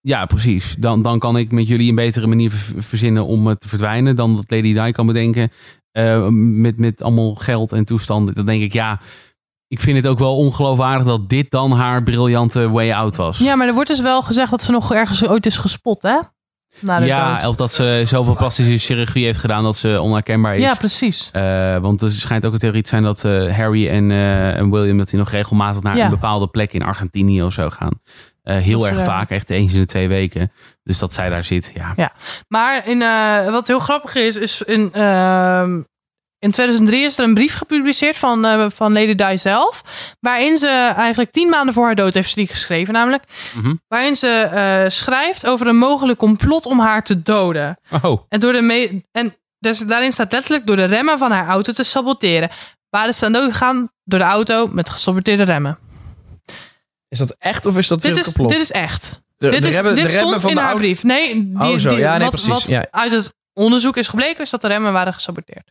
[0.00, 0.76] ja, precies.
[0.78, 4.34] Dan, dan kan ik met jullie een betere manier ver- verzinnen om te verdwijnen dan
[4.34, 5.50] dat Lady Di kan bedenken.
[6.30, 8.34] met, met allemaal geld en toestanden.
[8.34, 9.00] Dan denk ik, ja,
[9.68, 13.38] ik vind het ook wel ongeloofwaardig dat dit dan haar briljante way out was.
[13.38, 16.16] Ja, maar er wordt dus wel gezegd dat ze nog ergens ooit is gespot, hè?
[16.80, 17.46] Na de ja dood.
[17.46, 20.62] of dat ze zoveel plastische chirurgie heeft gedaan dat ze onherkenbaar is.
[20.62, 21.30] Ja, precies.
[21.32, 24.70] Eh, want er schijnt ook een theorie te zijn dat eh, Harry en, eh, en
[24.70, 26.04] William dat die nog regelmatig naar Ja.
[26.04, 28.00] een bepaalde plek in Argentinië of zo gaan.
[28.42, 30.52] Heel erg vaak, echt eens in de twee weken.
[30.82, 32.12] Dus dat zij daar zit, ja.
[32.48, 32.98] Maar in,
[33.52, 35.80] wat heel grappig is, is in, ehm,
[36.38, 39.82] in 2003 is er een brief gepubliceerd van, eh, van Lady Di zelf.
[40.20, 43.24] Waarin ze eigenlijk tien maanden voor haar dood heeft ze die geschreven, namelijk.
[43.54, 43.74] Mhm.
[43.88, 47.78] Waarin ze eh, schrijft over een mogelijk complot om haar te doden.
[48.02, 51.46] Oh, En, door de me en dus daarin staat letterlijk door de remmen van haar
[51.48, 52.50] auto te saboteren.
[52.90, 53.90] Waar is ze aan dood gegaan?
[54.04, 55.78] Door de auto met gesaboteerde remmen.
[57.08, 58.50] Is dat echt of is dat Dit weer is, kapot?
[58.50, 59.10] dit is echt.
[59.36, 61.02] de, dit de is, remmen- dit de remmen stond van in de haar auto- brief.
[61.02, 61.88] Nee, die, Oh, zo.
[61.90, 62.48] die- Ja, nee, wat, precies.
[62.52, 62.86] wat Ja.
[62.90, 65.70] uit het onderzoek is gebleken, is dat de remmen waren gesaboteerd.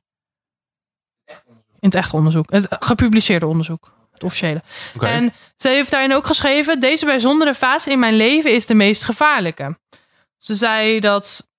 [1.79, 2.51] In het echt onderzoek.
[2.51, 3.93] Het gepubliceerde onderzoek.
[4.13, 4.61] Het officiële.
[4.99, 9.03] En ze heeft daarin ook geschreven: Deze bijzondere fase in mijn leven is de meest
[9.03, 9.77] gevaarlijke.
[10.37, 11.49] Ze zei dat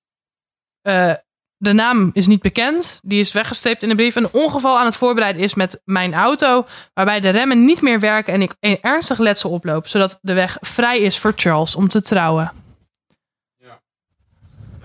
[0.82, 1.12] eh,
[1.56, 3.00] de naam is niet bekend.
[3.02, 4.14] Die is weggestreept in de brief.
[4.14, 6.66] Een ongeval aan het voorbereiden is met mijn auto.
[6.94, 9.86] Waarbij de remmen niet meer werken en ik een ernstig letsel oploop.
[9.86, 12.57] Zodat de weg vrij is voor Charles om te trouwen.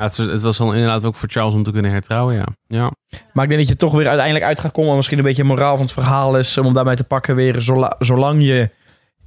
[0.04, 2.46] Het, was, het was dan inderdaad ook voor Charles om te kunnen hertrouwen, ja.
[2.68, 2.92] ja.
[3.34, 4.96] Maar ik denk dat je toch weer uiteindelijk uit gaat komen.
[4.96, 6.58] Misschien een beetje een moraal van het verhaal is.
[6.58, 7.62] Om daarbij te pakken weer.
[7.62, 8.70] zola- zolang je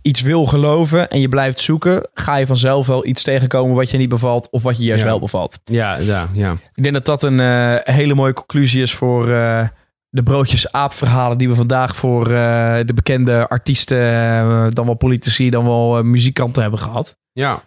[0.03, 2.09] iets wil geloven en je blijft zoeken.
[2.15, 4.49] Ga je vanzelf wel iets tegenkomen wat je niet bevalt.
[4.51, 5.09] Of wat je juist Ja.
[5.09, 5.61] wel bevalt.
[5.65, 6.53] Ja, ja, ja.
[6.75, 9.69] Ik denk dat dat een eh, hele mooie conclusie is voor eh,
[10.09, 11.39] de broodjes aap verhalen.
[11.39, 14.75] Die we vandaag voor eh, de bekende artiesten.
[14.75, 17.17] dan wel politici, dan wel muzikanten hebben gehad.
[17.33, 17.63] ja.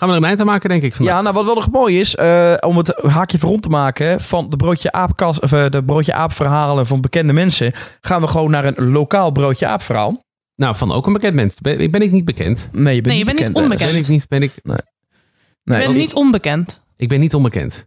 [0.00, 0.94] Gaan we er een eind aan maken, denk ik.
[0.94, 1.14] vandaag.
[1.14, 4.20] Ja, nou wat wel nog mooi is, eh, om het haakje voor rond te maken
[4.20, 8.26] van de broodje aapkas, of eh, de broodje aap verhalen van bekende mensen, gaan we
[8.26, 10.24] gewoon naar een lokaal broodje aap verhaal.
[10.56, 11.54] Nou, van ook een bekend mens.
[11.54, 12.68] Ben, ben ik niet bekend?
[12.72, 13.62] Nee, je bent Nee, je niet bent niet bekend, hè?
[13.62, 13.90] onbekend.
[13.90, 14.52] Ben ik niet, ben ik,
[15.64, 16.82] Nee, Je bent niet onbekend.
[16.96, 17.86] ik ben niet onbekend.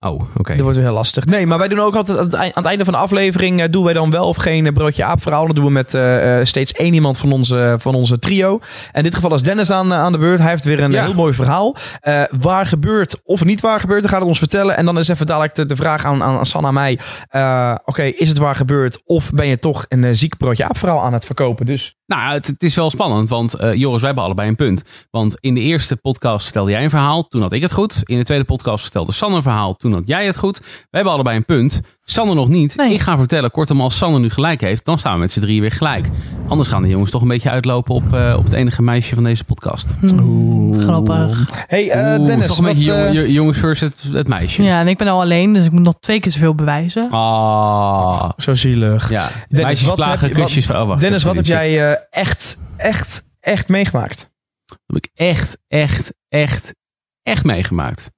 [0.00, 0.52] Oh, oké.
[0.52, 1.24] Dat wordt heel lastig.
[1.24, 3.60] Nee, maar wij doen ook altijd aan het, eind- aan het einde van de aflevering
[3.60, 5.46] eh, doen wij dan wel of geen eh, broodje aap verhaal.
[5.46, 8.52] Dat doen we met eh, steeds één iemand van onze, van onze trio.
[8.52, 10.38] En in dit geval is Dennis aan, aan de beurt.
[10.38, 11.04] Hij heeft weer een Ja.
[11.04, 11.76] heel mooi verhaal.
[12.40, 14.76] Waar gebeurt of niet waar gebeurt, dan gaat het ons vertellen.
[14.76, 16.98] En dan is even dadelijk de, de vraag aan, aan Sanne aan mij.
[17.84, 21.12] Oké, is het waar gebeurd of ben je toch een ziek broodje aap verhaal aan
[21.12, 21.66] het verkopen?
[21.66, 24.82] Dus Nou, het, is wel spannend, want eh, Joris, wij hebben allebei een punt.
[25.10, 28.00] Want in de eerste podcast vertelde jij een verhaal, toen had ik het goed.
[28.04, 30.58] In de tweede podcast vertelde Sanne een verhaal, toen had jij het goed.
[30.58, 31.80] We hebben allebei een punt.
[32.10, 32.76] Sanne nog niet.
[32.76, 32.92] Nee.
[32.92, 35.60] Ik ga vertellen, kortom, als Sanne nu gelijk heeft, dan staan we met z'n drieën
[35.60, 36.06] weer gelijk.
[36.48, 39.24] Anders gaan de jongens toch een beetje uitlopen op, eh, op het enige meisje van
[39.24, 39.94] deze podcast.
[40.00, 41.50] Hmm, grappig.
[41.66, 44.28] Hey eh, Oeh, Dennis, toch een wat, beetje eh, jongen- jo- jongens versus het, het
[44.28, 44.62] meisje.
[44.62, 47.10] Ja, en ik ben al alleen, dus ik moet nog twee keer zoveel bewijzen.
[47.10, 49.10] Ah, zo zielig.
[49.10, 49.28] ja.
[49.48, 50.70] Dennis, Meisjes wat plagen, heb je- wat- kusjes.
[50.70, 54.30] Oh, wacht, Dennis, wat heb jij eh, echt, echt, echt meegemaakt?
[54.66, 56.74] Dat heb ik echt, echt, echt,
[57.22, 58.10] echt meegemaakt.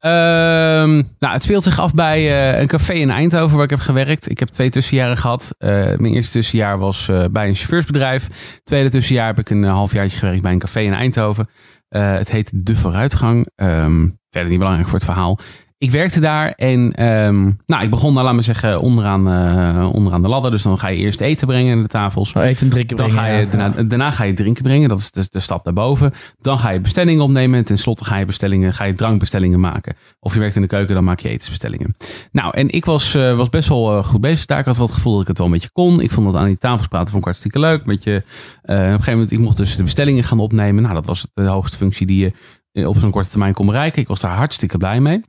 [0.00, 3.78] Ehm, nou, het speelt zich af bij eh, een café in Eindhoven waar ik heb
[3.78, 4.30] gewerkt.
[4.30, 5.54] Ik heb twee tussenjaren gehad.
[5.58, 8.28] Eh, mijn eerste tussenjaar was eh, bij een chauffeursbedrijf.
[8.64, 11.48] Tweede tussenjaar heb ik een halfjaartje gewerkt bij een café in Eindhoven.
[11.88, 13.48] Het heet De Vooruitgang.
[13.54, 15.38] Ehm, verder niet belangrijk voor het verhaal.
[15.80, 20.22] Ik werkte daar en ehm, nou, ik begon, nou, laat me zeggen, onderaan, eh, onderaan
[20.22, 20.50] de ladder.
[20.50, 22.32] Dus dan ga je eerst eten brengen naar de tafels.
[22.32, 23.50] Nou, eten en drinken Dan brengen, ga je, ja.
[23.50, 24.88] daarna, daarna ga je drinken brengen.
[24.88, 26.12] Dat is de, de stap daarboven.
[26.40, 27.58] Dan ga je bestellingen opnemen.
[27.58, 29.96] En tenslotte ga je, bestellingen, ga je drankbestellingen maken.
[30.18, 31.96] Of je werkt in de keuken, dan maak je etensbestellingen.
[32.32, 34.58] Nou, en ik was, eh, was best wel eh, goed bezig daar.
[34.58, 36.00] Ik had wel het gevoel dat ik het wel een beetje kon.
[36.00, 37.84] Ik vond dat aan die tafels praten vond ik hartstikke leuk.
[37.84, 38.24] Beetje,
[38.62, 40.82] eh, op een gegeven moment, ik mocht dus de bestellingen gaan opnemen.
[40.82, 42.32] Nou, dat was de hoogste functie die
[42.72, 44.02] je op zo'n korte termijn kon bereiken.
[44.02, 45.22] Ik was daar hartstikke blij mee.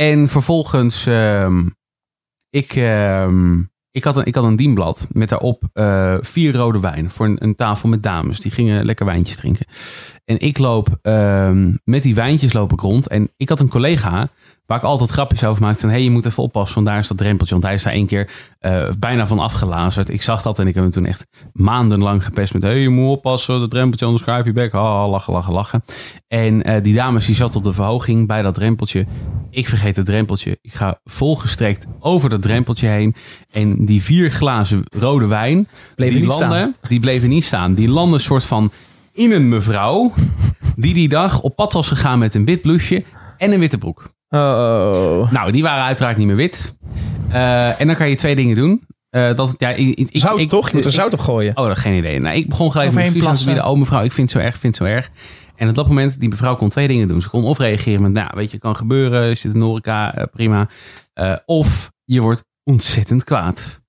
[0.00, 1.66] En vervolgens, ehm,
[2.50, 7.10] ik, ehm, ik, had een, ik had een dienblad met daarop eh, vier rode wijn
[7.10, 8.40] voor een, een tafel met dames.
[8.40, 9.66] Die gingen lekker wijntjes drinken.
[10.30, 13.08] En ik loop ehm, met die wijntjes loop ik rond.
[13.08, 14.28] En ik had een collega
[14.66, 15.80] waar ik altijd grapjes over maakte.
[15.80, 17.54] Van, hé, hey, je moet even oppassen, want daar is dat drempeltje.
[17.54, 20.10] Want hij is daar één keer eh, bijna van afgelazerd.
[20.10, 22.62] Ik zag dat en ik heb hem toen echt maandenlang gepest met...
[22.62, 24.74] hé, hey, je moet oppassen, dat drempeltje, anders grijp je bek.
[24.74, 25.84] Oh, lachen, lachen, lachen.
[26.28, 29.06] En eh, die dames die zat op de verhoging bij dat drempeltje.
[29.50, 30.58] Ik vergeet het drempeltje.
[30.62, 33.14] Ik ga volgestrekt over dat drempeltje heen.
[33.50, 37.74] En die vier glazen rode wijn, Bleven die niet landen, die bleven niet staan.
[37.74, 38.70] Die landen soort van
[39.20, 40.12] in een mevrouw
[40.76, 43.04] die die dag op pad was gegaan met een wit blouseje
[43.36, 44.12] en een witte broek.
[44.28, 45.30] Oh.
[45.32, 46.76] Nou, die waren uiteraard niet meer wit.
[47.30, 48.86] Eh, en dan kan je twee dingen doen.
[49.10, 50.70] Eh, dat, ja, ik, ik, Zout ik- toch?
[50.70, 51.56] Je moet er zout op gooien.
[51.56, 52.20] Oh, dat geen idee.
[52.20, 53.66] Nou, ik begon gelijk excuus aan te bieden.
[53.66, 55.10] Oh, mevrouw, ik vind het zo erg, ik vind het zo erg.
[55.56, 57.22] En op dat moment, die mevrouw kon twee dingen doen.
[57.22, 59.28] Ze kon of reageren met, nou, weet je, kan gebeuren.
[59.28, 60.68] Je zit in de horeca, eh, prima.
[61.12, 63.79] Eh, of je wordt ontzettend kwaad.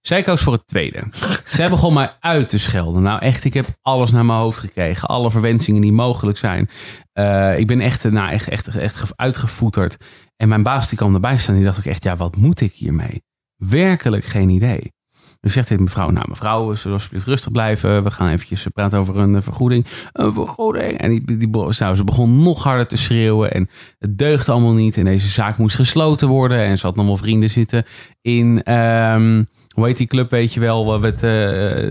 [0.00, 1.02] Zij koos voor het tweede.
[1.50, 3.02] Zij begon mij uit te schelden.
[3.02, 5.08] Nou, echt, ik heb alles naar mijn hoofd gekregen.
[5.08, 6.68] Alle verwensingen die mogelijk zijn.
[7.12, 9.96] Eh, ik ben echt, nou, echt, echt, echt ge- uitgevoeterd.
[10.36, 11.54] En mijn baas die kwam erbij staan.
[11.54, 13.22] Die dacht ook echt, ja, wat moet ik hiermee?
[13.56, 14.92] Werkelijk geen idee.
[15.40, 18.02] Dus zegt tegen mevrouw, nou mevrouw, zullen alsjeblieft rustig blijven.
[18.04, 19.86] We gaan eventjes eh, praten over een eh, vergoeding.
[20.12, 20.98] Een vergoeding.
[20.98, 23.52] En die, die, nou, ze begon nog harder te schreeuwen.
[23.52, 24.96] En het deugde allemaal niet.
[24.96, 26.64] En deze zaak moest gesloten worden.
[26.64, 27.84] En ze had nog wel vrienden zitten
[28.20, 28.62] in...
[28.62, 29.44] ehm,
[29.74, 31.02] hoe heet die club, weet je wel, eh,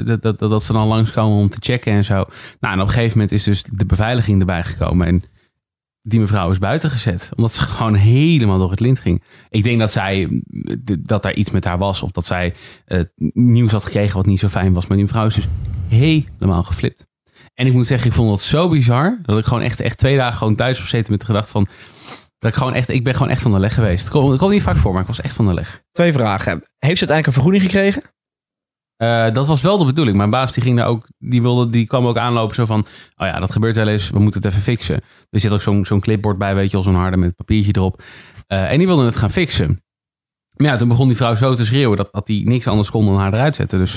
[0.06, 2.14] dat, dat, dat, dat ze dan langskomen om te checken en zo.
[2.60, 5.08] Nou, en op een gegeven moment is dus de beveiliging erbij gekomen.
[5.08, 5.24] En
[6.02, 7.32] die mevrouw is buiten gezet.
[7.36, 9.24] Omdat ze gewoon helemaal door het lint ging.
[9.50, 10.42] Ik denk dat zij,
[11.00, 12.02] dat daar iets met haar was.
[12.02, 12.54] Of dat zij
[12.86, 13.00] eh,
[13.34, 14.88] nieuws had gekregen wat niet zo fijn was.
[14.88, 15.48] Maar die mevrouw is dus
[15.88, 17.08] helemaal geflipt.
[17.54, 19.20] En ik moet zeggen, ik vond dat zo bizar.
[19.22, 21.68] Dat ik gewoon echt, echt twee dagen gewoon thuis heb gezeten met de gedachte van...
[22.40, 24.14] Dat ik gewoon echt, ik ben gewoon echt van de leg geweest.
[24.14, 25.82] Het komt niet vaak voor, maar ik was echt van de leg.
[25.92, 26.52] Twee vragen.
[26.54, 28.02] Heeft ze uiteindelijk een vergoeding gekregen?
[28.96, 30.18] Eh, dat was wel de bedoeling.
[30.18, 32.80] Mijn baas die ging daar ook, die, wilde, die kwam ook aanlopen zo van,
[33.18, 35.02] oh ja, dat gebeurt wel eens, we moeten het even fixen.
[35.30, 38.02] Er zit ook zo'n zo'n clipboard bij, weet je wel, zo'n harde met papiertje erop.
[38.48, 39.84] Eh, en die wilde het gaan fixen.
[40.56, 43.06] Maar ja, toen begon die vrouw zo te schreeuwen dat, dat die niks anders kon
[43.06, 43.80] dan haar eruit zetten.
[43.80, 43.96] Dus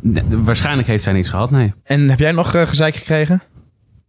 [0.00, 1.74] ne- waarschijnlijk heeft zij niks gehad, nee.
[1.82, 3.42] En heb jij nog gezeik gekregen?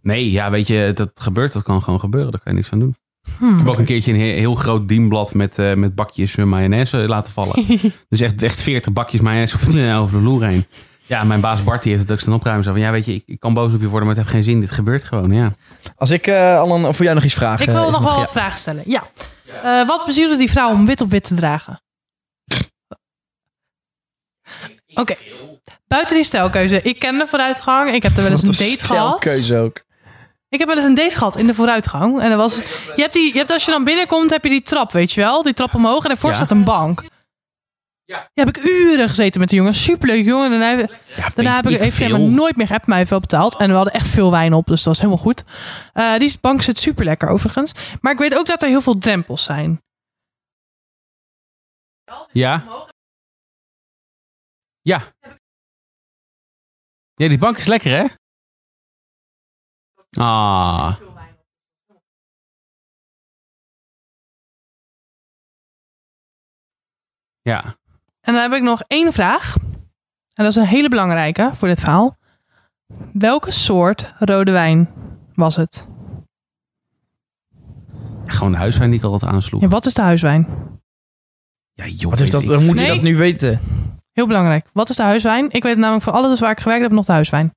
[0.02, 2.80] Nee, ja, weet je, dat gebeurt, dat kan gewoon gebeuren, daar kan je niks aan
[2.80, 2.96] doen.
[3.38, 3.52] Hmm.
[3.52, 6.98] Ik heb ook een keertje een heel, groot dienblad met, eh, met bakjes eh, mayonaise
[6.98, 7.66] laten vallen.
[8.10, 9.58] dus echt, echt 40 bakjes mayonaise
[10.00, 10.66] over de loer heen.
[11.06, 12.66] Ja, mijn baas Bart die heeft het ook staan opruimen.
[12.66, 14.36] Zo van, ja, weet je, ik, ik kan boos op je worden, maar het heeft
[14.36, 14.60] geen zin.
[14.60, 15.54] Dit gebeurt gewoon, ja.
[15.96, 17.62] Als ik eh al een, voor jou nog iets vraag.
[17.62, 18.18] Ik wil nog wel ja.
[18.18, 18.84] wat vragen stellen.
[18.86, 19.08] Ja.
[19.64, 21.82] Eh, wat bezielde die vrouw om wit op wit te dragen?
[24.94, 25.16] Oké.
[25.88, 26.82] Buiten die stijlkeuze.
[26.82, 27.94] Ik ken de vooruitgang.
[27.94, 29.18] Ik heb er wel eens een Wat date gehad.
[29.18, 29.84] stelkeuze ook.
[30.50, 32.20] Ik heb wel eens een date gehad in de vooruitgang.
[32.20, 32.58] En dat was,
[32.96, 35.22] je hebt die, je hebt als je dan binnenkomt, heb je die trap, weet je
[35.22, 35.44] wel?
[35.44, 36.36] Die trap omhoog en daarvoor Ja.
[36.36, 37.04] staat een bank.
[38.06, 38.18] Ja.
[38.34, 39.74] Daar heb ik uren gezeten met die jongen.
[39.74, 40.50] Superleuk jongen.
[40.50, 40.70] Daarna,
[41.16, 43.58] ja daarna heb ik, heeft hij me nooit meer heb mij veel betaald.
[43.58, 45.44] En we hadden echt veel wijn op, dus dat was helemaal goed.
[45.94, 47.74] Eh, die bank zit super lekker overigens.
[48.02, 49.82] Maar ik weet ook dat er heel veel drempels zijn.
[52.32, 52.64] Ja.
[54.82, 55.04] Ja.
[57.16, 58.06] Ja, die bank is lekker, hè?
[60.18, 60.96] Ah.
[67.42, 67.64] Ja.
[68.22, 69.56] En dan heb ik nog één vraag.
[70.34, 72.18] En dat is een hele belangrijke voor dit verhaal.
[73.14, 74.90] Welke soort rode wijn
[75.34, 75.88] was het?
[78.26, 79.62] Gewoon de huiswijn die ik altijd aansloeg.
[79.62, 80.48] Ja, wat is de huiswijn?
[81.74, 82.10] Ja, joh.
[82.10, 82.88] Wat heeft dat, moet je Nee.
[82.88, 83.60] dat nu weten.
[84.12, 84.68] Heel belangrijk.
[84.74, 85.52] Wat is de huiswijn?
[85.52, 87.56] Ik weet namelijk van alles waar ik gewerkt heb nog de huiswijn.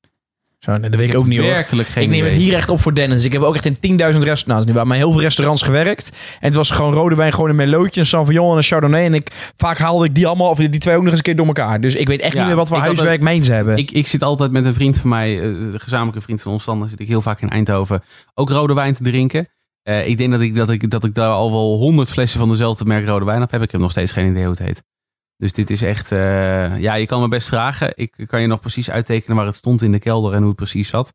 [0.64, 1.64] Zo, nee, dat weet ik, ook niet hoor.
[1.64, 3.24] geen Ik neem het hier echt op voor Dennis.
[3.24, 6.10] Ik heb ook echt in 10.000 restaurants nu bij mij heel veel restaurants gewerkt.
[6.10, 9.04] En het was gewoon rode wijn, gewoon een melootje, een Sauvignon en een Chardonnay.
[9.04, 11.36] En ik, vaak haalde ik die allemaal, of die twee ook nog eens een keer
[11.36, 11.80] door elkaar.
[11.80, 13.76] Dus ik weet echt Ja, niet meer wat voor huiswerk mijn ze hebben.
[13.76, 16.64] Ik, ik zit altijd met een vriend van mij, eh, een gezamenlijke vriend van ons,
[16.64, 18.02] dan zit ik heel vaak in Eindhoven,
[18.34, 19.48] ook rode wijn te drinken.
[19.82, 22.48] Eh, ik denk dat ik, dat, ik, dat ik daar al wel honderd flessen van
[22.48, 23.62] dezelfde merk rode wijn op heb.
[23.62, 24.82] Ik heb nog steeds geen idee hoe het heet.
[25.43, 27.93] Dus dit is echt, eh, ja, je kan me best vragen.
[27.95, 30.57] Ik kan je nog precies uittekenen waar het stond in de kelder en hoe het
[30.57, 31.12] precies zat.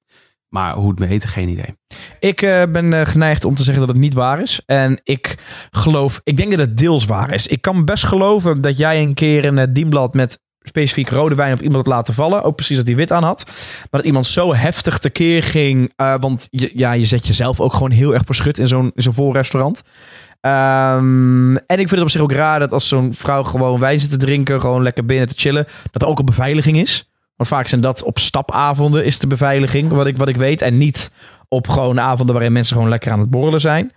[0.49, 1.77] Maar hoe het heette, geen idee.
[2.19, 4.61] Ik eh, ben eh, geneigd om te zeggen dat het niet waar is.
[4.65, 5.37] En ik
[5.71, 7.47] geloof, ik denk dat het deels waar is.
[7.47, 11.61] Ik kan best geloven dat jij een keer een dienblad met specifiek rode wijn op
[11.61, 12.43] iemand had laten vallen.
[12.43, 13.43] Ook precies dat hij wit aan had.
[13.77, 15.93] Maar dat iemand zo heftig tekeer ging.
[15.95, 19.33] Want je, ja, je zet jezelf ook gewoon heel erg voor in zo'n zo'n vol
[19.33, 19.81] restaurant.
[20.41, 23.99] Um, en ik vind het op zich ook raar dat als zo'n vrouw gewoon wijn
[23.99, 27.09] zit te drinken, gewoon lekker binnen te chillen, dat er ook een beveiliging is.
[27.35, 30.61] Want vaak zijn dat op stapavonden is de beveiliging, wat ik, wat ik weet.
[30.61, 31.11] En niet
[31.47, 33.91] op gewoon avonden waarin mensen gewoon lekker aan het borrelen zijn.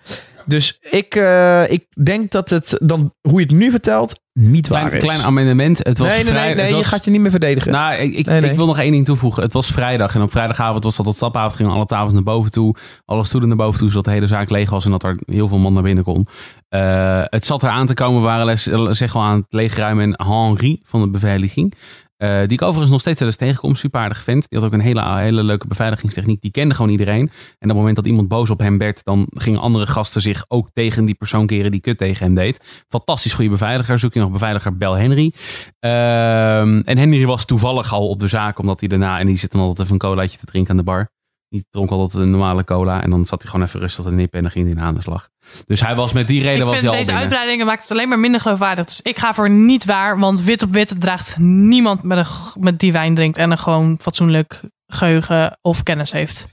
[0.50, 4.84] Dus ik, uh, ik denk dat het dan, hoe je het nu vertelt, niet klein,
[4.84, 5.02] waar is.
[5.02, 5.78] Klein amendement.
[5.78, 7.72] Het was nee, nee, nee, nee was, je gaat je niet meer verdedigen.
[7.72, 8.50] Nou, ik, ik, Nee, nee.
[8.50, 9.42] ik wil nog één ding toevoegen.
[9.42, 11.56] Het was vrijdag en op vrijdagavond was dat tot stapavond.
[11.56, 12.74] Gingen alle tafels naar boven toe.
[13.04, 15.48] Alle stoelen naar boven toe, zodat de hele zaak leeg was en dat er heel
[15.48, 16.26] veel man naar binnen kon.
[16.70, 18.20] Uh, het zat er aan te komen.
[18.20, 20.14] We waren les, zeg wel aan het leegruimen.
[20.14, 21.74] En Henri van de beveiliging.
[22.22, 23.74] Uh, die ik overigens nog steeds wel eens tegenkom.
[23.74, 24.48] Super aardig vent.
[24.48, 26.40] Die had ook een hele, hele leuke beveiligingstechniek.
[26.40, 27.20] Die kende gewoon iedereen.
[27.20, 30.44] En op het moment dat iemand boos op hem werd, dan gingen andere gasten zich
[30.48, 32.84] ook tegen die persoon keren die kut tegen hem deed.
[32.88, 33.98] Fantastisch goede beveiliger.
[33.98, 35.32] Zoek je nog beveiliger, bel Henry.
[35.80, 39.52] Uh, en Henry was toevallig al op de zaak, omdat hij daarna, en die zit
[39.52, 41.08] dan altijd even een colaatje te drinken aan de bar.
[41.48, 43.02] Die dronk altijd een normale cola.
[43.02, 45.02] En dan zat hij gewoon even rustig te nippen en dan ging hij aan de
[45.02, 45.28] slag.
[45.66, 47.22] Dus hij was met die reden ik was vind hij al deze binnen.
[47.22, 48.84] uitbreidingen maakt het alleen maar minder geloofwaardig.
[48.84, 52.78] Dus ik ga voor niet waar, want wit op wit draagt niemand met, een, met
[52.78, 56.46] die wijn drinkt en een gewoon fatsoenlijk geheugen of kennis heeft.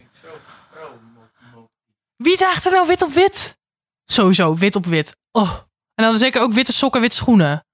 [2.15, 3.57] Wie draagt er nou wit op wit?
[4.05, 5.15] Sowieso, wit op wit.
[5.31, 5.51] Oh.
[5.95, 7.66] En dan zeker ook witte sokken, witte schoenen.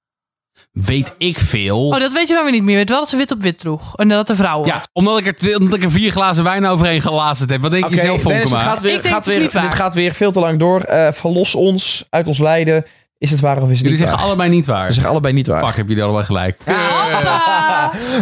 [0.74, 1.88] Weet ik veel.
[1.88, 2.76] Oh, dat weet je dan weer niet meer.
[2.76, 3.96] Weet wel dat ze wit op wit droeg.
[3.96, 4.68] En dat de vrouwen.
[4.68, 7.62] Ja, omdat ik, er, twee- omdat ik er vier glazen wijn overheen gelazerd heb.
[7.62, 8.58] Wat denk je zelf, Dennis, Vonkema?
[8.64, 9.64] het gaat weer, Ik gaat waar.
[9.64, 10.82] dit gaat weer veel te lang door.
[10.82, 12.86] Eh, verlos ons uit ons lijden.
[13.18, 14.26] Is het waar of is het Jullie niet zeggen waar?
[14.28, 14.88] allebei niet waar.
[14.88, 15.66] We zeggen allebei niet waar.
[15.66, 16.58] Fuck, hebben jullie allebei gelijk.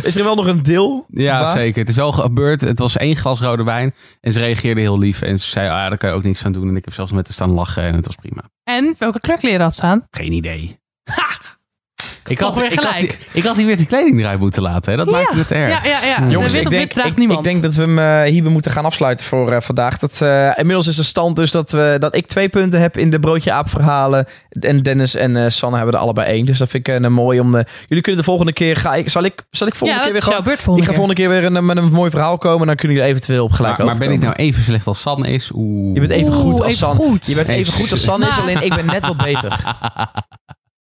[0.07, 1.05] Is er wel nog een deel?
[1.09, 1.51] Ja, waar?
[1.51, 1.79] zeker.
[1.79, 2.61] Het is wel gebeurd.
[2.61, 3.93] Het was één glas rode wijn.
[4.21, 5.21] En ze reageerde heel lief.
[5.21, 6.67] En ze zei, ah, ja, daar kan je ook niks aan doen.
[6.69, 7.83] En ik heb zelfs met te staan lachen.
[7.83, 8.41] En het was prima.
[8.63, 10.07] En welke kleurkleren had staan?
[10.11, 10.79] Geen idee.
[12.31, 13.17] Ik had, weer ik, had, gelijk.
[13.33, 14.91] ik had die witte kleding eruit moeten laten.
[14.91, 14.97] Hè?
[14.97, 15.83] Dat maakte het erg.
[15.83, 16.29] Ja, ja, ja.
[16.29, 17.45] Jongens, de ik op denk, ik, niemand.
[17.45, 19.97] ik denk dat we hem eh, hierbij moeten gaan afsluiten voor eh, vandaag.
[19.97, 23.09] Dat, eh, inmiddels is de stand dus dat, we, dat ik twee punten heb in
[23.09, 24.25] de broodje aap verhalen.
[24.49, 26.45] En Dennis en eh, Sanne hebben er allebei één.
[26.45, 27.51] Dus dat vind ik mooi om...
[27.51, 28.75] de- jullie kunnen de volgende keer...
[28.75, 30.37] Ga ik, zal, ik, zal ik volgende ja, keer weer gewoon...
[30.37, 32.59] jouw beurt volgende Ik ga volgende keer weer een, met een mooi verhaal komen.
[32.61, 35.01] En dan kunnen jullie eventueel op gelijk Maar, maar ben ik nou even slecht als
[35.01, 35.51] San is?
[35.53, 35.93] Oeh.
[35.93, 37.19] Je bent even Oeh, goed als San.
[37.21, 39.63] Je bent even goed als San is, alleen ik ben net wat beter.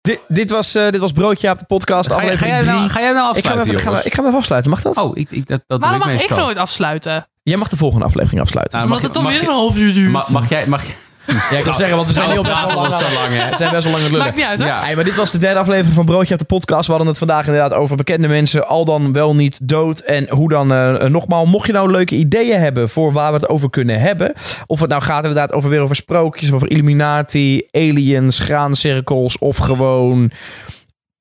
[0.06, 2.60] Dit, dit, was, eh, dit was Broodje op de podcast, Ga, jij- ga, aflevering jij
[2.64, 2.72] 3.
[2.78, 4.96] nou, ga jij nou ik, ga afsluiten, even, ik, ga, ik even afsluiten, mag dat?
[4.96, 7.26] Oh, ik, ik, dat, dat Waarom doe mag ik nooit afsluiten?
[7.42, 8.78] Jij mag de volgende aflevering afsluiten.
[8.78, 10.12] Nou, Omdat mag het je- dan mag weer een half uur duurt.
[10.12, 10.66] Ma- Mag jij...
[10.66, 10.82] Mag,
[11.26, 13.50] Ja, ik wil zeggen, want we zijn heel best wel lang, zo lang, hè?
[13.50, 14.26] We zijn best wel lang het lullen.
[14.26, 14.66] Maakt niet uit, hè?
[14.66, 14.80] Ja.
[14.80, 16.84] Hey, maar dit was de derde aflevering van Broodje op de podcast.
[16.84, 19.98] We hadden het vandaag inderdaad over bekende mensen, al dan wel niet dood.
[19.98, 23.48] En hoe dan, eh, nogmaals, mocht je nou leuke ideeën hebben voor waar we het
[23.48, 24.32] over kunnen hebben.
[24.66, 30.30] Of het nou gaat inderdaad over weer over sprookjes, over Illuminati, aliens, graancirkels of gewoon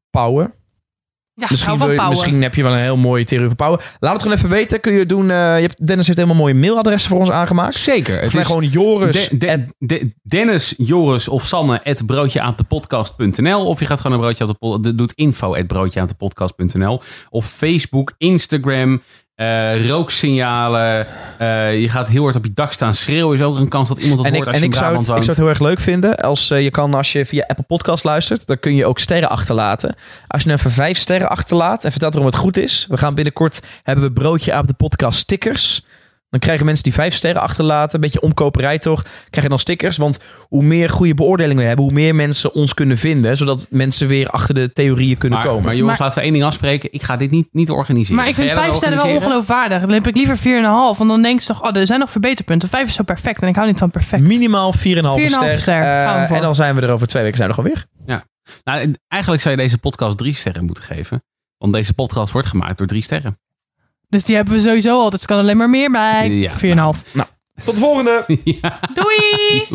[0.10, 0.54] pauwen.
[1.38, 3.80] Ja, Misschien, van wil je- misschien heb je wel een heel mooie theorie over pauwen.
[4.00, 4.80] Laat het gewoon even weten.
[4.80, 5.22] Kun je doen.
[5.32, 7.74] eh, je hebt, Dennis heeft helemaal mooie mailadressen voor ons aangemaakt.
[7.76, 8.22] Zeker.
[8.22, 9.28] Het is gewoon Joris.
[9.30, 14.28] De- de- at- de- Dennis, Joris of Sanne at broodjeaapdepodcast.nl of je gaat gewoon naar
[14.28, 19.02] broodje aan de doet info at broodjeaapdepodcast.nl of Facebook, Instagram,
[19.36, 21.08] eh, rooksignalen.
[21.38, 23.36] eh, je gaat heel hard op je dak staan schreeuwen.
[23.36, 24.92] Is ook een kans dat iemand het En, ik, hoort als en je ik, zou
[24.92, 27.44] het, ik zou het heel erg leuk vinden als eh, je kan, als je via
[27.48, 29.96] Apple Podcast luistert, dan kun je ook sterren achterlaten.
[30.28, 32.86] Als je nou even vijf sterren achterlaat en vertelt waarom het goed is.
[32.90, 35.86] We gaan binnenkort, hebben we broodje op de podcast stickers.
[36.36, 39.98] Dan krijgen mensen die vijf sterren achterlaten, een beetje omkoperij toch, krijgen dan stickers.
[39.98, 44.08] Want hoe meer goede beoordelingen we hebben, hoe meer mensen ons kunnen vinden, zodat mensen
[44.08, 45.64] weer achter de theorieën kunnen Maar, komen.
[45.64, 46.90] maar jongens, Maar- laten we één ding afspreken.
[46.92, 48.16] Ik ga dit niet, niet organiseren.
[48.16, 49.80] Maar ik vind vijf sterren wel ongeloofwaardig.
[49.82, 50.98] Dan heb ik liever 4,5.
[50.98, 52.70] Want dan denk je toch, oh, er zijn nog verbeterpunten.
[52.70, 53.42] Vijf is zo perfect.
[53.42, 54.22] En ik hou niet van perfect.
[54.24, 55.58] Minimaal 4,5 4,5 ster.
[55.58, 55.82] ster.
[55.82, 56.36] Gaan we voor.
[56.36, 58.24] en dan zijn we er over twee weken zijn we er gewoon weer.
[58.64, 61.24] Nou, eigenlijk zou je deze podcast drie sterren moeten geven.
[61.58, 63.38] Want deze podcast wordt gemaakt door drie sterren.
[64.10, 65.10] Dus die hebben we sowieso al.
[65.10, 66.30] Dus er kan alleen maar meer bij.
[66.30, 66.52] Ja.
[66.94, 67.00] 4,5.
[67.66, 68.26] Tot de volgende!
[68.62, 68.80] ja.
[68.94, 69.68] Doei!